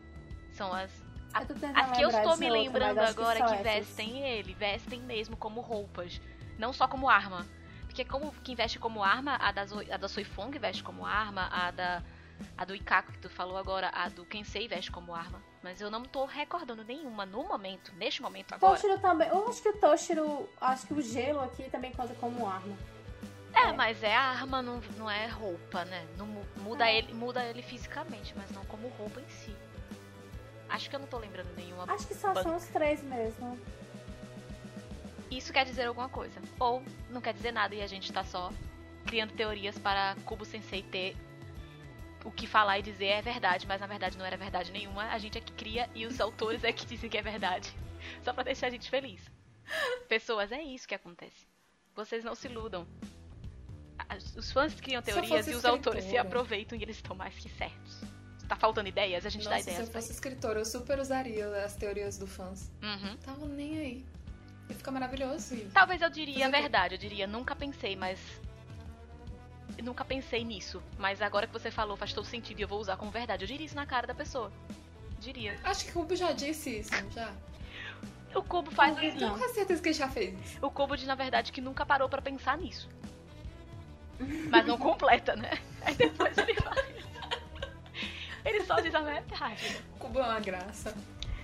São 0.52 0.72
as. 0.72 0.90
A, 1.34 1.40
as 1.40 1.96
que 1.96 2.02
eu 2.02 2.10
estou 2.10 2.36
me 2.36 2.50
lembrando 2.50 2.98
agora 2.98 3.42
que, 3.42 3.56
que 3.56 3.62
vestem 3.62 4.22
ele, 4.22 4.52
vestem 4.54 5.00
mesmo 5.00 5.36
como 5.36 5.60
roupas. 5.60 6.20
Não 6.58 6.72
só 6.72 6.86
como 6.86 7.08
arma. 7.08 7.46
Porque 7.84 8.04
como 8.04 8.32
quem 8.42 8.54
veste 8.54 8.78
como 8.78 9.02
arma, 9.02 9.36
a 9.36 9.52
da, 9.52 9.62
a 9.90 9.96
da 9.96 10.08
Soifong 10.08 10.58
veste 10.58 10.82
como 10.82 11.04
arma, 11.04 11.48
a 11.50 11.70
da. 11.70 12.02
A 12.56 12.64
do 12.64 12.74
Ikako 12.74 13.12
que 13.12 13.18
tu 13.18 13.30
falou 13.30 13.56
agora, 13.56 13.88
a 13.94 14.08
do 14.08 14.24
Kensei 14.24 14.66
veste 14.66 14.90
como 14.90 15.14
arma. 15.14 15.42
Mas 15.62 15.80
eu 15.80 15.90
não 15.90 16.02
tô 16.02 16.24
recordando 16.24 16.84
nenhuma 16.84 17.24
no 17.24 17.44
momento, 17.44 17.92
neste 17.96 18.20
momento 18.20 18.52
agora. 18.54 18.74
Toshiro 18.74 18.98
também. 19.00 19.28
Eu 19.28 19.48
acho 19.48 19.62
que 19.62 19.68
o 19.68 19.76
Toshiro. 19.78 20.48
Acho 20.60 20.86
que 20.86 20.94
o 20.94 21.02
gelo 21.02 21.40
aqui 21.40 21.70
também 21.70 21.92
conta 21.92 22.14
como 22.14 22.46
arma. 22.46 22.76
É, 23.54 23.68
é. 23.68 23.72
mas 23.72 24.02
é 24.02 24.14
arma, 24.14 24.62
não, 24.62 24.80
não 24.96 25.10
é 25.10 25.26
roupa, 25.26 25.84
né? 25.84 26.06
Não 26.16 26.26
muda, 26.62 26.90
É. 26.90 26.98
ele, 26.98 27.12
muda 27.14 27.44
ele 27.44 27.62
fisicamente, 27.62 28.34
mas 28.36 28.50
não 28.50 28.64
como 28.64 28.88
roupa 28.88 29.20
em 29.20 29.28
si. 29.28 29.54
Acho 30.68 30.88
que 30.88 30.96
eu 30.96 31.00
não 31.00 31.06
tô 31.06 31.18
lembrando 31.18 31.54
nenhuma. 31.54 31.84
Acho 31.92 32.06
que 32.06 32.14
só 32.14 32.32
ban- 32.32 32.42
são 32.42 32.56
os 32.56 32.64
três 32.68 33.02
mesmo. 33.02 33.58
Isso 35.30 35.52
quer 35.52 35.64
dizer 35.64 35.84
alguma 35.86 36.08
coisa. 36.08 36.40
Ou 36.58 36.82
não 37.10 37.20
quer 37.20 37.34
dizer 37.34 37.52
nada 37.52 37.74
e 37.74 37.82
a 37.82 37.86
gente 37.86 38.12
tá 38.12 38.24
só 38.24 38.50
criando 39.06 39.32
teorias 39.32 39.78
para 39.78 40.16
Kubo 40.24 40.44
Sensei 40.44 40.82
ter 40.82 41.16
o 42.24 42.30
que 42.30 42.46
falar 42.46 42.78
e 42.78 42.82
dizer 42.82 43.06
é 43.06 43.22
verdade, 43.22 43.66
mas 43.66 43.80
na 43.80 43.86
verdade 43.86 44.16
não 44.16 44.24
era 44.24 44.36
verdade 44.36 44.70
nenhuma. 44.72 45.04
A 45.04 45.18
gente 45.18 45.38
é 45.38 45.40
que 45.40 45.52
cria 45.52 45.88
e 45.94 46.06
os 46.06 46.20
autores 46.20 46.64
é 46.64 46.72
que 46.72 46.86
dizem 46.86 47.10
que 47.10 47.18
é 47.18 47.22
verdade. 47.22 47.74
Só 48.22 48.32
pra 48.32 48.42
deixar 48.42 48.68
a 48.68 48.70
gente 48.70 48.90
feliz. 48.90 49.20
Pessoas, 50.08 50.52
é 50.52 50.62
isso 50.62 50.86
que 50.86 50.94
acontece. 50.94 51.46
Vocês 51.94 52.24
não 52.24 52.34
se 52.34 52.48
iludam. 52.48 52.86
Os 54.36 54.50
fãs 54.50 54.80
criam 54.80 55.02
Se 55.02 55.12
teorias 55.12 55.46
e 55.46 55.54
os 55.54 55.64
autores 55.64 56.04
se 56.04 56.16
aproveitam 56.18 56.76
e 56.78 56.82
eles 56.82 56.96
estão 56.96 57.14
mais 57.14 57.34
que 57.38 57.48
certos. 57.48 58.00
Tá 58.48 58.56
faltando 58.56 58.88
ideias? 58.88 59.24
A 59.24 59.30
gente 59.30 59.44
dá 59.44 59.52
Nossa, 59.52 59.62
se 59.62 59.70
ideias. 59.70 59.88
eu 59.88 59.92
fosse 59.92 60.12
escritora, 60.12 60.58
eu 60.58 60.64
super 60.64 60.98
usaria 60.98 61.46
as 61.64 61.76
teorias 61.76 62.18
do 62.18 62.26
fãs. 62.26 62.70
Uhum. 62.82 63.16
Tava 63.18 63.46
nem 63.46 63.78
aí. 63.78 64.06
Ia 64.68 64.76
ficar 64.76 64.90
maravilhoso. 64.90 65.56
Talvez 65.72 66.02
eu 66.02 66.10
diria 66.10 66.46
a 66.46 66.50
Fazer 66.50 66.62
verdade, 66.62 66.94
eu 66.94 66.98
diria 66.98 67.26
nunca 67.26 67.54
pensei, 67.56 67.96
mas. 67.96 68.18
Eu 69.78 69.84
nunca 69.84 70.04
pensei 70.04 70.44
nisso, 70.44 70.82
mas 70.98 71.20
agora 71.22 71.46
que 71.46 71.52
você 71.52 71.70
falou 71.70 71.96
faz 71.96 72.12
todo 72.12 72.24
sentido 72.24 72.58
e 72.60 72.62
eu 72.62 72.68
vou 72.68 72.80
usar 72.80 72.96
como 72.96 73.10
verdade. 73.10 73.44
Eu 73.44 73.48
diria 73.48 73.66
isso 73.66 73.74
na 73.76 73.86
cara 73.86 74.06
da 74.06 74.14
pessoa. 74.14 74.52
Diria. 75.18 75.58
Acho 75.64 75.84
que 75.84 75.90
o 75.90 75.94
Cubo 75.94 76.14
já 76.16 76.32
disse 76.32 76.78
isso, 76.80 76.90
já. 77.14 77.32
O 78.34 78.42
Cubo 78.42 78.70
faz 78.70 78.96
isso. 78.98 79.18
não. 79.20 79.28
Tenho 79.28 79.38
quase 79.38 79.54
certeza 79.54 79.82
que 79.82 79.88
ele 79.88 79.94
já 79.94 80.08
fez 80.08 80.38
isso. 80.44 80.58
O 80.66 80.70
Cubo 80.70 80.96
diz, 80.96 81.06
na 81.06 81.14
verdade, 81.14 81.52
que 81.52 81.60
nunca 81.60 81.84
parou 81.86 82.08
pra 82.08 82.20
pensar 82.22 82.56
nisso. 82.58 82.88
Mas 84.50 84.66
não 84.66 84.78
completa, 84.78 85.34
né? 85.36 85.50
Aí 85.82 85.94
depois 85.94 86.36
ele 86.38 86.54
fala. 86.54 86.82
Ele 88.44 88.64
só 88.64 88.80
diz 88.80 88.94
a 88.94 89.00
verdade. 89.00 89.62
né? 89.64 89.80
O 89.94 89.98
Cubo 89.98 90.18
é 90.18 90.22
uma 90.22 90.40
graça. 90.40 90.94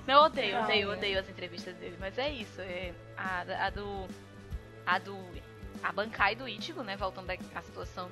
Não, 0.06 0.14
eu 0.14 0.20
odeio, 0.22 0.56
Ah, 0.56 0.62
odeio, 0.64 0.90
é. 0.92 0.96
odeio 0.96 1.18
as 1.20 1.28
entrevistas 1.28 1.74
dele, 1.76 1.96
mas 2.00 2.16
é 2.18 2.28
isso. 2.30 2.60
É, 2.60 2.92
a, 3.16 3.40
a 3.66 3.70
do. 3.70 4.06
A 4.86 4.98
do. 4.98 5.16
A 5.82 5.92
Bankai 5.92 6.34
do 6.34 6.48
Ichigo, 6.48 6.82
né? 6.82 6.96
Voltando 6.96 7.30
à 7.30 7.62
situação. 7.62 8.10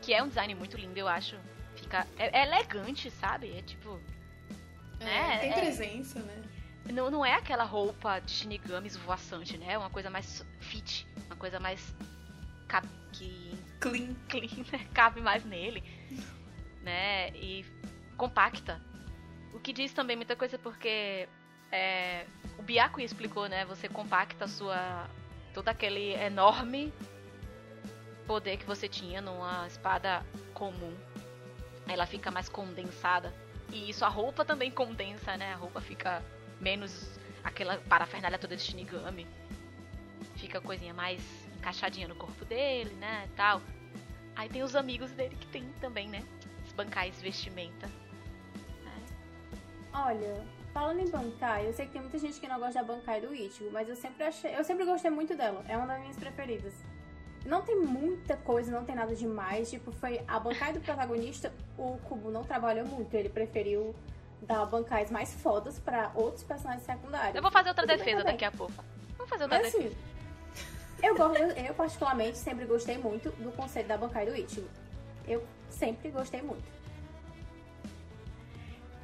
Que 0.00 0.12
é 0.12 0.22
um 0.22 0.28
design 0.28 0.54
muito 0.54 0.76
lindo, 0.76 0.96
eu 0.98 1.08
acho. 1.08 1.36
Fica. 1.76 2.06
É, 2.18 2.40
é 2.40 2.46
elegante, 2.46 3.10
sabe? 3.10 3.56
É 3.56 3.62
tipo. 3.62 4.00
É, 5.00 5.36
É, 5.36 5.38
tem 5.38 5.50
é. 5.52 5.54
presença, 5.54 6.20
né? 6.20 6.42
Não, 6.92 7.10
não 7.10 7.24
é 7.24 7.34
aquela 7.34 7.64
roupa 7.64 8.20
de 8.20 8.30
Shinigami 8.30 8.86
esvoaçante, 8.86 9.56
né? 9.56 9.72
É 9.72 9.78
uma 9.78 9.90
coisa 9.90 10.10
mais 10.10 10.44
fit. 10.60 11.06
Uma 11.26 11.36
coisa 11.36 11.58
mais. 11.58 11.94
que 13.12 13.58
Clean. 13.80 14.14
clean, 14.28 14.64
né? 14.72 14.86
cabe 14.92 15.20
mais 15.20 15.44
nele, 15.44 15.82
né? 16.82 17.30
E 17.30 17.64
compacta. 18.16 18.80
O 19.52 19.60
que 19.60 19.72
diz 19.72 19.92
também 19.92 20.16
muita 20.16 20.34
coisa 20.36 20.58
porque 20.58 21.28
é, 21.70 22.26
o 22.58 22.62
Byakuya 22.62 23.04
explicou, 23.04 23.48
né? 23.48 23.64
Você 23.66 23.88
compacta 23.88 24.44
a 24.44 24.48
sua 24.48 25.08
todo 25.54 25.68
aquele 25.68 26.12
enorme 26.14 26.92
poder 28.26 28.56
que 28.56 28.66
você 28.66 28.88
tinha 28.88 29.22
numa 29.22 29.66
espada 29.66 30.26
comum. 30.52 30.94
Ela 31.88 32.06
fica 32.06 32.30
mais 32.30 32.48
condensada. 32.48 33.32
E 33.70 33.88
isso 33.88 34.04
a 34.04 34.08
roupa 34.08 34.44
também 34.44 34.70
condensa, 34.70 35.36
né? 35.36 35.52
A 35.52 35.56
roupa 35.56 35.80
fica 35.80 36.22
menos 36.60 37.18
aquela 37.42 37.78
parafernália 37.78 38.38
toda 38.38 38.56
de 38.56 38.62
Shinigami. 38.62 39.26
Fica 40.36 40.60
coisinha 40.60 40.92
mais 40.92 41.22
encaixadinha 41.56 42.08
no 42.08 42.16
corpo 42.16 42.44
dele, 42.44 42.94
né? 42.94 43.28
Tal. 43.36 43.62
Aí 44.34 44.48
tem 44.48 44.62
os 44.62 44.74
amigos 44.74 45.12
dele 45.12 45.36
que 45.36 45.46
tem 45.46 45.64
também, 45.80 46.08
né? 46.08 46.22
Os 46.66 46.72
bancais 46.72 47.20
vestimenta. 47.22 47.88
Olha, 49.92 50.44
falando 50.74 50.98
em 50.98 51.08
Bankai, 51.08 51.68
eu 51.68 51.72
sei 51.72 51.86
que 51.86 51.92
tem 51.92 52.02
muita 52.02 52.18
gente 52.18 52.40
que 52.40 52.48
não 52.48 52.58
gosta 52.58 52.74
da 52.74 52.82
Bankai 52.82 53.20
do 53.20 53.32
Ichigo, 53.32 53.70
mas 53.72 53.88
eu 53.88 53.94
sempre 53.94 54.24
achei, 54.24 54.58
eu 54.58 54.64
sempre 54.64 54.84
gostei 54.84 55.10
muito 55.10 55.34
dela. 55.36 55.64
É 55.68 55.76
uma 55.76 55.86
das 55.86 56.00
minhas 56.00 56.16
preferidas. 56.16 56.74
Não 57.46 57.62
tem 57.62 57.78
muita 57.78 58.36
coisa, 58.38 58.72
não 58.72 58.84
tem 58.84 58.96
nada 58.96 59.14
demais. 59.14 59.70
Tipo, 59.70 59.92
foi 59.92 60.20
a 60.26 60.40
Bankai 60.40 60.72
do 60.72 60.80
protagonista, 60.80 61.52
o 61.78 61.96
Kubo 61.98 62.30
não 62.30 62.42
trabalhou 62.42 62.84
muito. 62.86 63.14
Ele 63.14 63.28
preferiu 63.28 63.94
dar 64.42 64.66
bancais 64.66 65.10
mais 65.10 65.32
fodas 65.34 65.78
pra 65.78 66.10
outros 66.14 66.42
personagens 66.42 66.84
secundários. 66.84 67.36
Eu 67.36 67.42
vou 67.42 67.52
fazer 67.52 67.68
outra 67.68 67.86
Tudo 67.86 67.96
defesa 67.96 68.24
daqui 68.24 68.44
a 68.44 68.50
pouco. 68.50 68.74
Vamos 69.16 69.30
fazer 69.30 69.44
outra 69.44 69.60
Mas 69.60 69.72
defesa. 69.72 69.88
assim, 69.88 71.06
eu, 71.06 71.16
gosto, 71.16 71.38
eu, 71.38 71.48
eu 71.66 71.74
particularmente 71.74 72.36
sempre 72.36 72.64
gostei 72.64 72.98
muito 72.98 73.30
do 73.42 73.52
conceito 73.52 73.86
da 73.86 73.96
Bankai 73.96 74.26
do 74.26 74.34
Ichigo. 74.36 74.68
Eu 75.28 75.46
sempre 75.70 76.10
gostei 76.10 76.42
muito. 76.42 76.64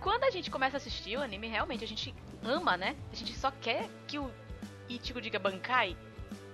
Quando 0.00 0.24
a 0.24 0.30
gente 0.30 0.50
começa 0.50 0.76
a 0.76 0.78
assistir 0.78 1.18
o 1.18 1.22
anime, 1.22 1.46
realmente 1.46 1.84
a 1.84 1.86
gente 1.86 2.14
ama, 2.42 2.76
né? 2.76 2.96
A 3.12 3.14
gente 3.14 3.36
só 3.36 3.50
quer 3.50 3.88
que 4.06 4.18
o 4.18 4.30
Ichigo 4.88 5.20
diga 5.20 5.38
Bankai 5.38 5.96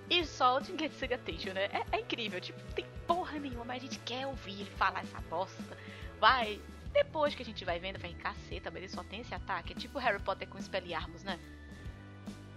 e 0.09 0.25
solte 0.25 0.71
em 0.71 0.77
Getsuga 0.77 1.17
Teisho, 1.17 1.53
né? 1.53 1.65
É, 1.65 1.85
é 1.93 1.99
incrível, 2.01 2.41
tipo, 2.41 2.59
não 2.61 2.71
tem 2.71 2.85
porra 3.07 3.39
nenhuma, 3.39 3.63
mas 3.63 3.77
a 3.81 3.85
gente 3.85 3.99
quer 3.99 4.27
ouvir 4.27 4.61
ele 4.61 4.71
falar 4.71 5.01
essa 5.01 5.21
bosta. 5.21 5.77
Vai. 6.19 6.61
Depois 6.91 7.35
que 7.35 7.41
a 7.41 7.45
gente 7.45 7.63
vai 7.63 7.79
vendo, 7.79 7.99
vai 7.99 8.13
caceta, 8.13 8.69
mas 8.69 8.83
ele 8.83 8.91
só 8.91 9.03
tem 9.03 9.21
esse 9.21 9.33
ataque. 9.33 9.73
É 9.73 9.75
tipo 9.75 9.97
Harry 9.97 10.21
Potter 10.21 10.47
com 10.47 10.57
Expelliarmus, 10.57 11.23
né? 11.23 11.39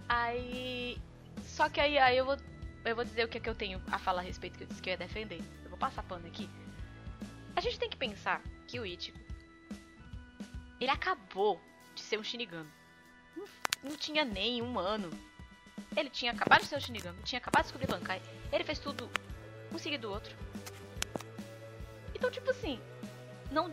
Aí. 0.09 0.97
Só 1.43 1.69
que 1.69 1.79
aí, 1.79 1.97
aí 1.97 2.17
eu 2.17 2.25
vou. 2.25 2.37
Eu 2.83 2.95
vou 2.95 3.05
dizer 3.05 3.23
o 3.23 3.27
que, 3.27 3.37
é 3.37 3.41
que 3.41 3.49
eu 3.49 3.55
tenho 3.55 3.81
a 3.91 3.99
falar 3.99 4.21
a 4.21 4.23
respeito 4.25 4.57
que 4.57 4.63
eu 4.63 4.67
disse 4.67 4.81
que 4.81 4.89
eu 4.89 4.91
ia 4.91 4.97
defender. 4.97 5.41
Eu 5.63 5.69
vou 5.69 5.77
passar 5.77 6.03
pano 6.03 6.27
aqui. 6.27 6.49
A 7.55 7.61
gente 7.61 7.77
tem 7.77 7.89
que 7.89 7.97
pensar 7.97 8.41
que 8.67 8.79
o 8.79 8.85
Ichigo 8.85 9.19
ele 10.81 10.89
acabou 10.89 11.61
de 11.93 12.01
ser 12.01 12.17
um 12.17 12.23
Shinigami. 12.23 12.69
Não, 13.37 13.45
não 13.83 13.95
tinha 13.95 14.25
nem 14.25 14.63
um 14.63 14.79
ano. 14.79 15.11
Ele 15.95 16.09
tinha 16.09 16.31
acabado 16.31 16.61
de 16.61 16.67
ser 16.67 16.77
um 16.77 16.79
Shinigami, 16.79 17.21
tinha 17.23 17.37
acabado 17.37 17.63
de 17.63 17.71
descobrir 17.71 17.87
Bankai. 17.87 18.19
Ele 18.51 18.63
fez 18.63 18.79
tudo 18.79 19.07
um 19.71 19.77
seguido 19.77 20.07
do 20.07 20.13
outro. 20.13 20.35
Então, 22.15 22.31
tipo 22.31 22.49
assim, 22.49 22.79
não, 23.51 23.71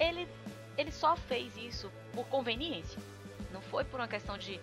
ele, 0.00 0.26
ele 0.78 0.90
só 0.90 1.14
fez 1.14 1.54
isso 1.56 1.92
por 2.12 2.26
conveniência. 2.28 2.98
Não 3.52 3.60
foi 3.60 3.84
por 3.84 4.00
uma 4.00 4.08
questão 4.08 4.38
de 4.38 4.58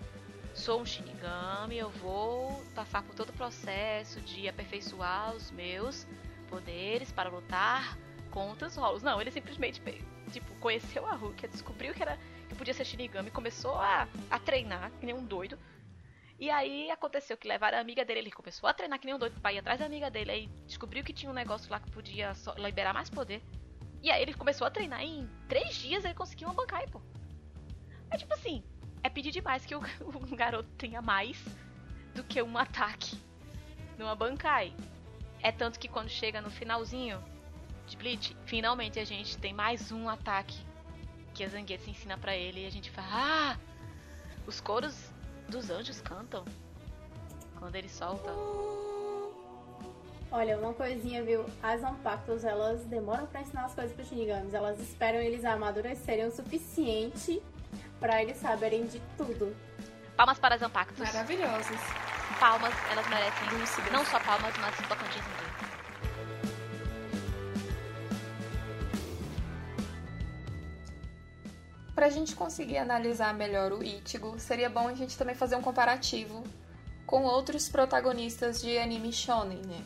sou 0.55 0.81
um 0.81 0.85
Shinigami, 0.85 1.77
eu 1.77 1.89
vou 1.89 2.63
passar 2.73 3.03
por 3.03 3.13
todo 3.13 3.29
o 3.29 3.33
processo 3.33 4.19
de 4.21 4.47
aperfeiçoar 4.47 5.35
os 5.35 5.51
meus 5.51 6.07
poderes 6.49 7.11
para 7.11 7.29
lutar 7.29 7.97
contra 8.31 8.67
os 8.67 8.75
rolos. 8.75 9.03
Não, 9.03 9.21
ele 9.21 9.31
simplesmente 9.31 9.81
tipo, 10.33 10.53
conheceu 10.55 11.05
a 11.05 11.13
Rukia, 11.13 11.47
descobriu 11.47 11.93
que 11.93 12.01
era 12.01 12.17
que 12.49 12.55
podia 12.55 12.73
ser 12.73 12.85
Shinigami, 12.85 13.31
começou 13.31 13.75
a, 13.75 14.07
a 14.29 14.39
treinar 14.39 14.91
que 14.99 15.05
nem 15.05 15.15
um 15.15 15.23
doido. 15.23 15.57
E 16.39 16.49
aí 16.49 16.89
aconteceu 16.89 17.37
que 17.37 17.47
levaram 17.47 17.77
a 17.77 17.81
amiga 17.81 18.03
dele, 18.03 18.19
ele 18.19 18.31
começou 18.31 18.67
a 18.67 18.73
treinar 18.73 18.99
que 18.99 19.05
nem 19.05 19.15
um 19.15 19.19
doido 19.19 19.39
pra 19.39 19.53
ir 19.53 19.59
atrás 19.59 19.79
da 19.79 19.85
amiga 19.85 20.09
dele, 20.09 20.31
aí 20.31 20.47
descobriu 20.65 21.03
que 21.03 21.13
tinha 21.13 21.31
um 21.31 21.35
negócio 21.35 21.71
lá 21.71 21.79
que 21.79 21.89
podia 21.91 22.33
liberar 22.57 22.93
mais 22.93 23.09
poder. 23.09 23.41
E 24.01 24.11
aí 24.11 24.21
ele 24.21 24.33
começou 24.33 24.67
a 24.67 24.71
treinar 24.71 25.01
e 25.03 25.19
em 25.19 25.29
três 25.47 25.75
dias 25.75 26.03
ele 26.03 26.13
conseguiu 26.13 26.49
uma 26.49 26.55
Bankai, 26.55 26.87
pô. 26.87 27.01
É 28.11 28.17
tipo 28.17 28.33
assim, 28.33 28.63
é 29.03 29.09
pedir 29.09 29.31
demais 29.31 29.65
que 29.65 29.75
o, 29.75 29.79
o 30.03 30.35
garoto 30.35 30.69
tenha 30.77 31.01
mais 31.01 31.41
do 32.13 32.23
que 32.23 32.41
um 32.41 32.57
ataque 32.57 33.17
numa 33.97 34.15
Bankai. 34.15 34.73
É 35.41 35.51
tanto 35.51 35.79
que 35.79 35.87
quando 35.87 36.09
chega 36.09 36.41
no 36.41 36.49
finalzinho, 36.49 37.23
de 37.87 37.97
Bleach, 37.97 38.35
finalmente 38.45 38.99
a 38.99 39.05
gente 39.05 39.37
tem 39.37 39.53
mais 39.53 39.91
um 39.91 40.09
ataque 40.09 40.57
que 41.33 41.43
a 41.43 41.49
Zangetsu 41.49 41.89
ensina 41.89 42.17
pra 42.17 42.35
ele 42.35 42.63
e 42.63 42.67
a 42.67 42.71
gente 42.71 42.89
fala: 42.91 43.07
Ah! 43.11 43.57
Os 44.45 44.59
coros 44.59 45.09
dos 45.47 45.69
anjos 45.69 46.01
cantam 46.01 46.43
quando 47.57 47.75
ele 47.75 47.89
solta. 47.89 48.31
Olha, 50.31 50.57
uma 50.57 50.73
coisinha, 50.73 51.23
viu? 51.23 51.45
As 51.61 51.81
Zanpakutos, 51.81 52.43
elas 52.43 52.83
demoram 52.85 53.27
pra 53.27 53.41
ensinar 53.41 53.65
as 53.65 53.75
coisas 53.75 53.93
pros 53.93 54.07
Shinigamis. 54.07 54.53
Elas 54.53 54.79
esperam 54.79 55.19
eles 55.19 55.45
amadurecerem 55.45 56.25
o 56.25 56.31
suficiente 56.31 57.41
pra 57.99 58.21
eles 58.21 58.37
saberem 58.37 58.87
de 58.87 58.99
tudo. 59.15 59.55
Palmas 60.17 60.39
para 60.39 60.57
Zampactus. 60.57 60.99
Maravilhosos. 60.99 61.77
Palmas, 62.39 62.73
elas 62.91 63.07
merecem 63.09 63.59
Lúcidas. 63.59 63.91
não 63.91 64.03
só 64.05 64.19
palmas, 64.19 64.53
mas 64.57 64.75
tocantins 64.87 65.23
em 65.23 65.67
Deus. 65.67 65.72
Pra 72.03 72.09
gente 72.09 72.35
conseguir 72.35 72.79
analisar 72.79 73.33
melhor 73.33 73.71
o 73.71 73.81
Ichigo, 73.81 74.37
seria 74.37 74.69
bom 74.69 74.89
a 74.89 74.93
gente 74.93 75.17
também 75.17 75.35
fazer 75.35 75.55
um 75.55 75.61
comparativo 75.61 76.43
com 77.05 77.23
outros 77.23 77.69
protagonistas 77.69 78.61
de 78.61 78.77
anime 78.77 79.13
shonen, 79.13 79.61
né? 79.65 79.81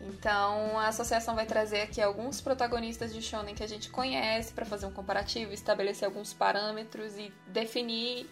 Então, 0.00 0.76
a 0.80 0.88
associação 0.88 1.36
vai 1.36 1.46
trazer 1.46 1.82
aqui 1.82 2.02
alguns 2.02 2.40
protagonistas 2.40 3.14
de 3.14 3.22
shonen 3.22 3.54
que 3.54 3.62
a 3.62 3.68
gente 3.68 3.88
conhece 3.88 4.52
para 4.52 4.66
fazer 4.66 4.84
um 4.84 4.90
comparativo, 4.90 5.52
estabelecer 5.52 6.06
alguns 6.08 6.34
parâmetros 6.34 7.16
e 7.16 7.32
definir 7.46 8.28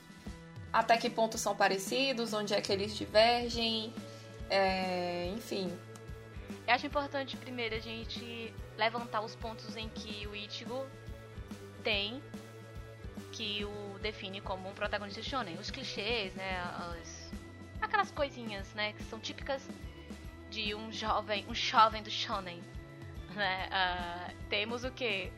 até 0.73 0.97
que 0.97 1.09
ponto 1.09 1.39
são 1.39 1.55
parecidos, 1.55 2.33
onde 2.33 2.55
é 2.55 2.61
que 2.61 2.73
eles 2.73 2.97
divergem, 2.97 3.95
é, 4.51 5.29
enfim. 5.29 5.73
Eu 6.67 6.75
acho 6.75 6.87
importante 6.89 7.37
primeiro 7.37 7.77
a 7.77 7.81
gente 7.81 8.53
levantar 8.77 9.21
os 9.21 9.37
pontos 9.37 9.77
em 9.77 9.89
que 9.91 10.27
o 10.27 10.35
Ichigo 10.35 10.85
tem 11.85 12.21
que 13.41 13.65
o 13.65 13.99
define 14.03 14.39
como 14.43 14.69
um 14.69 14.75
protagonista 14.75 15.23
shonen. 15.23 15.57
Os 15.57 15.71
clichês, 15.71 16.35
né, 16.35 16.61
as, 16.61 17.33
aquelas 17.81 18.11
coisinhas, 18.11 18.71
né, 18.75 18.93
que 18.93 19.03
são 19.05 19.19
típicas 19.19 19.67
de 20.51 20.75
um 20.75 20.93
jovem, 20.93 21.47
um 21.49 21.55
jovem 21.55 22.03
do 22.03 22.11
shonen. 22.11 22.61
Né? 23.35 23.67
Uh, 23.69 24.49
temos 24.51 24.85
o 24.85 24.91
que? 24.91 25.33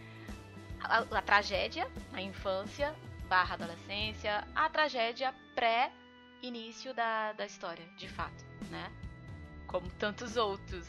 A, 0.81 0.99
a, 0.99 1.23
tragédia, 1.23 1.89
a 2.13 2.21
infância 2.21 2.93
barra 3.29 3.55
adolescência, 3.55 4.45
a 4.53 4.69
tragédia 4.69 5.33
pré-início 5.55 6.93
da, 6.93 7.33
da 7.35 7.47
história, 7.47 7.87
de 7.97 8.09
fato, 8.09 8.45
né? 8.69 8.91
Como 9.69 9.89
tantos 9.91 10.37
outros. 10.37 10.89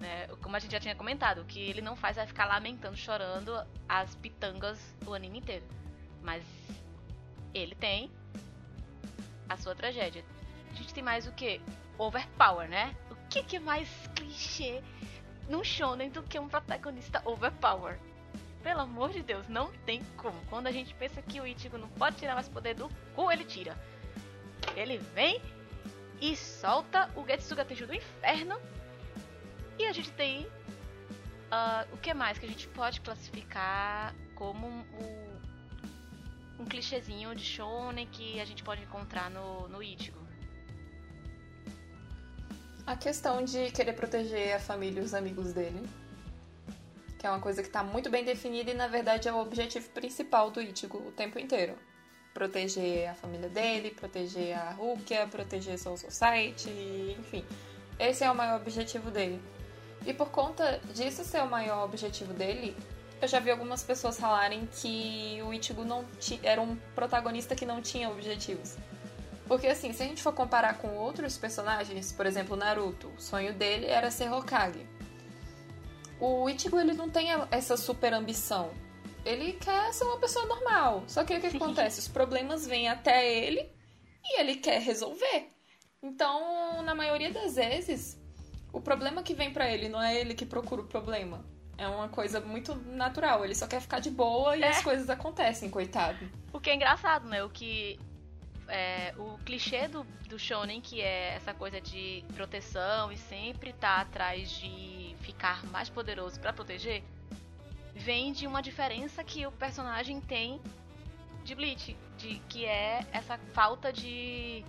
Né? 0.00 0.26
Como 0.40 0.56
a 0.56 0.58
gente 0.58 0.72
já 0.72 0.80
tinha 0.80 0.94
comentado, 0.94 1.42
o 1.42 1.44
que 1.44 1.60
ele 1.60 1.82
não 1.82 1.94
faz 1.94 2.16
é 2.16 2.26
ficar 2.26 2.46
lamentando, 2.46 2.96
chorando 2.96 3.52
as 3.86 4.14
pitangas 4.16 4.80
o 5.06 5.12
anime 5.12 5.40
inteiro. 5.40 5.66
Mas 6.22 6.42
ele 7.54 7.74
tem 7.74 8.10
a 9.48 9.56
sua 9.56 9.74
tragédia. 9.74 10.24
A 10.70 10.74
gente 10.74 10.92
tem 10.92 11.02
mais 11.02 11.26
o 11.26 11.32
que? 11.32 11.60
Overpower, 11.98 12.68
né? 12.68 12.94
que, 13.28 13.42
que 13.42 13.56
é 13.56 13.60
mais 13.60 13.88
clichê 14.14 14.82
num 15.48 15.62
shonen 15.62 16.10
do 16.10 16.22
que 16.22 16.38
um 16.38 16.48
protagonista 16.48 17.22
overpower? 17.24 17.98
Pelo 18.62 18.80
amor 18.80 19.10
de 19.10 19.22
Deus, 19.22 19.48
não 19.48 19.72
tem 19.86 20.02
como. 20.16 20.38
Quando 20.46 20.66
a 20.66 20.72
gente 20.72 20.94
pensa 20.94 21.22
que 21.22 21.40
o 21.40 21.46
Ichigo 21.46 21.78
não 21.78 21.88
pode 21.88 22.16
tirar 22.16 22.34
mais 22.34 22.48
poder 22.48 22.74
do 22.74 22.88
cu, 23.14 23.30
ele 23.30 23.44
tira. 23.44 23.76
Ele 24.74 24.98
vem 24.98 25.40
e 26.20 26.36
solta 26.36 27.10
o 27.14 27.24
Getsuga 27.24 27.64
Tenju 27.64 27.86
do 27.86 27.94
inferno. 27.94 28.58
E 29.78 29.86
a 29.86 29.92
gente 29.92 30.10
tem 30.12 30.44
uh, 30.44 31.92
o 31.92 31.96
que 31.98 32.12
mais 32.12 32.38
que 32.38 32.46
a 32.46 32.48
gente 32.48 32.66
pode 32.68 33.00
classificar 33.00 34.14
como 34.34 34.66
um, 34.66 34.84
um, 36.58 36.64
clichêzinho 36.64 37.34
de 37.34 37.44
shonen 37.44 38.06
que 38.06 38.40
a 38.40 38.44
gente 38.44 38.62
pode 38.62 38.82
encontrar 38.82 39.30
no, 39.30 39.68
no 39.68 39.82
Ichigo. 39.82 40.18
A 42.86 42.96
questão 42.96 43.44
de 43.44 43.70
querer 43.70 43.92
proteger 43.92 44.54
a 44.54 44.58
família 44.58 45.00
e 45.00 45.04
os 45.04 45.14
amigos 45.14 45.52
dele. 45.52 45.86
Que 47.18 47.26
é 47.26 47.30
uma 47.30 47.40
coisa 47.40 47.62
que 47.62 47.68
está 47.68 47.82
muito 47.82 48.08
bem 48.08 48.24
definida 48.24 48.70
e, 48.70 48.74
na 48.74 48.86
verdade, 48.86 49.28
é 49.28 49.32
o 49.32 49.38
objetivo 49.38 49.90
principal 49.90 50.50
do 50.50 50.60
Ichigo 50.60 50.98
o 50.98 51.12
tempo 51.12 51.38
inteiro. 51.38 51.74
Proteger 52.32 53.10
a 53.10 53.14
família 53.14 53.48
dele, 53.48 53.90
proteger 53.90 54.56
a 54.56 54.70
Rukia, 54.70 55.26
proteger 55.26 55.78
Soul 55.78 55.96
Society, 55.96 57.16
enfim. 57.18 57.44
Esse 57.98 58.24
é 58.24 58.30
o 58.30 58.34
maior 58.34 58.60
objetivo 58.60 59.10
dele. 59.10 59.42
E 60.06 60.14
por 60.14 60.30
conta 60.30 60.80
disso 60.94 61.24
ser 61.24 61.42
o 61.42 61.50
maior 61.50 61.84
objetivo 61.84 62.32
dele, 62.32 62.76
eu 63.20 63.28
já 63.28 63.40
vi 63.40 63.50
algumas 63.50 63.82
pessoas 63.82 64.18
falarem 64.18 64.66
que 64.66 65.40
o 65.44 65.52
Ichigo 65.52 65.84
não 65.84 66.04
era 66.42 66.60
um 66.60 66.76
protagonista 66.94 67.54
que 67.54 67.66
não 67.66 67.82
tinha 67.82 68.08
objetivos. 68.08 68.76
Porque 69.46 69.66
assim, 69.66 69.92
se 69.92 70.02
a 70.02 70.06
gente 70.06 70.22
for 70.22 70.32
comparar 70.32 70.78
com 70.78 70.96
outros 70.96 71.36
personagens, 71.36 72.12
por 72.12 72.26
exemplo, 72.26 72.54
Naruto, 72.54 73.08
o 73.08 73.20
sonho 73.20 73.52
dele 73.54 73.86
era 73.86 74.10
ser 74.10 74.30
Hokage. 74.30 74.86
O 76.20 76.48
Ichigo 76.48 76.78
ele 76.78 76.92
não 76.92 77.08
tem 77.08 77.28
essa 77.50 77.76
super 77.76 78.12
ambição. 78.12 78.70
Ele 79.24 79.54
quer 79.54 79.92
ser 79.92 80.04
uma 80.04 80.18
pessoa 80.18 80.46
normal. 80.46 81.02
Só 81.06 81.24
que 81.24 81.34
o 81.34 81.40
que 81.40 81.46
acontece? 81.56 82.00
Os 82.00 82.08
problemas 82.08 82.66
vêm 82.66 82.88
até 82.88 83.26
ele 83.26 83.68
e 84.24 84.40
ele 84.40 84.56
quer 84.56 84.80
resolver. 84.80 85.50
Então, 86.02 86.82
na 86.82 86.94
maioria 86.94 87.32
das 87.32 87.56
vezes, 87.56 88.20
o 88.72 88.80
problema 88.80 89.22
que 89.22 89.34
vem 89.34 89.52
para 89.52 89.68
ele 89.68 89.88
não 89.88 90.00
é 90.00 90.20
ele 90.20 90.34
que 90.34 90.46
procura 90.46 90.82
o 90.82 90.86
problema. 90.86 91.44
É 91.78 91.86
uma 91.86 92.08
coisa 92.08 92.40
muito 92.40 92.74
natural. 92.74 93.44
Ele 93.44 93.54
só 93.54 93.66
quer 93.66 93.80
ficar 93.80 94.00
de 94.00 94.10
boa 94.10 94.56
e 94.56 94.62
é. 94.62 94.68
as 94.68 94.82
coisas 94.82 95.08
acontecem, 95.08 95.70
coitado. 95.70 96.28
O 96.52 96.58
que 96.58 96.70
é 96.70 96.74
engraçado, 96.74 97.28
né? 97.28 97.42
O 97.44 97.48
que 97.48 97.98
é, 98.68 99.14
o 99.16 99.38
clichê 99.44 99.88
do, 99.88 100.04
do 100.28 100.38
shonen, 100.38 100.80
que 100.80 101.00
é 101.00 101.34
essa 101.34 101.54
coisa 101.54 101.80
de 101.80 102.24
proteção 102.34 103.10
e 103.10 103.16
sempre 103.16 103.72
tá 103.72 104.00
atrás 104.00 104.50
de 104.50 105.16
ficar 105.20 105.64
mais 105.66 105.88
poderoso 105.88 106.38
para 106.40 106.52
proteger, 106.52 107.02
vem 107.94 108.32
de 108.32 108.46
uma 108.46 108.60
diferença 108.60 109.24
que 109.24 109.46
o 109.46 109.52
personagem 109.52 110.20
tem 110.20 110.60
de 111.44 111.54
Bleach, 111.54 111.96
de, 112.16 112.40
que 112.48 112.66
é 112.66 113.06
essa 113.10 113.38
falta 113.54 113.92
de, 113.92 114.64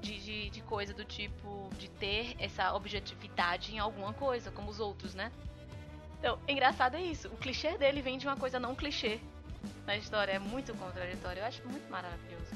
de, 0.00 0.20
de, 0.20 0.50
de 0.50 0.62
coisa 0.62 0.92
do 0.92 1.04
tipo 1.04 1.70
de 1.78 1.88
ter 1.88 2.36
essa 2.38 2.74
objetividade 2.74 3.74
em 3.74 3.78
alguma 3.78 4.12
coisa, 4.12 4.50
como 4.50 4.70
os 4.70 4.80
outros, 4.80 5.14
né? 5.14 5.32
Então, 6.18 6.38
engraçado 6.48 6.96
é 6.96 7.02
isso. 7.02 7.28
O 7.28 7.36
clichê 7.36 7.76
dele 7.78 8.02
vem 8.02 8.18
de 8.18 8.26
uma 8.26 8.36
coisa 8.36 8.58
não 8.58 8.74
clichê 8.74 9.20
na 9.86 9.96
história. 9.96 10.32
É 10.32 10.38
muito 10.38 10.74
contraditório. 10.74 11.40
Eu 11.40 11.46
acho 11.46 11.66
muito 11.66 11.88
maravilhoso. 11.90 12.52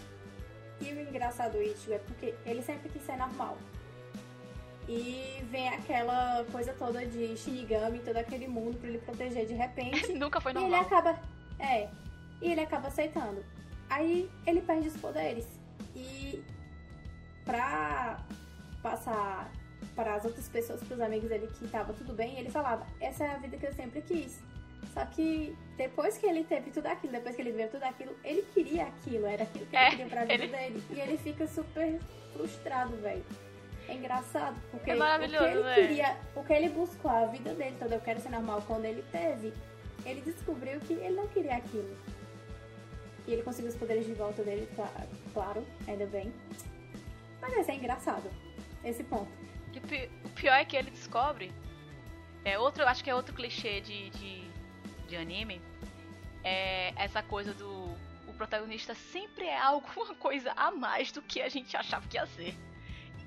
E 0.80 0.92
o 0.92 1.00
engraçado 1.00 1.52
do 1.52 1.62
Ichigo 1.62 1.94
é 1.94 1.98
porque 1.98 2.34
ele 2.44 2.60
sempre 2.60 2.88
quis 2.88 3.02
ser 3.02 3.16
normal. 3.16 3.56
E 4.88 5.44
vem 5.48 5.68
aquela 5.68 6.44
coisa 6.50 6.72
toda 6.72 7.06
de 7.06 7.36
Shinigami, 7.36 8.00
todo 8.00 8.16
aquele 8.16 8.48
mundo 8.48 8.76
para 8.78 8.88
ele 8.88 8.98
proteger 8.98 9.46
de 9.46 9.54
repente. 9.54 10.12
Nunca 10.18 10.40
foi 10.40 10.52
normal. 10.52 10.70
E 10.70 10.74
ele 10.74 10.84
acaba. 10.84 11.20
É. 11.60 11.88
E 12.40 12.50
ele 12.50 12.60
acaba 12.60 12.88
aceitando. 12.88 13.44
Aí 13.88 14.28
ele 14.44 14.60
perde 14.60 14.88
os 14.88 14.96
poderes. 14.96 15.46
E 15.94 16.42
pra 17.44 18.18
passar 18.82 19.52
para 19.94 20.14
as 20.14 20.24
outras 20.24 20.48
pessoas, 20.48 20.82
para 20.82 20.94
os 20.94 21.00
amigos 21.00 21.28
dele 21.28 21.48
que 21.58 21.68
tava 21.68 21.92
tudo 21.92 22.12
bem, 22.12 22.38
ele 22.38 22.50
falava: 22.50 22.86
Essa 23.00 23.24
é 23.24 23.30
a 23.30 23.36
vida 23.38 23.56
que 23.56 23.66
eu 23.66 23.72
sempre 23.72 24.02
quis. 24.02 24.40
Só 24.92 25.04
que 25.06 25.56
depois 25.76 26.18
que 26.18 26.26
ele 26.26 26.44
teve 26.44 26.70
tudo 26.70 26.86
aquilo, 26.86 27.12
depois 27.12 27.34
que 27.34 27.42
ele 27.42 27.52
viu 27.52 27.68
tudo 27.68 27.84
aquilo, 27.84 28.14
ele 28.24 28.42
queria 28.52 28.84
aquilo, 28.84 29.26
era 29.26 29.44
aquilo 29.44 29.66
que 29.66 29.76
ele 29.76 29.84
é, 29.84 29.90
queria 29.90 30.06
pra 30.06 30.22
vida 30.24 30.34
ele... 30.34 30.48
dele. 30.48 30.84
E 30.90 31.00
ele 31.00 31.16
fica 31.16 31.46
super 31.46 31.98
frustrado, 32.32 32.96
velho. 32.96 33.24
É 33.88 33.94
engraçado, 33.94 34.56
porque 34.70 34.90
é 34.90 34.94
o 34.94 35.18
que 35.18 35.24
ele 35.24 35.62
véio. 35.62 35.74
queria, 35.74 36.16
o 36.36 36.44
que 36.44 36.52
ele 36.52 36.68
buscou 36.68 37.10
a 37.10 37.26
vida 37.26 37.52
dele 37.54 37.76
toda, 37.78 37.94
eu 37.94 38.00
quero 38.00 38.20
ser 38.20 38.30
normal 38.30 38.62
quando 38.66 38.84
ele 38.84 39.04
teve, 39.10 39.52
ele 40.04 40.20
descobriu 40.20 40.78
que 40.80 40.92
ele 40.92 41.16
não 41.16 41.26
queria 41.28 41.56
aquilo. 41.56 41.96
E 43.26 43.32
ele 43.32 43.42
conseguiu 43.42 43.70
os 43.70 43.76
poderes 43.76 44.06
de 44.06 44.14
volta 44.14 44.42
dele, 44.42 44.68
claro, 45.32 45.64
ainda 45.86 46.06
bem. 46.06 46.32
Mas 47.40 47.52
esse 47.54 47.70
é 47.70 47.74
engraçado, 47.74 48.30
esse 48.84 49.02
ponto. 49.04 49.30
O 50.24 50.28
pior 50.30 50.54
é 50.54 50.64
que 50.64 50.76
ele 50.76 50.90
descobre. 50.90 51.52
É 52.44 52.58
outro, 52.58 52.86
acho 52.86 53.04
que 53.04 53.10
é 53.10 53.14
outro 53.14 53.34
clichê 53.34 53.80
de, 53.80 54.10
de 54.10 54.42
de 55.12 55.16
anime 55.16 55.60
é 56.42 56.92
essa 56.96 57.22
coisa 57.22 57.52
do 57.52 57.94
o 58.26 58.32
protagonista 58.34 58.94
sempre 58.94 59.44
é 59.44 59.58
alguma 59.60 60.14
coisa 60.14 60.52
a 60.56 60.70
mais 60.70 61.12
do 61.12 61.20
que 61.20 61.42
a 61.42 61.48
gente 61.50 61.76
achava 61.76 62.08
que 62.08 62.16
ia 62.16 62.26
ser. 62.26 62.56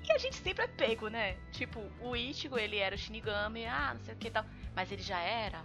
E 0.02 0.12
a 0.12 0.18
gente 0.18 0.36
sempre 0.36 0.64
é 0.64 0.68
pego, 0.68 1.08
né? 1.08 1.36
Tipo, 1.52 1.80
o 2.00 2.14
Ichigo, 2.14 2.58
ele 2.58 2.76
era 2.76 2.94
o 2.94 2.98
Shinigami, 2.98 3.66
ah, 3.66 3.94
não 3.94 4.04
sei 4.04 4.14
o 4.14 4.16
que 4.16 4.30
tal. 4.30 4.44
Mas 4.74 4.90
ele 4.92 5.02
já 5.02 5.18
era, 5.18 5.64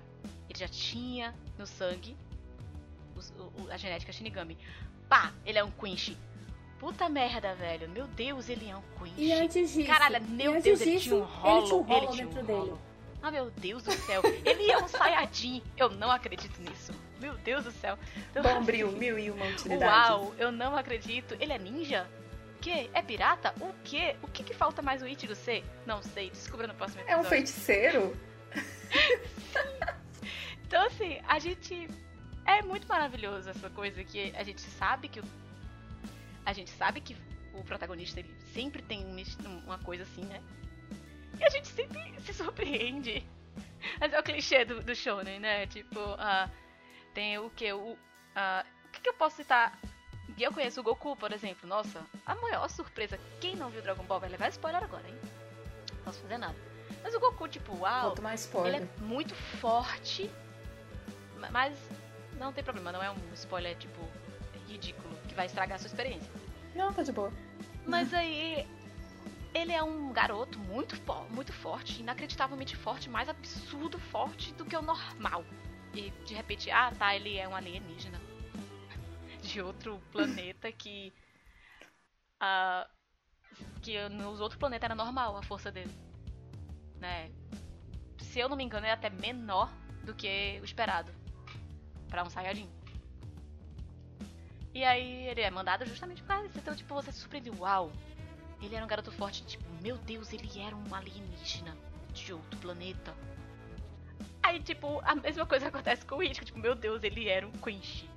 ele 0.50 0.58
já 0.58 0.68
tinha 0.68 1.36
no 1.58 1.68
sangue 1.68 2.18
o, 3.16 3.64
o, 3.64 3.72
a 3.72 3.78
genética 3.78 4.12
Shinigami. 4.12 4.58
Pá, 5.08 5.32
ele 5.46 5.60
é 5.60 5.64
um 5.64 5.72
Quincy. 5.72 6.18
Puta 6.82 7.08
merda, 7.08 7.54
velho. 7.54 7.88
Meu 7.90 8.08
Deus, 8.08 8.50
ele 8.50 8.68
é 8.68 8.76
um 8.76 8.82
Quincy. 8.98 9.14
E 9.16 9.32
antes 9.32 9.72
disso, 9.72 9.88
Caralho, 9.88 10.20
meu 10.30 10.60
Deus, 10.60 10.80
disso, 10.80 10.90
ele 10.90 11.00
tinha 11.00 11.16
um 11.16 11.22
rolo. 11.22 11.56
Ele 11.56 11.68
tinha 11.68 11.78
um 11.78 11.82
rolo 11.84 12.18
dentro 12.18 12.42
um 12.42 12.44
dele. 12.44 12.74
Ah, 13.22 13.30
meu 13.30 13.52
Deus 13.52 13.84
do 13.84 13.92
céu. 13.92 14.24
Ele 14.44 14.72
é 14.72 14.80
um 14.80 14.88
Sayajin. 14.88 15.62
Eu 15.78 15.92
não 15.92 16.10
acredito 16.10 16.60
nisso. 16.60 16.92
Meu 17.20 17.36
Deus 17.36 17.66
do 17.66 17.72
céu. 17.72 18.00
Bombril, 18.34 18.92
mil 18.98 19.20
e 19.20 19.30
uma 19.30 19.46
utilidades. 19.46 20.10
Uau, 20.10 20.34
eu 20.40 20.52
não 20.52 20.76
acredito. 20.76 21.38
Ele 21.40 21.54
é 21.54 21.60
ninja? 21.60 22.10
O 22.56 22.60
quê? 22.60 22.90
É 22.96 23.02
pirata? 23.04 23.54
O 23.62 23.72
quê? 23.84 24.16
O 24.24 24.28
que, 24.28 24.44
que 24.44 24.56
falta 24.56 24.82
mais 24.82 25.04
o 25.04 25.08
Ichigo 25.08 25.36
ser? 25.36 25.64
Não 25.86 26.02
sei, 26.02 26.32
descubra 26.32 26.66
no 26.66 26.74
próximo 26.74 27.02
episódio. 27.02 27.24
É 27.24 27.24
um 27.24 27.30
feiticeiro? 27.30 28.18
então, 30.66 30.84
assim, 30.88 31.20
a 31.28 31.38
gente... 31.38 31.88
É 32.44 32.64
muito 32.64 32.88
maravilhoso 32.88 33.52
essa 33.52 33.70
coisa 33.70 34.04
que 34.04 34.34
a 34.36 34.42
gente 34.42 34.62
sabe 34.62 35.08
que 35.08 35.20
o... 35.20 35.24
A 36.46 36.54
gente 36.54 36.72
sabe 36.72 37.02
que 37.02 37.16
o 37.54 37.64
protagonista 37.64 38.20
ele 38.20 38.34
sempre 38.54 38.82
tem 38.82 39.06
uma 39.66 39.78
coisa 39.80 40.04
assim, 40.04 40.24
né? 40.26 40.42
E 41.40 41.44
a 41.44 41.50
gente 41.50 41.68
sempre 41.68 42.20
se 42.22 42.34
surpreende. 42.34 43.26
Mas 44.00 44.14
é 44.14 44.20
o 44.20 44.24
clichê 44.24 44.66
do, 44.66 44.82
do 44.82 44.96
shonen, 44.96 45.40
né? 45.40 45.68
Tipo, 45.68 46.00
uh, 46.00 46.50
tem 47.14 47.38
o 47.38 47.50
que? 47.50 47.72
O, 47.74 47.80
uh, 47.80 47.98
o 48.86 48.90
que, 48.92 49.02
que 49.02 49.10
eu 49.10 49.14
posso 49.14 49.38
citar? 49.38 49.78
Eu 50.40 50.52
conheço 50.52 50.80
o 50.80 50.84
Goku, 50.84 51.16
por 51.16 51.32
exemplo. 51.32 51.68
Nossa, 51.68 52.04
a 52.26 52.36
maior 52.36 52.68
surpresa. 52.70 53.20
Quem 53.40 53.56
não 53.56 53.70
viu 53.70 53.82
Dragon 53.82 54.04
Ball 54.04 54.20
vai 54.20 54.30
levar 54.30 54.50
spoiler 54.50 54.84
agora, 54.84 55.08
hein? 55.08 55.18
Não 55.94 56.04
posso 56.04 56.20
fazer 56.22 56.38
nada. 56.38 56.56
Mas 57.04 57.14
o 57.14 57.20
Goku, 57.20 57.48
tipo, 57.48 57.76
uau. 57.78 58.14
Ele 58.68 58.78
é 58.78 59.04
muito 59.04 59.36
forte. 59.36 60.30
Mas 61.52 61.78
não 62.38 62.54
tem 62.54 62.64
problema, 62.64 62.92
não 62.92 63.04
é 63.04 63.12
um 63.12 63.34
spoiler, 63.34 63.76
tipo, 63.78 64.00
ridículo, 64.68 65.16
que 65.32 65.36
vai 65.36 65.46
estragar 65.46 65.76
a 65.76 65.80
sua 65.80 65.88
experiência. 65.88 66.32
Não, 66.76 66.94
tá 66.94 67.04
de 67.04 67.12
boa. 67.12 67.32
Mas 67.86 68.14
aí. 68.14 68.68
Ele 69.54 69.74
é 69.74 69.84
um 69.84 70.14
garoto 70.14 70.58
muito, 70.60 70.96
muito 71.30 71.52
forte, 71.52 72.00
inacreditavelmente 72.00 72.74
forte, 72.78 73.10
mais 73.10 73.28
absurdo 73.28 74.00
forte 74.00 74.54
do 74.54 74.64
que 74.64 74.78
o 74.78 74.82
normal. 74.82 75.44
E 75.94 76.10
de 76.26 76.34
repente, 76.34 76.72
ah 76.72 76.90
tá, 76.98 77.14
ele 77.14 77.38
é 77.38 77.46
um 77.46 77.54
alienígena. 77.54 78.18
De 79.44 79.62
outro 79.62 80.02
planeta 80.10 80.72
que. 80.72 81.12
Uh, 82.42 82.90
que 83.82 84.08
nos 84.08 84.40
outros 84.40 84.58
planetas 84.58 84.86
era 84.86 84.96
normal 84.96 85.36
a 85.36 85.44
força 85.44 85.70
dele. 85.70 85.94
Né? 86.96 87.30
Se 88.20 88.40
eu 88.40 88.48
não 88.48 88.56
me 88.56 88.64
engano, 88.64 88.86
é 88.86 88.92
até 88.92 89.10
menor 89.10 89.70
do 90.06 90.14
que 90.14 90.60
o 90.62 90.64
esperado 90.64 91.12
para 92.10 92.24
um 92.24 92.30
Saiyajin. 92.30 92.70
E 94.74 94.84
aí 94.84 95.28
ele 95.28 95.42
é 95.42 95.50
mandado 95.50 95.86
justamente 95.86 96.22
por 96.22 96.30
causa 96.30 96.48
disso. 96.48 96.60
Então, 96.60 96.76
tipo, 96.76 96.94
você 96.94 97.12
se 97.12 97.20
surpreendeu. 97.20 97.54
Uau! 97.60 97.92
Ele 98.62 98.76
era 98.76 98.86
um 98.86 98.88
garoto 98.88 99.12
forte, 99.12 99.44
tipo, 99.44 99.64
meu 99.82 99.98
Deus, 99.98 100.32
ele 100.32 100.50
era 100.60 100.76
um 100.76 100.96
alienígena 100.96 101.76
de 102.14 102.34
outro 102.34 102.60
planeta. 102.60 103.14
Aí, 104.44 104.60
tipo, 104.62 105.02
a 105.04 105.16
mesma 105.16 105.46
coisa 105.46 105.68
acontece 105.68 106.06
com 106.06 106.16
o 106.16 106.24
Ichigo. 106.24 106.46
Tipo, 106.46 106.60
meu 106.60 106.76
Deus, 106.76 107.04
ele 107.04 107.28
era 107.28 107.48
um 107.48 107.52
Quinch. 107.52 108.10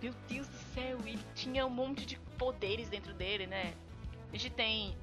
Meu 0.00 0.12
Deus 0.28 0.46
do 0.46 0.58
céu, 0.74 0.98
ele 1.04 1.24
tinha 1.34 1.64
um 1.64 1.70
monte 1.70 2.04
de 2.04 2.18
poderes 2.38 2.88
dentro 2.88 3.14
dele, 3.14 3.46
né? 3.46 3.74
A 4.32 4.36
gente 4.36 4.50
tem. 4.50 4.96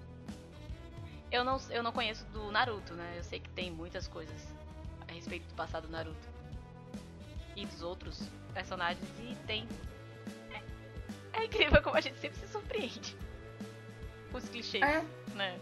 Eu 1.32 1.44
não, 1.44 1.58
eu 1.70 1.84
não 1.84 1.92
conheço 1.92 2.26
do 2.28 2.52
Naruto, 2.52 2.94
né? 2.94 3.14
Eu 3.18 3.24
sei 3.24 3.40
que 3.40 3.50
tem 3.50 3.72
muitas 3.72 4.08
coisas 4.08 4.54
a 5.08 5.12
respeito 5.14 5.48
do 5.48 5.54
passado 5.54 5.88
do 5.88 5.92
Naruto 5.92 6.28
e 7.56 7.66
dos 7.66 7.82
outros 7.82 8.28
personagens 8.54 9.08
e 9.20 9.36
tem. 9.46 9.68
É, 11.34 11.46
incrível 11.46 11.82
como 11.82 11.96
a 11.96 12.02
gente 12.02 12.20
sempre 12.20 12.40
se 12.40 12.48
surpreende. 12.48 13.16
Os 14.34 14.48
clichês, 14.48 14.84
é. 14.84 15.04
né? 15.34 15.60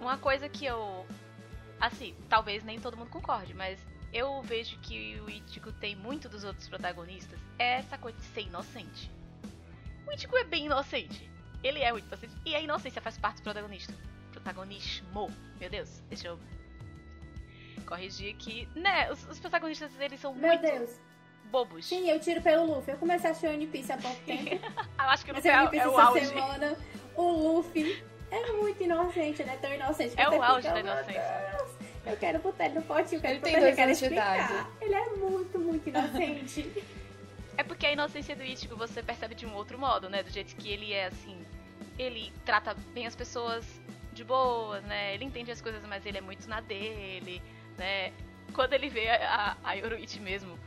Uma 0.00 0.16
coisa 0.16 0.48
que 0.48 0.64
eu. 0.64 1.06
Assim, 1.80 2.14
talvez 2.28 2.62
nem 2.62 2.78
todo 2.78 2.96
mundo 2.96 3.10
concorde, 3.10 3.54
mas 3.54 3.78
eu 4.12 4.42
vejo 4.42 4.78
que 4.80 5.20
o 5.20 5.30
Ichigo 5.30 5.72
tem 5.72 5.94
muito 5.94 6.28
dos 6.28 6.44
outros 6.44 6.68
protagonistas 6.68 7.38
é 7.58 7.78
essa 7.78 7.96
coisa 7.96 8.18
de 8.18 8.24
ser 8.26 8.42
inocente. 8.42 9.10
O 10.06 10.12
Ichigo 10.12 10.36
é 10.36 10.44
bem 10.44 10.66
inocente. 10.66 11.30
Ele 11.62 11.80
é 11.80 11.92
muito 11.92 12.06
inocente. 12.06 12.34
E 12.44 12.54
a 12.54 12.60
inocência 12.60 13.00
faz 13.00 13.16
parte 13.18 13.38
do 13.38 13.44
protagonista. 13.44 13.94
Protagonismo. 14.32 15.30
Meu 15.58 15.70
Deus, 15.70 16.02
deixa 16.08 16.28
eu 16.28 16.40
corrigir 17.86 18.34
que, 18.36 18.66
né, 18.74 19.10
os, 19.10 19.24
os 19.28 19.38
protagonistas 19.38 19.90
eles 19.98 20.20
são 20.20 20.34
Meu 20.34 20.48
muito 20.48 20.62
Deus. 20.62 20.98
Bobos. 21.50 21.86
Sim, 21.86 22.08
eu 22.08 22.18
tiro 22.20 22.40
pelo 22.40 22.64
Luffy. 22.64 22.92
Eu 22.94 22.98
comecei 22.98 23.28
a 23.28 23.32
assistir 23.32 23.48
One 23.48 23.66
Piece 23.66 23.92
há 23.92 23.96
pouco 23.96 24.20
tempo. 24.24 24.50
eu 24.50 25.04
acho 25.04 25.24
que 25.24 25.32
o 25.32 25.34
Luffy 25.34 25.50
é, 25.50 25.54
é, 25.54 25.88
o 25.88 25.98
auge. 25.98 26.26
Semana. 26.26 26.76
O 27.14 27.22
Luffy 27.22 28.02
é 28.30 28.52
muito 28.52 28.82
inocente, 28.82 29.42
ele 29.42 29.50
é 29.50 29.56
tão 29.56 29.72
inocente. 29.72 30.14
É 30.16 30.28
o 30.28 30.42
auge 30.42 30.68
da 30.68 30.80
inocência. 30.80 31.60
Eu 32.06 32.16
quero 32.16 32.38
botar 32.38 32.66
ele 32.66 32.74
no 32.76 32.82
potinho, 32.82 33.18
eu 33.18 33.20
quero 33.20 33.34
ele 33.34 33.40
tem 33.42 33.60
dois 33.60 33.78
anos 33.78 33.98
de 33.98 34.06
idade. 34.06 34.66
Ele 34.80 34.94
é 34.94 35.08
muito, 35.10 35.58
muito 35.58 35.88
inocente. 35.88 36.84
é 37.58 37.62
porque 37.62 37.86
a 37.86 37.92
inocência 37.92 38.34
do 38.34 38.42
Ichigo 38.42 38.76
você 38.76 39.02
percebe 39.02 39.34
de 39.34 39.44
um 39.44 39.54
outro 39.54 39.78
modo, 39.78 40.08
né? 40.08 40.22
Do 40.22 40.30
jeito 40.30 40.56
que 40.56 40.68
ele 40.68 40.92
é 40.92 41.06
assim. 41.06 41.44
Ele 41.98 42.32
trata 42.44 42.74
bem 42.94 43.06
as 43.06 43.14
pessoas 43.14 43.66
de 44.14 44.24
boa, 44.24 44.80
né? 44.80 45.14
Ele 45.14 45.24
entende 45.24 45.50
as 45.50 45.60
coisas, 45.60 45.84
mas 45.86 46.06
ele 46.06 46.16
é 46.16 46.20
muito 46.22 46.48
na 46.48 46.60
dele 46.60 47.42
né? 47.80 48.12
Quando 48.52 48.74
ele 48.74 48.88
vê 48.88 49.08
a, 49.08 49.56
a 49.64 49.72
Yoruichi 49.72 50.20
mesmo 50.20 50.58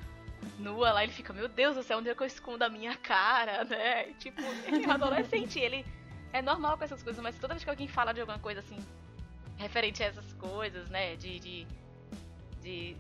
nua 0.59 0.91
lá, 0.93 1.03
ele 1.03 1.11
fica, 1.11 1.33
meu 1.33 1.47
Deus 1.47 1.75
do 1.75 1.83
céu, 1.83 1.99
onde 1.99 2.09
é 2.09 2.15
que 2.15 2.21
eu 2.21 2.27
escondo 2.27 2.63
a 2.63 2.69
minha 2.69 2.95
cara, 2.95 3.63
né? 3.65 4.13
Tipo, 4.13 4.41
ele 4.65 4.83
é 4.83 4.87
um 4.87 4.91
adolescente, 4.91 5.59
ele 5.59 5.85
é 6.31 6.41
normal 6.41 6.77
com 6.77 6.83
essas 6.83 7.01
coisas, 7.03 7.21
mas 7.21 7.37
toda 7.37 7.53
vez 7.53 7.63
que 7.63 7.69
alguém 7.69 7.87
fala 7.87 8.13
de 8.13 8.21
alguma 8.21 8.39
coisa 8.39 8.59
assim, 8.59 8.77
referente 9.57 10.03
a 10.03 10.07
essas 10.07 10.33
coisas, 10.33 10.89
né? 10.89 11.15
De. 11.15 11.39
de. 11.39 11.67
de, 12.61 12.97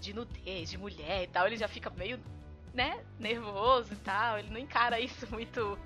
de 0.00 0.12
nudez, 0.12 0.70
de 0.70 0.78
mulher 0.78 1.24
e 1.24 1.26
tal, 1.26 1.46
ele 1.46 1.56
já 1.56 1.68
fica 1.68 1.90
meio, 1.90 2.20
né? 2.72 3.04
Nervoso 3.18 3.92
e 3.92 3.96
tal. 3.96 4.38
Ele 4.38 4.50
não 4.50 4.58
encara 4.58 5.00
isso 5.00 5.26
muito 5.32 5.78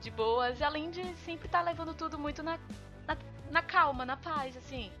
de 0.00 0.10
boas, 0.10 0.60
além 0.60 0.90
de 0.90 1.02
sempre 1.18 1.46
estar 1.46 1.60
tá 1.60 1.64
levando 1.64 1.94
tudo 1.94 2.18
muito 2.18 2.42
na, 2.42 2.58
na, 3.06 3.16
na 3.50 3.62
calma, 3.62 4.04
na 4.04 4.16
paz, 4.16 4.54
assim 4.56 4.92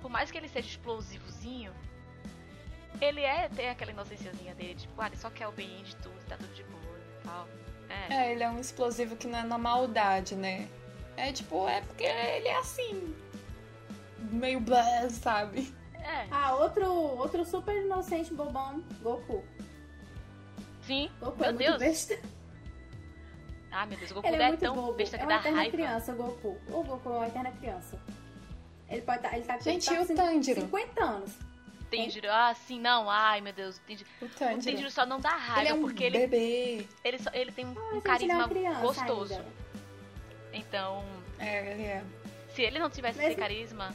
por 0.00 0.10
mais 0.10 0.30
que 0.30 0.38
ele 0.38 0.48
seja 0.48 0.68
explosivozinho, 0.68 1.72
ele 3.00 3.20
é, 3.20 3.48
tem 3.48 3.68
aquela 3.68 3.90
inocênciazinha 3.90 4.54
dele, 4.54 4.74
tipo, 4.74 5.00
ah, 5.00 5.06
ele 5.06 5.16
só 5.16 5.30
quer 5.30 5.48
o 5.48 5.52
bem 5.52 5.82
de 5.82 5.96
tudo, 5.96 6.14
tá 6.28 6.36
tudo 6.36 6.54
de 6.54 6.62
boa 6.64 6.98
e 6.98 7.24
tal. 7.24 7.48
É. 7.88 8.14
é, 8.14 8.32
ele 8.32 8.42
é 8.42 8.48
um 8.48 8.58
explosivo 8.58 9.16
que 9.16 9.26
não 9.26 9.38
é 9.38 9.42
na 9.42 9.58
maldade, 9.58 10.34
né? 10.34 10.68
É 11.16 11.32
tipo, 11.32 11.68
é 11.68 11.80
porque 11.82 12.04
ele 12.04 12.48
é 12.48 12.56
assim. 12.58 13.14
Meio 14.30 14.60
blá, 14.60 15.08
sabe? 15.10 15.74
É. 15.94 16.26
Ah, 16.30 16.54
outro, 16.56 16.86
outro 16.86 17.44
super 17.44 17.74
inocente 17.76 18.32
bobão, 18.32 18.82
Goku. 19.02 19.44
Sim, 20.82 21.10
Goku 21.20 21.38
meu 21.38 21.48
é 21.48 21.52
Deus. 21.52 21.78
Besta. 21.78 22.18
Ah, 23.70 23.86
meu 23.86 23.98
Deus, 23.98 24.10
o 24.10 24.14
Goku 24.14 24.26
ele 24.28 24.42
é, 24.42 24.48
é 24.48 24.56
tão 24.56 24.74
bobo. 24.74 24.92
besta 24.94 25.18
que 25.18 25.24
é 25.24 25.26
dá 25.26 25.34
uma 25.34 25.40
eterna 25.40 25.58
raiva. 25.58 25.76
criança, 25.76 26.12
o 26.12 26.16
Goku. 26.16 26.58
O 26.68 26.82
Goku 26.82 27.08
é 27.08 27.12
uma 27.12 27.26
eterna 27.28 27.52
criança. 27.52 27.98
Ele 28.88 29.02
pode 29.02 29.22
tá, 29.22 29.36
ele 29.36 29.44
tá 29.44 29.58
Gente, 29.58 29.86
tá 29.86 29.94
e 29.94 29.98
o 30.00 30.16
Tanjiro? 30.16 30.60
50 30.62 31.04
anos. 31.04 31.32
Tanjiro, 31.90 32.28
ah, 32.30 32.54
sim, 32.54 32.80
não, 32.80 33.10
ai 33.10 33.40
meu 33.40 33.52
Deus. 33.52 33.76
O 33.76 33.80
Tanjiro. 33.80 34.08
O 34.22 34.28
Tanjiro 34.62 34.90
só 34.90 35.04
não 35.04 35.18
dá 35.20 35.30
raiva 35.30 35.60
ele 35.62 35.68
é 35.70 35.74
um 35.74 35.80
porque 35.82 36.04
ele. 36.04 36.18
bebê. 36.18 36.86
Ele, 37.04 37.18
só, 37.18 37.30
ele 37.32 37.52
tem 37.52 37.66
um, 37.66 37.74
Ah, 37.76 37.94
um 37.94 38.00
carisma 38.00 38.44
é 38.44 38.80
gostoso. 38.80 39.34
ainda. 39.34 39.46
Então, 40.52 41.04
É, 41.38 41.72
ele 41.72 41.82
é. 41.84 42.04
se 42.54 42.62
ele 42.62 42.78
não 42.78 42.90
tivesse 42.90 43.18
Mesmo- 43.18 43.32
esse 43.32 43.40
carisma, 43.40 43.94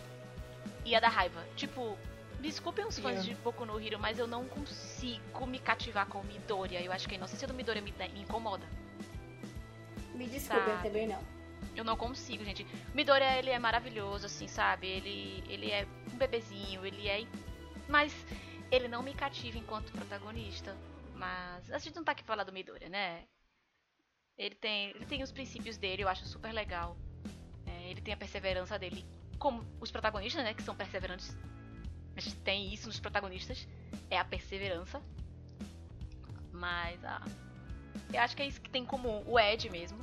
ia 0.85 0.99
dar 1.01 1.09
raiva. 1.09 1.43
Tipo, 1.55 1.97
desculpem 2.39 2.85
os 2.85 2.97
fãs 2.99 3.23
de 3.25 3.33
Boku 3.35 3.65
no 3.65 3.79
Hero, 3.79 3.99
mas 3.99 4.19
eu 4.19 4.27
não 4.27 4.45
consigo 4.45 5.45
me 5.45 5.59
cativar 5.59 6.05
com 6.07 6.19
o 6.19 6.23
Midoriya. 6.23 6.81
Eu 6.81 6.91
acho 6.91 7.07
que 7.07 7.15
a 7.15 7.17
inocência 7.17 7.47
do 7.47 7.53
Midoriya 7.53 7.81
me, 7.83 7.93
me 8.13 8.21
incomoda. 8.21 8.65
Me 10.13 10.27
desculpe, 10.27 10.61
eu 10.69 10.75
Sabe. 10.75 10.83
também 10.87 11.07
não. 11.07 11.19
Eu 11.75 11.83
não 11.83 11.97
consigo, 11.97 12.43
gente. 12.45 12.63
O 12.63 12.95
Midoriya, 12.95 13.37
ele 13.37 13.49
é 13.49 13.59
maravilhoso, 13.59 14.25
assim, 14.27 14.47
sabe? 14.47 14.87
Ele, 14.87 15.43
ele 15.49 15.71
é 15.71 15.85
um 16.13 16.15
bebezinho, 16.17 16.85
ele 16.85 17.07
é... 17.07 17.25
Mas 17.87 18.13
ele 18.71 18.87
não 18.87 19.03
me 19.03 19.13
cativa 19.13 19.57
enquanto 19.57 19.91
protagonista. 19.91 20.75
Mas 21.15 21.71
a 21.71 21.77
gente 21.77 21.95
não 21.95 22.03
tá 22.03 22.11
aqui 22.11 22.23
pra 22.23 22.35
falar 22.35 22.43
do 22.43 22.51
Midoriya, 22.51 22.89
né? 22.89 23.23
Ele 24.37 24.55
tem, 24.55 24.89
ele 24.89 25.05
tem 25.05 25.23
os 25.23 25.31
princípios 25.31 25.77
dele, 25.77 26.03
eu 26.03 26.09
acho 26.09 26.25
super 26.25 26.51
legal. 26.51 26.97
É, 27.65 27.89
ele 27.89 28.01
tem 28.01 28.13
a 28.13 28.17
perseverança 28.17 28.77
dele. 28.77 29.05
Como 29.39 29.65
os 29.79 29.91
protagonistas, 29.91 30.43
né? 30.43 30.53
Que 30.53 30.63
são 30.63 30.75
perseverantes. 30.75 31.35
A 32.15 32.19
gente 32.19 32.35
tem 32.37 32.73
isso 32.73 32.87
nos 32.87 32.99
protagonistas. 32.99 33.67
É 34.09 34.17
a 34.17 34.25
perseverança. 34.25 35.01
Mas, 36.51 37.03
ah... 37.03 37.21
Eu 38.13 38.21
acho 38.21 38.35
que 38.35 38.43
é 38.43 38.47
isso 38.47 38.61
que 38.61 38.69
tem 38.69 38.83
em 38.83 38.85
comum. 38.85 39.23
O 39.25 39.39
Ed 39.39 39.69
mesmo. 39.69 39.97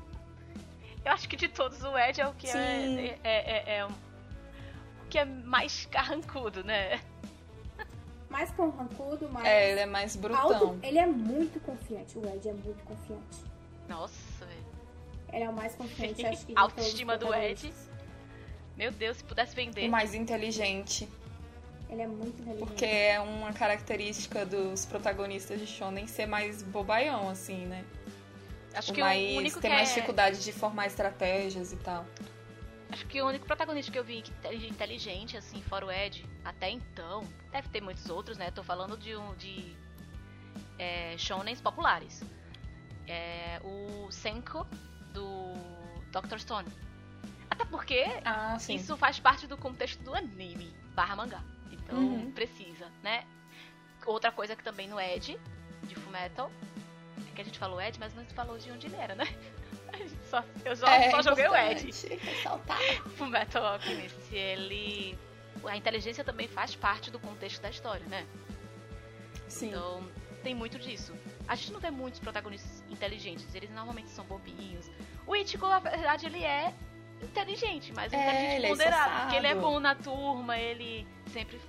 Eu 1.05 1.13
acho 1.13 1.29
que 1.29 1.37
de 1.37 1.49
todos 1.49 1.83
o 1.83 1.99
Ed 1.99 2.21
é 2.21 2.27
o 2.27 2.35
que 2.35 2.49
é, 2.49 3.19
é, 3.23 3.65
é, 3.73 3.77
é 3.77 3.87
o 3.87 3.93
que 5.11 5.19
é 5.19 5.25
mais 5.25 5.87
carrancudo, 5.87 6.65
né? 6.65 7.01
Mais 8.33 8.51
carrancudo, 8.51 9.29
mais. 9.29 9.47
É, 9.47 9.71
ele 9.71 9.81
é 9.81 9.87
mais 9.87 10.17
brutão. 10.17 10.53
alto. 10.53 10.79
Ele 10.83 10.99
é 10.99 11.07
muito 11.07 11.61
confiante. 11.61 12.17
O 12.19 12.27
Ed 12.27 12.49
é 12.49 12.53
muito 12.53 12.83
confiante. 12.83 13.45
Nossa, 13.87 14.47
velho. 14.47 14.65
Ele 15.35 15.45
é 15.45 15.49
o 15.51 15.53
mais 15.53 15.75
confiante, 15.75 16.25
acho 16.25 16.47
que. 16.47 16.55
Autoestima 16.57 17.19
do 17.19 17.33
Ed. 17.35 17.71
Meu 18.75 18.91
Deus, 18.91 19.19
se 19.19 19.25
pudesse 19.25 19.55
vender. 19.55 19.87
O 19.87 19.91
mais 19.91 20.15
inteligente. 20.15 21.07
Ele 21.91 22.01
é 22.01 22.07
muito 22.07 22.41
inteligente. 22.41 22.67
Porque 22.67 22.87
é 22.87 23.21
uma 23.21 23.53
característica 23.53 24.47
dos 24.47 24.87
protagonistas 24.87 25.61
de 25.61 25.67
Shonen 25.67 26.07
ser 26.07 26.25
mais 26.25 26.63
bobaião, 26.63 27.29
assim, 27.29 27.67
né? 27.67 27.85
Acho 28.73 28.93
o 28.93 28.95
que 28.95 29.03
mais, 29.03 29.35
o 29.35 29.39
único 29.39 29.61
ter 29.61 29.69
que 29.69 29.75
mais 29.75 29.91
é... 29.91 29.95
dificuldade 29.95 30.43
de 30.43 30.53
formar 30.53 30.87
estratégias 30.87 31.71
e 31.71 31.77
tal. 31.77 32.07
Acho 32.93 33.07
que 33.07 33.23
o 33.23 33.27
único 33.27 33.47
protagonista 33.47 33.91
que 33.91 33.99
eu 33.99 34.05
vi 34.05 34.23
é 34.45 34.55
inteligente, 34.55 35.37
assim, 35.37 35.63
fora 35.63 35.87
o 35.87 35.91
Ed, 35.91 36.25
até 36.45 36.69
então, 36.69 37.27
deve 37.51 37.69
ter 37.69 37.81
muitos 37.81 38.09
outros, 38.11 38.37
né? 38.37 38.51
Tô 38.51 38.63
falando 38.63 38.99
de 38.99 39.17
um 39.17 39.35
de 39.37 39.75
é, 40.79 41.17
shonens 41.17 41.61
populares. 41.61 42.23
É 43.09 43.59
o 43.65 44.11
Senko 44.11 44.67
do 45.13 45.55
Dr. 46.13 46.39
Stone. 46.39 46.69
Até 47.51 47.65
porque 47.65 48.05
Ah, 48.25 48.59
isso 48.69 48.97
faz 48.97 49.19
parte 49.19 49.47
do 49.47 49.57
contexto 49.57 50.03
do 50.03 50.15
anime 50.15 50.75
barra 50.95 51.17
mangá. 51.17 51.43
Então 51.71 51.99
Uhum. 51.99 52.33
precisa, 52.33 52.91
né? 53.03 53.25
Outra 54.05 54.31
coisa 54.31 54.55
que 54.55 54.63
também 54.63 54.87
no 54.89 55.01
Ed, 55.01 55.39
de 55.85 55.95
Fullmetal, 55.95 56.51
é 57.27 57.35
que 57.35 57.41
a 57.41 57.45
gente 57.45 57.59
falou 57.59 57.81
Ed, 57.81 57.99
mas 57.99 58.15
não 58.15 58.25
falou 58.27 58.59
de 58.59 58.71
onde 58.71 58.87
ele 58.87 58.97
era, 58.97 59.15
né? 59.15 59.25
só, 60.29 60.45
eu 60.65 60.77
só, 60.77 60.87
é, 60.87 61.11
só 61.11 61.23
joguei 61.23 61.49
o 61.49 61.55
Ed. 61.55 61.91
O 63.21 63.27
Metal 63.27 63.65
Alchemist, 63.65 64.17
ele. 64.33 65.19
A 65.65 65.77
inteligência 65.77 66.25
também 66.25 66.49
faz 66.49 66.75
parte 66.75 67.11
do 67.11 67.19
contexto 67.19 67.61
da 67.61 67.71
história, 67.71 68.05
né? 68.07 68.27
Sim. 69.47 69.69
Então, 69.69 70.09
tem 70.43 70.55
muito 70.55 70.79
disso. 70.79 71.15
A 71.47 71.55
gente 71.55 71.73
não 71.73 71.81
vê 71.81 71.91
muitos 71.91 72.19
protagonistas 72.19 72.83
inteligentes, 72.91 73.55
eles 73.55 73.71
normalmente 73.71 74.11
são 74.11 74.25
bobinhos. 74.25 74.91
O 75.27 75.37
Ichigo, 75.37 75.69
na 75.69 75.79
verdade, 75.79 76.27
ele 76.27 76.43
é 76.43 76.73
inteligente, 77.23 77.93
mas 77.93 78.13
é, 78.13 78.17
inteligente 78.17 78.55
ele 78.57 78.67
é 78.67 78.69
ponderado. 78.71 79.13
É 79.13 79.21
porque 79.21 79.37
ele 79.37 79.47
é 79.47 79.55
bom 79.55 79.79
na 79.79 79.95
turma, 79.95 80.59
ele 80.59 81.07
sempre 81.33 81.61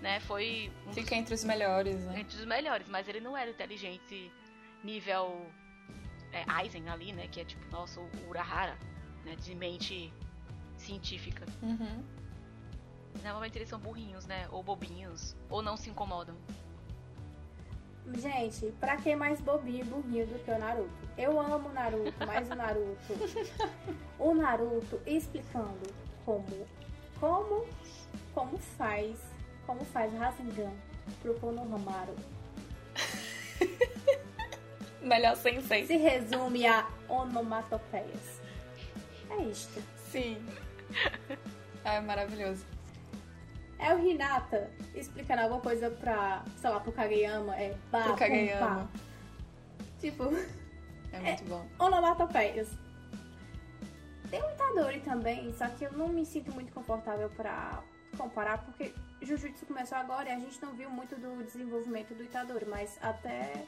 né, 0.00 0.18
foi... 0.20 0.72
Um 0.86 0.92
Fica 0.92 1.10
dos, 1.10 1.18
entre 1.18 1.34
os 1.34 1.44
melhores, 1.44 2.04
né? 2.04 2.20
Entre 2.20 2.36
os 2.38 2.44
melhores, 2.46 2.88
mas 2.88 3.06
ele 3.08 3.20
não 3.20 3.36
era 3.36 3.50
inteligente 3.50 4.32
nível 4.82 5.50
é, 6.32 6.44
Aizen 6.46 6.88
ali, 6.88 7.12
né, 7.12 7.26
que 7.28 7.40
é 7.40 7.44
tipo, 7.44 7.64
nosso 7.70 8.00
Urahara, 8.28 8.76
né, 9.24 9.36
de 9.36 9.54
mente 9.54 10.12
científica. 10.76 11.46
Uhum. 11.62 12.02
Normalmente 13.22 13.58
eles 13.58 13.68
são 13.68 13.78
burrinhos, 13.78 14.26
né, 14.26 14.48
ou 14.50 14.62
bobinhos, 14.62 15.36
ou 15.48 15.62
não 15.62 15.76
se 15.76 15.90
incomodam. 15.90 16.36
Gente, 18.14 18.72
pra 18.80 18.96
que 18.96 19.14
mais 19.14 19.40
bobinho 19.40 19.80
e 19.80 19.84
burrinho 19.84 20.26
do 20.26 20.38
que 20.44 20.50
o 20.50 20.58
Naruto? 20.58 20.90
Eu 21.16 21.40
amo 21.40 21.68
o 21.68 21.72
Naruto, 21.72 22.14
mas 22.26 22.50
o 22.50 22.54
Naruto. 22.54 23.14
o 24.18 24.34
Naruto 24.34 25.00
explicando 25.06 25.92
como. 26.24 26.66
Como. 27.20 27.66
Como 28.34 28.58
faz. 28.58 29.18
Como 29.66 29.84
faz 29.84 30.12
Rasengan 30.14 30.72
pro 31.22 31.34
Konohamaru. 31.34 32.16
Melhor 35.02 35.36
sensei. 35.36 35.86
Se 35.86 35.96
resume 35.96 36.66
a 36.66 36.86
onomatopeias. 37.08 38.40
É 39.30 39.42
isto. 39.44 39.82
Sim. 40.10 40.44
É 41.84 42.00
maravilhoso. 42.00 42.66
É 43.78 43.94
o 43.94 44.06
Hinata 44.06 44.70
explicando 44.94 45.42
alguma 45.42 45.60
coisa 45.60 45.90
pra, 45.90 46.44
sei 46.56 46.70
lá, 46.70 46.80
pro 46.80 46.92
Kageyama. 46.92 47.56
É 47.56 47.74
pá, 47.90 48.02
pro 48.02 48.16
Kageyama. 48.16 48.90
Tipo. 49.98 50.24
É 51.12 51.20
muito 51.20 51.44
é, 51.44 51.46
bom. 51.46 51.66
Onomatopeias. 51.78 52.68
Tem 54.30 54.40
o 54.40 54.50
Itadori 54.50 55.00
também, 55.00 55.52
só 55.54 55.66
que 55.68 55.84
eu 55.84 55.92
não 55.92 56.08
me 56.08 56.24
sinto 56.24 56.52
muito 56.52 56.72
confortável 56.72 57.28
pra 57.30 57.82
comparar, 58.16 58.58
porque 58.64 58.92
Jujutsu 59.20 59.66
começou 59.66 59.98
agora 59.98 60.28
e 60.28 60.32
a 60.32 60.38
gente 60.38 60.60
não 60.62 60.72
viu 60.74 60.88
muito 60.88 61.16
do 61.16 61.42
desenvolvimento 61.42 62.14
do 62.14 62.22
Itadori, 62.22 62.64
mas 62.66 62.96
até 63.02 63.64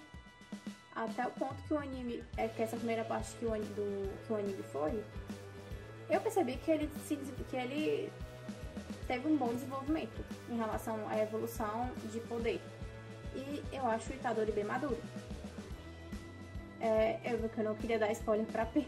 até 0.94 1.26
o 1.26 1.30
ponto 1.30 1.62
que 1.62 1.72
o 1.74 1.78
anime, 1.78 2.22
é 2.36 2.48
que 2.48 2.62
essa 2.62 2.76
primeira 2.76 3.04
parte 3.04 3.34
que 3.36 3.46
o, 3.46 3.50
do, 3.50 4.26
que 4.26 4.32
o 4.32 4.36
anime 4.36 4.62
foi, 4.64 5.02
eu 6.10 6.20
percebi 6.20 6.56
que 6.56 6.70
ele, 6.70 6.90
se, 7.06 7.16
que 7.16 7.56
ele 7.56 8.12
teve 9.06 9.26
um 9.28 9.36
bom 9.36 9.52
desenvolvimento 9.54 10.24
em 10.48 10.56
relação 10.56 11.08
à 11.08 11.18
evolução 11.18 11.90
de 12.12 12.20
poder. 12.20 12.60
E 13.34 13.62
eu 13.72 13.86
acho 13.86 14.12
o 14.12 14.14
Itadori 14.14 14.52
bem 14.52 14.64
maduro. 14.64 14.98
É, 16.80 17.20
eu, 17.24 17.50
eu 17.56 17.64
não 17.64 17.74
queria 17.74 17.98
dar 17.98 18.10
spoiler 18.12 18.46
pra 18.46 18.66
P. 18.66 18.86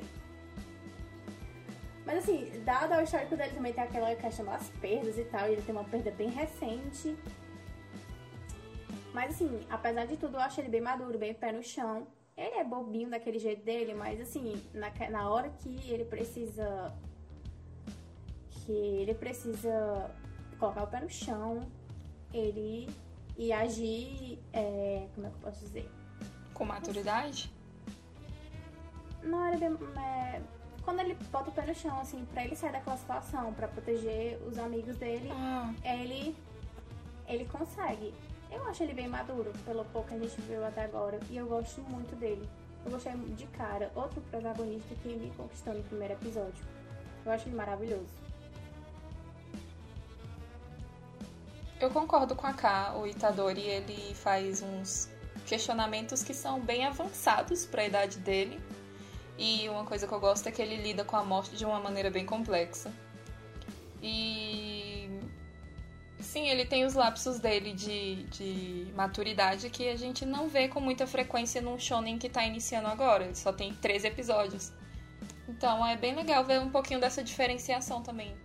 Mas 2.04 2.18
assim, 2.18 2.50
dado 2.64 2.92
ao 2.92 3.02
histórico 3.02 3.36
dele 3.36 3.52
também 3.54 3.72
tem 3.72 3.84
aquela 3.84 4.14
questão 4.14 4.44
das 4.44 4.68
perdas 4.80 5.16
e 5.16 5.24
tal, 5.24 5.48
ele 5.48 5.62
tem 5.62 5.74
uma 5.74 5.84
perda 5.84 6.10
bem 6.10 6.28
recente. 6.28 7.16
Mas 9.14 9.36
assim, 9.36 9.60
apesar 9.70 10.06
de 10.06 10.16
tudo, 10.16 10.36
eu 10.36 10.40
acho 10.40 10.60
ele 10.60 10.68
bem 10.68 10.80
maduro, 10.80 11.16
bem 11.16 11.32
pé 11.32 11.52
no 11.52 11.62
chão. 11.62 12.04
Ele 12.36 12.56
é 12.56 12.64
bobinho 12.64 13.08
daquele 13.08 13.38
jeito 13.38 13.64
dele, 13.64 13.94
mas 13.94 14.20
assim, 14.20 14.60
na, 14.74 14.90
na 15.08 15.30
hora 15.30 15.48
que 15.50 15.88
ele 15.88 16.04
precisa 16.04 16.92
que 18.66 18.72
ele 18.72 19.14
precisa 19.14 20.10
colocar 20.58 20.82
o 20.82 20.86
pé 20.88 21.00
no 21.00 21.08
chão, 21.08 21.70
ele 22.32 22.88
e 23.38 23.52
agir, 23.52 24.38
é, 24.52 25.06
como 25.14 25.26
é 25.28 25.30
que 25.30 25.36
eu 25.36 25.40
posso 25.42 25.60
dizer? 25.60 25.88
Com 26.52 26.64
maturidade? 26.64 27.52
Não, 29.22 29.52
ele 29.52 29.64
é, 29.64 30.42
quando 30.82 31.00
ele 31.00 31.14
bota 31.30 31.50
o 31.50 31.52
pé 31.52 31.66
no 31.66 31.74
chão, 31.74 32.00
assim, 32.00 32.24
pra 32.32 32.44
ele 32.44 32.56
sair 32.56 32.72
daquela 32.72 32.96
situação, 32.96 33.52
pra 33.54 33.68
proteger 33.68 34.40
os 34.46 34.58
amigos 34.58 34.96
dele, 34.96 35.30
ah. 35.30 35.72
ele, 35.84 36.36
ele 37.28 37.44
consegue. 37.44 38.12
Eu 38.54 38.68
acho 38.68 38.84
ele 38.84 38.94
bem 38.94 39.08
maduro, 39.08 39.52
pelo 39.64 39.84
pouco 39.86 40.08
que 40.08 40.14
a 40.14 40.18
gente 40.18 40.40
viu 40.42 40.64
até 40.64 40.84
agora, 40.84 41.18
e 41.28 41.36
eu 41.36 41.46
gosto 41.46 41.80
muito 41.82 42.14
dele. 42.14 42.48
Eu 42.84 42.92
gostei 42.92 43.12
de 43.12 43.46
cara, 43.48 43.90
outro 43.96 44.20
protagonista 44.30 44.94
que 45.02 45.08
me 45.08 45.30
conquistou 45.36 45.74
no 45.74 45.82
primeiro 45.82 46.14
episódio. 46.14 46.64
Eu 47.26 47.32
acho 47.32 47.48
ele 47.48 47.56
maravilhoso. 47.56 48.06
Eu 51.80 51.90
concordo 51.90 52.36
com 52.36 52.46
a 52.46 52.52
K. 52.52 52.96
O 52.96 53.06
Itadori 53.06 53.62
ele 53.62 54.14
faz 54.14 54.62
uns 54.62 55.08
questionamentos 55.46 56.22
que 56.22 56.32
são 56.32 56.60
bem 56.60 56.86
avançados 56.86 57.66
para 57.66 57.82
a 57.82 57.86
idade 57.86 58.18
dele. 58.18 58.60
E 59.36 59.68
uma 59.68 59.84
coisa 59.84 60.06
que 60.06 60.14
eu 60.14 60.20
gosto 60.20 60.48
é 60.48 60.52
que 60.52 60.62
ele 60.62 60.76
lida 60.76 61.04
com 61.04 61.16
a 61.16 61.24
morte 61.24 61.56
de 61.56 61.64
uma 61.64 61.80
maneira 61.80 62.10
bem 62.10 62.24
complexa. 62.24 62.92
E 64.00 64.93
sim, 66.34 66.48
ele 66.48 66.64
tem 66.64 66.84
os 66.84 66.94
lapsos 66.94 67.38
dele 67.38 67.72
de, 67.72 68.24
de 68.24 68.92
maturidade 68.92 69.70
que 69.70 69.88
a 69.88 69.96
gente 69.96 70.26
não 70.26 70.48
vê 70.48 70.66
com 70.66 70.80
muita 70.80 71.06
frequência 71.06 71.62
num 71.62 71.78
shonen 71.78 72.18
que 72.18 72.26
está 72.26 72.44
iniciando 72.44 72.88
agora. 72.88 73.24
Ele 73.24 73.36
só 73.36 73.52
tem 73.52 73.72
três 73.72 74.04
episódios. 74.04 74.72
Então 75.48 75.86
é 75.86 75.96
bem 75.96 76.12
legal 76.12 76.44
ver 76.44 76.58
um 76.60 76.70
pouquinho 76.70 76.98
dessa 76.98 77.22
diferenciação 77.22 78.02
também 78.02 78.36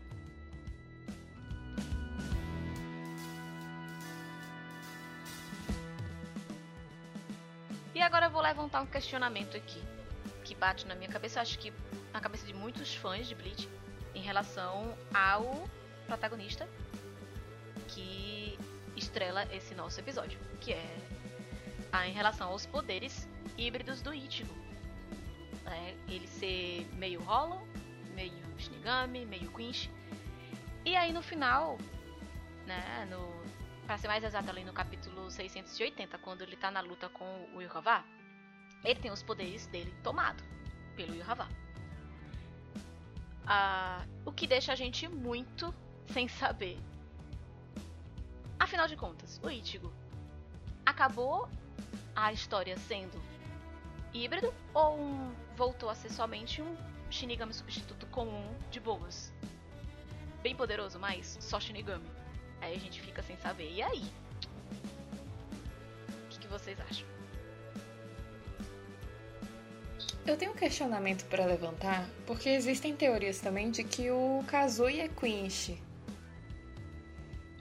E 7.95 8.01
agora 8.01 8.27
eu 8.27 8.29
vou 8.29 8.41
levantar 8.41 8.81
um 8.81 8.85
questionamento 8.85 9.57
aqui, 9.57 9.81
que 10.45 10.55
bate 10.55 10.87
na 10.87 10.95
minha 10.95 11.09
cabeça, 11.09 11.41
acho 11.41 11.59
que 11.59 11.73
na 12.13 12.21
cabeça 12.21 12.45
de 12.45 12.53
muitos 12.53 12.95
fãs 12.95 13.27
de 13.27 13.35
Bleach, 13.35 13.67
em 14.15 14.21
relação 14.21 14.97
ao 15.13 15.67
protagonista 16.07 16.65
que 17.89 18.57
estrela 18.95 19.45
esse 19.53 19.73
nosso 19.75 19.99
episódio, 19.99 20.39
que 20.59 20.73
é 20.73 20.97
a, 21.91 22.07
em 22.07 22.13
relação 22.13 22.49
aos 22.49 22.65
poderes 22.65 23.27
híbridos 23.57 24.01
do 24.01 24.13
Ichigo. 24.13 24.53
É, 25.65 25.95
ele 26.07 26.27
ser 26.27 26.87
meio 26.93 27.21
Hollow, 27.21 27.67
meio 28.15 28.33
Shinigami, 28.57 29.25
meio 29.25 29.51
Quinch. 29.51 29.89
E 30.85 30.95
aí 30.95 31.13
no 31.13 31.21
final, 31.21 31.77
né, 32.65 33.07
no, 33.09 33.39
ser 33.97 34.07
mais 34.07 34.23
exato, 34.23 34.49
ali 34.49 34.63
no 34.63 34.73
capítulo 34.73 35.29
680, 35.29 36.17
quando 36.19 36.41
ele 36.41 36.55
tá 36.55 36.71
na 36.71 36.81
luta 36.81 37.09
com 37.09 37.47
o 37.53 37.61
Yuhavá, 37.61 38.03
ele 38.83 38.99
tem 38.99 39.11
os 39.11 39.23
poderes 39.23 39.67
dele 39.67 39.93
tomado 40.03 40.43
pelo 40.95 41.15
Yuhavá. 41.15 41.47
Ah, 43.45 44.05
o 44.25 44.31
que 44.31 44.45
deixa 44.45 44.73
a 44.73 44.75
gente 44.75 45.07
muito 45.07 45.73
sem 46.07 46.27
saber. 46.27 46.79
Afinal 48.60 48.88
de 48.88 48.95
contas, 48.97 49.39
o 49.41 49.49
Ichigo 49.49 49.91
acabou 50.86 51.47
a 52.16 52.34
história 52.34 52.78
sendo 52.78 53.22
híbrido 54.14 54.53
ou 54.74 54.99
um, 54.99 55.34
voltou 55.55 55.89
a 55.89 55.95
ser 55.95 56.10
somente 56.10 56.62
um 56.62 56.76
Shinigami 57.10 57.53
substituto 57.53 58.05
comum 58.07 58.53
de 58.70 58.80
boas? 58.80 59.34
Bem 60.43 60.55
poderoso, 60.55 60.99
mas 60.99 61.38
só 61.39 61.60
Shinigami. 61.60 62.05
Aí 62.62 62.76
a 62.76 62.80
gente 62.80 63.01
fica 63.01 63.24
sem 63.24 63.38
saber. 63.38 63.72
E 63.72 63.82
aí? 63.82 64.03
O 66.10 66.30
que, 66.30 66.39
que 66.39 66.47
vocês 66.47 66.78
acham? 66.82 67.07
Eu 70.26 70.38
tenho 70.38 70.51
um 70.51 70.55
questionamento 70.55 71.26
para 71.26 71.45
levantar, 71.45 72.07
porque 72.28 72.49
existem 72.49 72.95
teorias 72.95 73.39
também 73.39 73.72
de 73.72 73.84
que 73.84 74.12
o 74.12 74.43
Kazui 74.47 74.99
é 74.99 75.07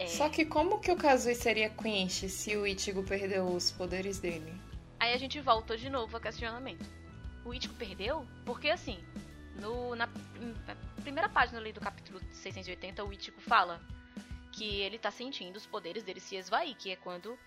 Só 0.09 0.29
que 0.31 0.47
como 0.47 0.81
que 0.81 0.91
o 0.91 0.97
Kazui 0.97 1.35
seria 1.35 1.69
Quinch 1.69 2.29
se 2.31 2.57
o 2.57 2.67
Ichigo 2.67 3.03
perdeu 3.03 3.45
os 3.47 3.71
poderes 3.71 4.19
dele? 4.19 4.59
Aí 4.99 5.13
a 5.13 5.19
gente 5.19 5.39
volta 5.39 5.77
de 5.77 5.91
novo 5.91 6.17
ao 6.17 6.21
questionamento. 6.21 6.89
O 7.45 7.53
Ichigo 7.53 7.75
perdeu? 7.75 8.27
Porque 8.45 8.71
assim, 8.71 8.99
no, 9.61 9.95
na, 9.95 10.07
na 10.07 10.77
primeira 11.03 11.29
página 11.29 11.59
ali 11.59 11.73
do 11.73 11.81
capítulo 11.81 12.21
680, 12.33 13.05
o 13.05 13.13
Ichigo 13.13 13.41
fala 13.41 13.81
que 14.51 14.81
ele 14.81 14.99
tá 14.99 15.11
sentindo 15.11 15.57
os 15.57 15.67
poderes 15.67 16.03
dele 16.03 16.21
se 16.21 16.37
esvair, 16.37 16.75
que 16.75 16.91
é 16.91 16.97
quando 16.97 17.39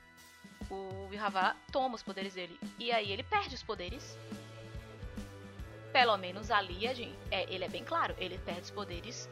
o 0.70 1.08
Vihavá 1.10 1.56
toma 1.72 1.96
os 1.96 2.04
poderes 2.04 2.36
dele. 2.36 2.58
E 2.78 2.92
aí 2.92 3.12
ele 3.12 3.24
perde 3.24 3.56
os 3.56 3.64
poderes. 3.64 4.18
Pelo 5.92 6.16
menos 6.16 6.52
ali 6.52 6.88
a 6.88 6.94
gente, 6.94 7.18
é, 7.32 7.52
ele 7.54 7.66
é 7.66 7.70
bem 7.70 7.84
claro, 7.84 8.16
ele 8.18 8.38
perde 8.38 8.62
os 8.62 8.72
poderes 8.72 9.28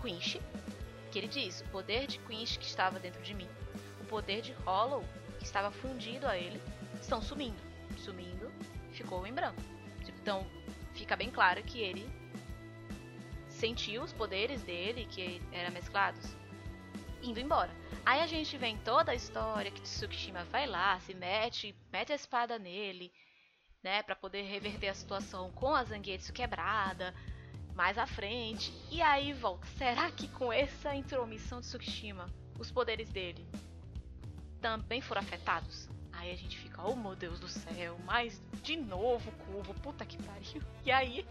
Quinch, 0.00 0.40
que 1.14 1.18
ele 1.20 1.28
diz, 1.28 1.60
o 1.60 1.68
poder 1.68 2.08
de 2.08 2.18
Quinch 2.18 2.58
que 2.58 2.66
estava 2.66 2.98
dentro 2.98 3.22
de 3.22 3.34
mim, 3.34 3.48
o 4.00 4.04
poder 4.06 4.42
de 4.42 4.52
Hollow 4.64 5.04
que 5.38 5.44
estava 5.44 5.70
fundido 5.70 6.26
a 6.26 6.36
ele, 6.36 6.60
estão 7.00 7.22
sumindo. 7.22 7.62
Sumindo, 7.96 8.50
ficou 8.90 9.24
em 9.24 9.32
branco. 9.32 9.62
Então, 10.08 10.44
fica 10.92 11.14
bem 11.14 11.30
claro 11.30 11.62
que 11.62 11.78
ele 11.78 12.04
sentiu 13.48 14.02
os 14.02 14.12
poderes 14.12 14.64
dele, 14.64 15.06
que 15.06 15.40
eram 15.52 15.72
mesclados, 15.72 16.36
indo 17.22 17.38
embora. 17.38 17.70
Aí 18.04 18.20
a 18.20 18.26
gente 18.26 18.58
vê 18.58 18.66
em 18.66 18.78
toda 18.78 19.12
a 19.12 19.14
história 19.14 19.70
que 19.70 19.82
Tsukishima 19.82 20.42
vai 20.46 20.66
lá, 20.66 20.98
se 20.98 21.14
mete, 21.14 21.76
mete 21.92 22.10
a 22.10 22.16
espada 22.16 22.58
nele, 22.58 23.12
né, 23.84 24.02
para 24.02 24.16
poder 24.16 24.42
reverter 24.42 24.88
a 24.88 24.94
situação 24.94 25.52
com 25.52 25.76
a 25.76 25.84
Zangetsu 25.84 26.32
quebrada 26.32 27.14
mais 27.74 27.98
à 27.98 28.06
frente. 28.06 28.72
E 28.90 29.02
aí 29.02 29.32
volta. 29.32 29.66
Será 29.76 30.10
que 30.10 30.28
com 30.28 30.52
essa 30.52 30.94
intromissão 30.94 31.60
de 31.60 31.66
Tsukishima, 31.66 32.30
os 32.58 32.70
poderes 32.70 33.08
dele 33.10 33.46
também 34.60 35.00
foram 35.00 35.20
afetados? 35.20 35.88
Aí 36.12 36.30
a 36.30 36.36
gente 36.36 36.56
fica, 36.56 36.80
oh 36.82 36.94
meu 36.94 37.14
Deus 37.14 37.40
do 37.40 37.48
céu, 37.48 37.98
mas 38.04 38.40
de 38.62 38.76
novo 38.76 39.30
curvo, 39.32 39.74
puta 39.74 40.06
que 40.06 40.16
pariu. 40.22 40.62
E 40.84 40.90
aí, 40.90 41.26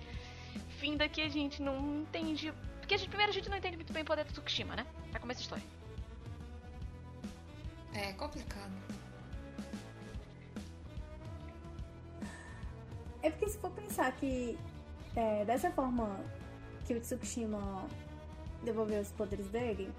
fim 0.79 0.97
daqui 0.97 1.21
a 1.21 1.29
gente 1.29 1.61
não 1.61 2.01
entende. 2.01 2.53
Porque 2.79 2.95
a 2.95 2.97
gente, 2.97 3.09
primeiro 3.09 3.31
a 3.31 3.33
gente 3.33 3.49
não 3.49 3.57
entende 3.57 3.77
muito 3.77 3.93
bem 3.93 4.03
o 4.03 4.05
poder 4.05 4.25
do 4.25 4.33
Tsukishima, 4.33 4.75
né? 4.75 4.85
Pra 5.11 5.19
começar 5.19 5.39
a 5.39 5.43
história. 5.43 5.63
É 7.93 8.11
complicado. 8.13 8.73
É 13.21 13.29
porque 13.29 13.47
se 13.47 13.57
for 13.57 13.71
pensar 13.71 14.11
que 14.13 14.57
é, 15.15 15.45
dessa 15.45 15.71
forma 15.71 16.19
que 16.85 16.93
o 16.93 16.99
Tsukishima 16.99 17.87
devolveu 18.63 19.01
os 19.01 19.11
poderes 19.11 19.47
dele, 19.47 19.91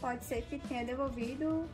pode 0.00 0.24
ser 0.24 0.42
que 0.42 0.58
tenha 0.58 0.84
devolvido 0.84 1.68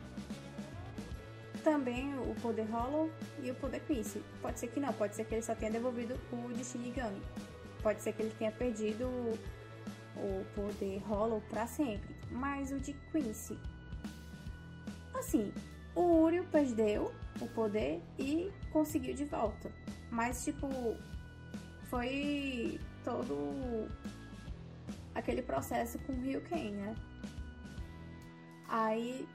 também 1.63 2.17
o 2.19 2.33
poder 2.41 2.63
Hollow 2.69 3.09
e 3.43 3.51
o 3.51 3.55
poder 3.55 3.81
Quincy. 3.81 4.23
Pode 4.41 4.59
ser 4.59 4.67
que 4.67 4.79
não, 4.79 4.93
pode 4.93 5.15
ser 5.15 5.25
que 5.25 5.35
ele 5.35 5.41
só 5.41 5.53
tenha 5.55 5.71
devolvido 5.71 6.15
o 6.31 6.53
de 6.53 6.63
Shinigami. 6.63 7.21
Pode 7.81 8.01
ser 8.01 8.13
que 8.13 8.21
ele 8.21 8.33
tenha 8.37 8.51
perdido 8.51 9.05
o 10.15 10.45
poder 10.55 10.99
Hollow 11.07 11.41
para 11.49 11.67
sempre. 11.67 12.15
Mas 12.31 12.71
o 12.71 12.79
de 12.79 12.93
Quincy. 13.11 13.57
Assim, 15.13 15.53
o 15.95 16.23
Uriel 16.23 16.45
perdeu 16.45 17.13
o 17.41 17.47
poder 17.47 18.01
e 18.17 18.51
conseguiu 18.71 19.13
de 19.13 19.25
volta. 19.25 19.71
Mas, 20.09 20.43
tipo, 20.43 20.67
foi 21.89 22.79
todo 23.03 23.87
aquele 25.15 25.41
processo 25.41 25.97
com 25.99 26.13
o 26.13 26.21
Ryuken, 26.21 26.71
né? 26.71 26.95
Aí, 28.67 29.27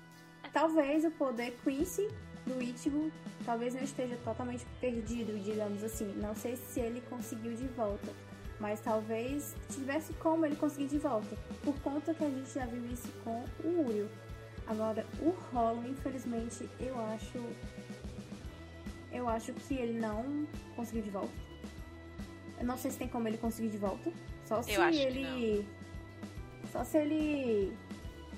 talvez 0.53 1.05
o 1.05 1.11
poder 1.11 1.57
Quincy 1.65 2.09
do 2.47 2.63
Ichigo 2.63 3.11
talvez 3.45 3.75
não 3.75 3.83
esteja 3.83 4.17
totalmente 4.25 4.65
perdido, 4.81 5.39
digamos 5.43 5.83
assim. 5.83 6.07
Não 6.17 6.35
sei 6.35 6.57
se 6.57 6.81
ele 6.81 7.03
conseguiu 7.09 7.55
de 7.55 7.67
volta, 7.69 8.13
mas 8.61 8.81
talvez 8.81 9.57
tivesse 9.71 10.13
como 10.15 10.47
ele 10.47 10.57
conseguir 10.57 10.87
de 10.87 10.99
volta, 10.99 11.37
por 11.63 11.75
conta 11.81 12.15
que 12.15 12.25
a 12.25 12.31
gente 12.31 12.55
já 12.55 12.67
viu 12.67 12.87
isso 12.87 13.09
com 13.25 13.45
o 13.65 13.87
Uriel. 13.87 14.09
Agora, 14.67 15.05
o 15.21 15.31
Hollow, 15.53 15.85
infelizmente, 15.87 16.69
eu 16.81 16.99
acho 16.99 17.39
eu 19.13 19.29
acho 19.29 19.53
que 19.53 19.75
ele 19.75 20.01
não 20.01 20.47
conseguiu 20.75 21.03
de 21.03 21.11
volta. 21.11 21.44
Eu 22.59 22.65
não 22.65 22.77
sei 22.77 22.91
se 22.91 22.99
tem 22.99 23.09
como 23.09 23.27
ele 23.29 23.39
conseguir 23.39 23.69
de 23.69 23.79
volta. 23.79 24.13
Só 24.45 24.63
se 24.63 24.73
ele. 24.73 25.69
Só 26.71 26.85
se 26.85 26.99
ele. 26.99 27.77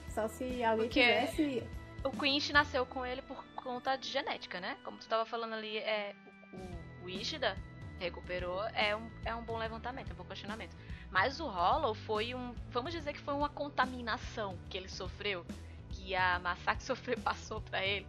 Só 0.09 0.29
se 0.29 0.65
alguém 0.65 0.87
Porque 0.87 1.03
tivesse. 1.03 1.63
O 2.05 2.11
Quinch 2.11 2.53
nasceu 2.53 2.87
com 2.87 3.05
ele 3.05 3.21
por 3.23 3.45
conta 3.57 3.97
de 3.97 4.09
genética, 4.09 4.61
né? 4.61 4.77
Como 4.85 4.97
tu 4.97 5.09
tava 5.09 5.27
falando 5.27 5.55
ali, 5.55 5.79
é, 5.79 6.15
o, 6.53 7.05
o 7.05 7.09
Ishida 7.09 7.57
recuperou, 7.99 8.63
é 8.69 8.95
um, 8.95 9.11
é 9.25 9.35
um 9.35 9.43
bom 9.43 9.57
levantamento, 9.57 10.11
é 10.11 10.13
um 10.13 10.17
bom 10.17 10.25
questionamento. 10.25 10.77
Mas 11.11 11.41
o 11.41 11.47
Hollow 11.47 11.95
foi 11.95 12.35
um. 12.35 12.55
Vamos 12.71 12.93
dizer 12.93 13.13
que 13.13 13.21
foi 13.21 13.35
uma 13.35 13.49
contaminação 13.49 14.57
que 14.71 14.77
ele 14.77 14.89
sofreu. 14.89 15.45
Que 15.91 16.15
a 16.15 16.39
Masaki 16.39 16.83
sofreu, 16.85 17.19
passou 17.19 17.61
para 17.61 17.85
ele 17.85 18.07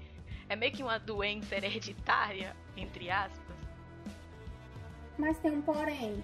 é 0.50 0.56
meio 0.56 0.72
que 0.72 0.84
uma 0.84 0.98
doença 0.98 1.56
hereditária, 1.56 2.56
entre 2.76 3.10
aspas. 3.10 3.47
Mas 5.18 5.38
tem 5.40 5.52
um 5.52 5.62
porém. 5.62 6.24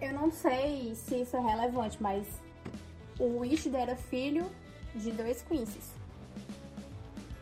Eu 0.00 0.12
não 0.12 0.30
sei 0.30 0.94
se 0.94 1.22
isso 1.22 1.36
é 1.36 1.40
relevante, 1.40 2.00
mas 2.00 2.26
o 3.18 3.44
Ishida 3.44 3.78
era 3.78 3.96
filho 3.96 4.48
de 4.94 5.10
dois 5.10 5.42
Quincy's. 5.42 5.92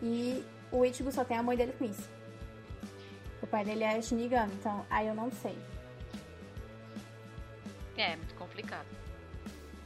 E 0.02 0.42
o 0.72 0.84
Ichigo 0.84 1.12
só 1.12 1.24
tem 1.24 1.36
a 1.36 1.42
mãe 1.42 1.56
dele 1.56 1.72
Quincy. 1.72 2.08
O 3.42 3.46
pai 3.46 3.64
dele 3.64 3.84
é 3.84 4.00
Shinigami, 4.00 4.54
então 4.54 4.86
aí 4.88 5.06
eu 5.06 5.14
não 5.14 5.30
sei. 5.30 5.56
É, 7.96 8.16
muito 8.16 8.34
complicado. 8.34 8.86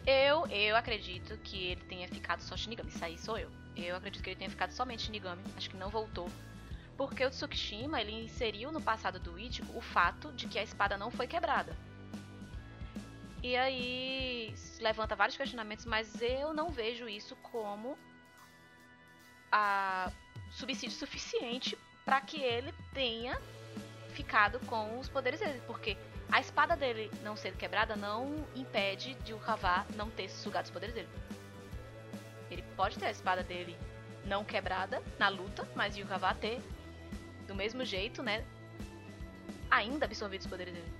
Eu, 0.06 0.46
eu 0.46 0.76
acredito 0.76 1.36
que 1.38 1.72
ele 1.72 1.80
tenha 1.82 2.08
ficado 2.08 2.40
só 2.40 2.56
Shinigami. 2.56 2.88
Isso 2.88 3.04
aí 3.04 3.18
sou 3.18 3.38
eu. 3.38 3.50
Eu 3.76 3.96
acredito 3.96 4.22
que 4.22 4.30
ele 4.30 4.38
tenha 4.38 4.50
ficado 4.50 4.72
somente 4.72 5.02
Shinigami, 5.02 5.42
acho 5.56 5.70
que 5.70 5.76
não 5.76 5.90
voltou. 5.90 6.28
Porque 7.00 7.24
o 7.24 7.30
Tsukishima, 7.30 7.98
ele 7.98 8.12
inseriu 8.12 8.70
no 8.70 8.78
passado 8.78 9.18
do 9.18 9.38
Ichigo 9.38 9.74
o 9.74 9.80
fato 9.80 10.30
de 10.32 10.46
que 10.46 10.58
a 10.58 10.62
espada 10.62 10.98
não 10.98 11.10
foi 11.10 11.26
quebrada. 11.26 11.74
E 13.42 13.56
aí 13.56 14.54
levanta 14.80 15.16
vários 15.16 15.34
questionamentos, 15.34 15.86
mas 15.86 16.20
eu 16.20 16.52
não 16.52 16.68
vejo 16.68 17.08
isso 17.08 17.34
como 17.36 17.96
a 19.50 20.12
subsídio 20.50 20.94
suficiente 20.94 21.78
para 22.04 22.20
que 22.20 22.38
ele 22.38 22.70
tenha 22.92 23.40
ficado 24.10 24.60
com 24.66 24.98
os 24.98 25.08
poderes 25.08 25.40
dele, 25.40 25.62
porque 25.66 25.96
a 26.30 26.38
espada 26.38 26.76
dele 26.76 27.10
não 27.22 27.34
ser 27.34 27.56
quebrada 27.56 27.96
não 27.96 28.46
impede 28.54 29.14
de 29.24 29.32
o 29.32 29.40
não 29.96 30.10
ter 30.10 30.28
sugado 30.28 30.66
os 30.66 30.70
poderes 30.70 30.94
dele. 30.94 31.08
Ele 32.50 32.62
pode 32.76 32.98
ter 32.98 33.06
a 33.06 33.10
espada 33.10 33.42
dele 33.42 33.74
não 34.26 34.44
quebrada 34.44 35.02
na 35.18 35.30
luta, 35.30 35.66
mas 35.74 35.96
Yuhavá 35.96 36.34
ter 36.34 36.60
do 37.50 37.54
mesmo 37.54 37.84
jeito, 37.84 38.22
né? 38.22 38.44
Ainda 39.70 40.06
absorvido 40.06 40.42
os 40.42 40.46
poderes 40.46 40.72
dele. 40.72 40.92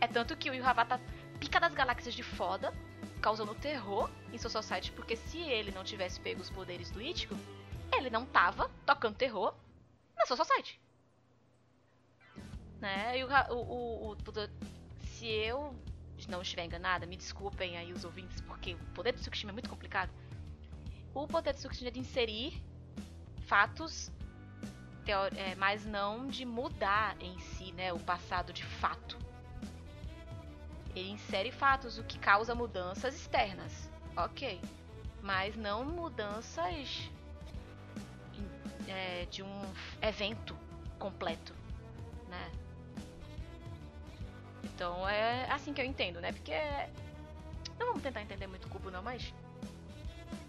É 0.00 0.06
tanto 0.06 0.36
que 0.36 0.50
o 0.50 0.54
Yuhavá 0.54 0.84
tá 0.84 1.00
pica 1.40 1.58
das 1.58 1.72
galáxias 1.72 2.14
de 2.14 2.22
foda, 2.22 2.72
causando 3.20 3.54
terror 3.54 4.10
em 4.32 4.38
Soul 4.38 4.50
Society, 4.50 4.92
porque 4.92 5.16
se 5.16 5.38
ele 5.38 5.70
não 5.70 5.82
tivesse 5.82 6.20
pego 6.20 6.42
os 6.42 6.50
poderes 6.50 6.90
do 6.90 7.00
Ichigo, 7.00 7.36
ele 7.92 8.10
não 8.10 8.26
tava 8.26 8.70
tocando 8.84 9.16
terror 9.16 9.54
na 10.16 10.26
Soul 10.26 10.36
Society. 10.36 10.78
Né? 12.80 13.18
E 13.18 13.24
o, 13.24 13.28
o, 13.50 14.10
o, 14.10 14.12
o, 14.12 14.16
se 15.06 15.26
eu 15.26 15.74
não 16.28 16.42
estiver 16.42 16.64
enganada, 16.64 17.06
me 17.06 17.16
desculpem 17.16 17.78
aí 17.78 17.92
os 17.92 18.04
ouvintes, 18.04 18.40
porque 18.42 18.74
o 18.74 18.78
poder 18.94 19.12
do 19.12 19.20
Tsukishima 19.20 19.52
é 19.52 19.54
muito 19.54 19.70
complicado 19.70 20.12
o 21.14 21.28
poder 21.28 21.52
de 21.52 21.60
Tsukishima 21.60 21.88
é 21.88 21.92
de 21.92 22.00
inserir 22.00 22.62
fatos, 23.46 24.10
é, 25.10 25.54
mas 25.56 25.84
não 25.84 26.26
de 26.26 26.44
mudar 26.44 27.16
em 27.20 27.38
si, 27.38 27.72
né, 27.72 27.92
o 27.92 27.98
passado 27.98 28.52
de 28.52 28.64
fato. 28.64 29.18
Ele 30.94 31.10
insere 31.10 31.50
fatos, 31.50 31.98
o 31.98 32.04
que 32.04 32.18
causa 32.18 32.54
mudanças 32.54 33.14
externas, 33.14 33.90
ok, 34.16 34.60
mas 35.20 35.56
não 35.56 35.84
mudanças 35.84 37.10
é, 38.88 39.26
de 39.26 39.42
um 39.42 39.62
evento 40.00 40.56
completo, 40.98 41.54
né? 42.28 42.50
Então 44.62 45.08
é 45.08 45.50
assim 45.50 45.72
que 45.72 45.80
eu 45.80 45.84
entendo, 45.84 46.20
né? 46.20 46.32
Porque 46.32 46.52
não 47.78 47.88
vamos 47.88 48.02
tentar 48.02 48.22
entender 48.22 48.46
muito 48.46 48.68
cubo 48.68 48.90
não, 48.90 49.02
mas 49.02 49.32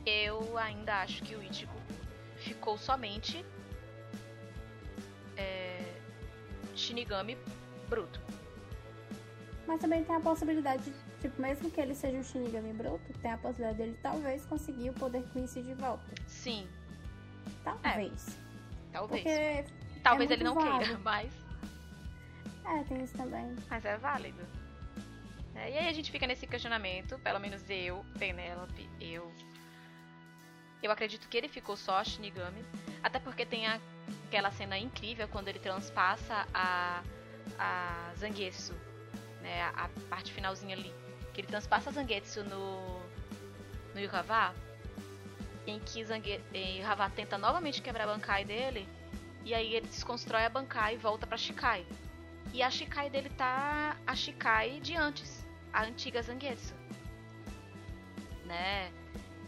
eu 0.06 0.58
ainda 0.58 1.01
acho 1.01 1.24
que 1.24 1.36
o 1.36 1.43
Ichigo 1.43 1.74
ficou 2.38 2.78
somente 2.78 3.43
é, 5.38 5.83
Shinigami 6.75 7.38
bruto. 7.89 8.19
Mas 9.67 9.81
também 9.81 10.03
tem 10.03 10.15
a 10.15 10.19
possibilidade, 10.19 10.93
tipo, 11.21 11.41
mesmo 11.41 11.71
que 11.71 11.81
ele 11.81 11.95
seja 11.95 12.17
um 12.17 12.23
Shinigami 12.23 12.73
bruto, 12.73 13.13
tem 13.21 13.31
a 13.31 13.38
possibilidade 13.38 13.77
dele 13.77 13.97
talvez 14.01 14.45
conseguir 14.45 14.89
o 14.89 14.93
poder 14.93 15.23
Quincy 15.33 15.63
de 15.63 15.73
volta. 15.73 16.05
Sim. 16.27 16.67
Talvez. 17.63 18.38
É, 18.38 18.91
talvez. 18.91 19.23
Porque 19.23 19.65
talvez 20.03 20.29
é 20.29 20.33
ele 20.33 20.43
não 20.43 20.55
válido. 20.55 20.79
queira, 20.79 20.99
mas. 20.99 21.33
É, 22.65 22.83
tem 22.83 23.03
isso 23.03 23.17
também. 23.17 23.55
Mas 23.69 23.86
é 23.86 23.97
válido. 23.97 24.41
É, 25.55 25.71
e 25.71 25.77
aí 25.77 25.88
a 25.88 25.93
gente 25.93 26.11
fica 26.11 26.27
nesse 26.27 26.45
questionamento, 26.45 27.17
pelo 27.19 27.39
menos 27.39 27.63
eu, 27.69 28.05
Penelope, 28.19 28.89
eu 28.99 29.31
eu 30.86 30.91
acredito 30.91 31.27
que 31.27 31.38
ele 31.38 31.47
ficou 31.47 31.75
só 31.75 32.03
Shinigami. 32.03 32.63
Até 33.01 33.19
porque 33.19 33.45
tem 33.45 33.65
a, 33.65 33.79
aquela 34.28 34.51
cena 34.51 34.78
incrível 34.78 35.28
quando 35.28 35.47
ele 35.47 35.60
transpassa 35.60 36.47
a, 36.53 37.01
a 37.58 38.14
Zangetsu. 38.18 38.74
Né, 39.41 39.62
a, 39.62 39.86
a 39.86 39.89
parte 40.10 40.34
finalzinha 40.34 40.76
ali. 40.76 40.93
Que 41.34 41.41
ele 41.41 41.47
transpassa 41.47 41.89
a 41.89 41.93
Zangetsu 41.93 42.43
no, 42.43 42.99
no 43.93 43.99
Yuhava. 43.99 44.53
Em 45.68 45.80
que 45.80 46.01
Yuhava 46.01 47.10
tenta 47.10 47.38
novamente 47.38 47.82
quebrar 47.82 48.03
a 48.06 48.14
Bankai 48.14 48.43
dele. 48.45 48.88
E 49.43 49.53
aí 49.53 49.76
ele 49.76 49.88
desconstrói 49.88 50.43
a 50.45 50.49
Bankai 50.49 50.95
e 50.95 50.97
volta 50.97 51.28
pra 51.28 51.38
Shikai. 51.38 51.86
E 52.53 52.64
a 52.64 52.70
Shikai 52.70 53.10
dele 53.10 53.30
tá 53.30 53.95
a 54.06 54.16
Shikai 54.16 54.80
de 54.80 54.95
antes, 54.95 55.45
a 55.72 55.84
antiga 55.84 56.22
Zangetsu. 56.22 56.74
Né? 58.45 58.91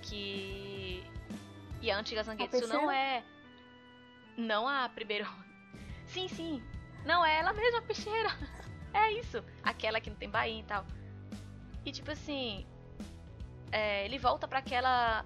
Que. 0.02 1.04
E 1.82 1.92
a 1.92 1.98
antiga 1.98 2.24
Zangetsu 2.24 2.68
não 2.68 2.92
é. 2.92 3.24
Não 4.38 4.68
a 4.68 4.88
primeira. 4.88 5.28
Sim, 6.06 6.28
sim. 6.28 6.64
Não 7.04 7.26
é 7.26 7.40
ela 7.40 7.54
mesma, 7.54 7.80
a 7.80 7.82
peixeira. 7.82 8.30
É 8.94 9.12
isso. 9.12 9.44
Aquela 9.62 10.00
que 10.02 10.10
não 10.10 10.18
tem 10.18 10.30
bainha 10.30 10.62
e 10.62 10.64
tal. 10.64 10.84
E 11.86 11.92
tipo 11.92 12.10
assim. 12.10 12.66
É, 13.72 14.06
ele 14.06 14.18
volta 14.18 14.48
para 14.48 14.60
aquela. 14.60 15.24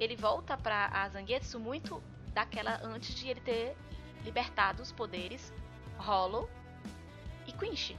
Ele 0.00 0.16
volta 0.16 0.56
pra 0.56 0.86
a 0.86 1.08
Zangetsu 1.08 1.60
muito 1.60 2.02
daquela 2.34 2.80
antes 2.82 3.14
de 3.14 3.28
ele 3.28 3.40
ter 3.40 3.76
libertado 4.24 4.82
os 4.82 4.90
poderes 4.90 5.52
Hollow 5.98 6.48
e 7.46 7.52
Quinch, 7.52 7.96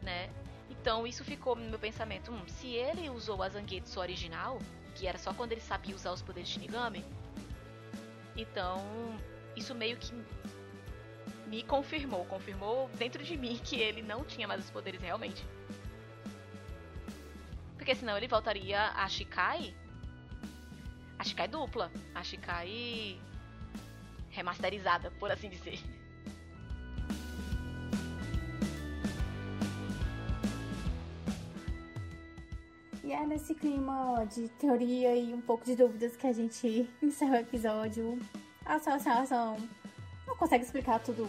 né? 0.00 0.30
Então 0.70 1.06
isso 1.06 1.24
ficou 1.24 1.54
no 1.54 1.68
meu 1.68 1.78
pensamento, 1.78 2.32
hum, 2.32 2.42
se 2.46 2.68
ele 2.68 3.10
usou 3.10 3.42
a 3.42 3.48
Zangetsu 3.48 4.00
original, 4.00 4.58
que 4.94 5.06
era 5.06 5.18
só 5.18 5.34
quando 5.34 5.52
ele 5.52 5.60
sabia 5.60 5.94
usar 5.94 6.12
os 6.12 6.22
poderes 6.22 6.48
de 6.48 6.54
Shinigami, 6.54 7.04
então 8.36 8.80
isso 9.56 9.74
meio 9.74 9.96
que 9.96 10.12
me 11.46 11.62
confirmou, 11.62 12.24
confirmou 12.24 12.88
dentro 12.96 13.22
de 13.22 13.36
mim 13.36 13.60
que 13.62 13.76
ele 13.76 14.02
não 14.02 14.24
tinha 14.24 14.48
mais 14.48 14.64
os 14.64 14.70
poderes 14.70 15.00
realmente. 15.00 15.44
Porque 17.76 17.94
senão 17.94 18.16
ele 18.16 18.28
voltaria 18.28 18.80
a 18.90 19.08
Shikai. 19.08 19.74
A 21.18 21.24
Shikai 21.24 21.48
dupla. 21.48 21.90
A 22.14 22.22
Shikai 22.22 23.20
remasterizada, 24.30 25.10
por 25.12 25.30
assim 25.30 25.50
dizer. 25.50 25.78
E 33.12 33.14
é 33.14 33.26
nesse 33.26 33.54
clima 33.54 34.24
de 34.24 34.48
teoria 34.48 35.14
e 35.14 35.34
um 35.34 35.40
pouco 35.42 35.66
de 35.66 35.76
dúvidas 35.76 36.16
que 36.16 36.26
a 36.26 36.32
gente 36.32 36.88
encerra 37.02 37.32
o 37.32 37.40
episódio. 37.40 38.18
A 38.64 38.76
associação 38.76 39.58
não 40.26 40.34
consegue 40.34 40.64
explicar 40.64 40.98
tudo 40.98 41.28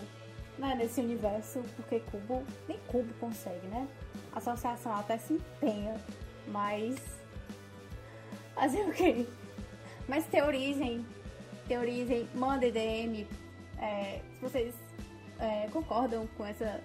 né, 0.58 0.76
nesse 0.76 1.02
universo, 1.02 1.62
porque 1.76 2.00
Cubo, 2.10 2.42
nem 2.70 2.80
Cubo 2.88 3.14
consegue, 3.16 3.68
né? 3.68 3.86
A 4.32 4.38
associação 4.38 4.96
até 4.96 5.18
se 5.18 5.34
empenha, 5.34 6.00
mas. 6.48 6.96
Fazer 8.56 8.88
o 8.88 8.94
quê? 8.94 9.28
Mas 10.08 10.26
teorizem, 10.28 11.06
teorizem, 11.68 12.30
mandem 12.34 12.72
DM 12.72 13.28
é, 13.78 14.22
se 14.36 14.40
vocês 14.40 14.74
é, 15.38 15.68
concordam 15.68 16.30
com 16.38 16.46
essa 16.46 16.82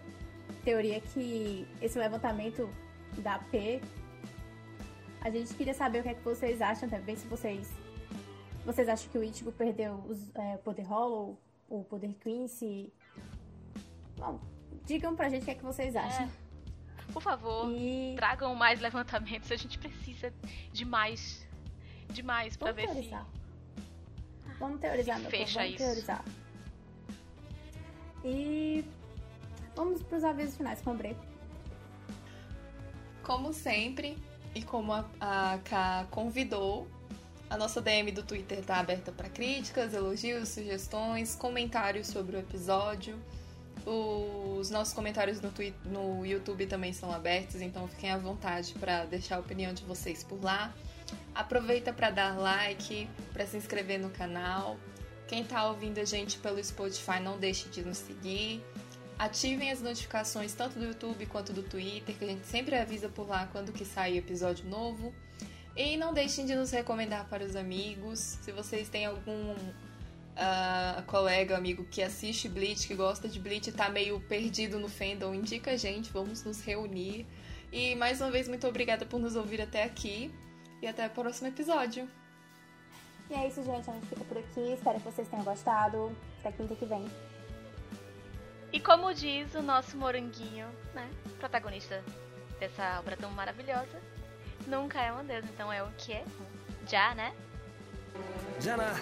teoria 0.65 1.01
que 1.01 1.69
esse 1.81 1.97
levantamento 1.97 2.69
da 3.19 3.39
P. 3.39 3.81
A 5.21 5.31
gente 5.31 5.55
queria 5.55 5.75
saber 5.75 6.01
o 6.01 6.03
que 6.03 6.09
é 6.11 6.15
que 6.15 6.23
vocês 6.23 6.61
acham 6.63 6.89
também, 6.89 7.17
se 7.17 7.27
vocês. 7.27 7.71
Vocês 8.65 8.89
acham 8.89 9.11
que 9.11 9.19
o 9.19 9.25
Ichigo 9.25 9.51
perdeu 9.53 9.95
os, 10.09 10.35
é, 10.35 10.55
o 10.55 10.59
poder 10.59 10.83
Hollow, 10.83 11.39
o 11.69 11.85
poder 11.85 12.15
Quincy? 12.15 12.93
Bom, 14.17 14.41
digam 14.85 15.15
pra 15.17 15.29
gente 15.29 15.43
o 15.43 15.45
que 15.47 15.51
é 15.53 15.55
que 15.55 15.65
vocês 15.65 15.97
acham. 15.97 16.27
É. 16.27 17.13
Por 17.13 17.23
favor, 17.23 17.71
E 17.71 18.15
tragam 18.17 18.55
mais 18.55 18.81
levantamentos. 18.81 19.51
A 19.51 19.57
gente 19.57 19.79
precisa 19.79 20.33
de 20.73 20.85
mais. 20.85 21.47
De 22.11 22.23
mais 22.23 22.57
pra 22.57 22.73
vamos 22.73 22.83
ver 22.83 22.93
teorizar. 22.93 23.27
Vamos 24.59 24.81
teorizar, 24.81 25.19
meu 25.21 25.31
povo, 25.31 25.37
Fecha 25.37 25.61
vamos 25.61 25.75
isso. 25.75 25.85
teorizar. 25.85 26.25
E 28.25 28.85
vamos 29.75 30.03
pros 30.03 30.25
avisos 30.25 30.57
finais 30.57 30.81
com 30.83 30.95
o. 30.97 31.17
Como 33.23 33.53
sempre, 33.53 34.19
e 34.55 34.63
como 34.63 34.93
a, 34.93 35.05
a 35.21 35.59
K 35.65 36.07
convidou, 36.11 36.89
a 37.51 37.57
nossa 37.57 37.81
DM 37.81 38.13
do 38.13 38.23
Twitter 38.23 38.63
tá 38.65 38.77
aberta 38.79 39.11
para 39.13 39.29
críticas, 39.29 39.95
elogios, 39.95 40.49
sugestões, 40.51 41.35
comentários 41.35 42.09
sobre 42.09 42.37
o 42.37 42.41
episódio. 42.41 43.19
Os 43.87 44.69
nossos 44.71 44.93
comentários 44.93 45.41
no, 45.41 45.51
Twi- 45.51 45.75
no 45.87 46.27
YouTube 46.27 46.67
também 46.67 46.93
são 46.93 47.11
abertos, 47.13 47.61
então 47.63 47.89
fiquem 47.89 48.11
à 48.11 48.19
vontade 48.19 48.75
para 48.75 49.05
deixar 49.07 49.37
a 49.37 49.39
opinião 49.41 49.73
de 49.73 49.83
vocês 49.85 50.23
por 50.23 50.43
lá. 50.45 50.75
Aproveita 51.35 51.93
para 51.93 52.11
dar 52.11 52.37
like, 52.39 53.09
para 53.33 53.47
se 53.47 53.57
inscrever 53.57 53.99
no 53.99 54.11
canal. 54.11 54.77
Quem 55.27 55.43
tá 55.45 55.67
ouvindo 55.69 55.99
a 56.01 56.05
gente 56.05 56.37
pelo 56.39 56.63
Spotify, 56.63 57.21
não 57.21 57.39
deixe 57.39 57.69
de 57.71 57.83
nos 57.83 57.99
seguir. 57.99 58.63
Ativem 59.19 59.73
as 59.73 59.81
notificações 59.81 60.55
tanto 60.55 60.79
do 60.79 60.85
YouTube 60.85 61.27
quanto 61.27 61.53
do 61.53 61.63
Twitter, 61.63 62.17
que 62.17 62.25
a 62.25 62.29
gente 62.29 62.47
sempre 62.47 62.77
avisa 62.77 63.09
por 63.09 63.29
lá 63.29 63.49
quando 63.51 63.73
que 63.73 63.85
sai 63.85 64.17
episódio 64.17 64.65
novo. 64.69 65.13
E 65.77 65.97
não 65.97 66.15
deixem 66.15 66.47
de 66.47 66.55
nos 66.55 66.71
recomendar 66.71 67.29
para 67.29 67.45
os 67.45 67.57
amigos. 67.57 68.19
Se 68.19 68.53
vocês 68.53 68.89
têm 68.89 69.07
algum 69.07 69.57
ah, 70.37 71.03
colega, 71.07 71.57
amigo 71.57 71.85
que 71.85 72.01
assiste 72.01 72.49
Bleach, 72.49 72.87
que 72.87 72.95
gosta 72.95 73.29
de 73.29 73.41
Bleach 73.41 73.71
e 73.71 73.73
tá 73.73 73.89
meio 73.89 74.21
perdido 74.21 74.79
no 74.79 74.89
fandom, 74.89 75.35
indica 75.35 75.73
a 75.73 75.77
gente, 75.77 76.13
vamos 76.13 76.45
nos 76.45 76.61
reunir. 76.61 77.27
E 77.73 77.97
mais 77.97 78.21
uma 78.21 78.31
vez, 78.31 78.47
muito 78.47 78.67
obrigada 78.69 79.05
por 79.05 79.19
nos 79.19 79.35
ouvir 79.35 79.61
até 79.61 79.83
aqui. 79.83 80.33
E 80.81 80.87
até 80.87 81.09
o 81.09 81.11
próximo 81.11 81.49
episódio. 81.49 82.09
E 83.29 83.35
é 83.35 83.49
isso, 83.49 83.65
gente. 83.65 83.91
A 83.91 83.93
gente 83.93 84.07
fica 84.07 84.25
por 84.25 84.39
aqui. 84.39 84.73
Espero 84.73 84.99
que 84.99 85.05
vocês 85.05 85.29
tenham 85.29 85.45
gostado. 85.45 86.17
Até 86.41 86.53
quinta 86.53 86.75
que 86.77 86.87
vem. 86.87 87.05
E 88.73 88.81
como 88.81 89.15
diz 89.15 89.55
o 89.55 89.63
nosso 89.63 89.97
moranguinho, 89.97 90.69
né? 90.95 91.09
Protagonista 91.39 92.05
dessa 92.61 92.99
obra 92.99 93.17
tão 93.17 93.31
maravilhosa, 93.31 94.01
nunca 94.67 95.01
é 95.01 95.11
uma 95.11 95.25
deusa, 95.25 95.49
então 95.49 95.73
é 95.73 95.83
o 95.83 95.91
que 95.97 96.13
é. 96.13 96.25
Já, 96.87 97.15
né? 97.15 97.35
Já, 98.61 98.77
né? 98.77 98.93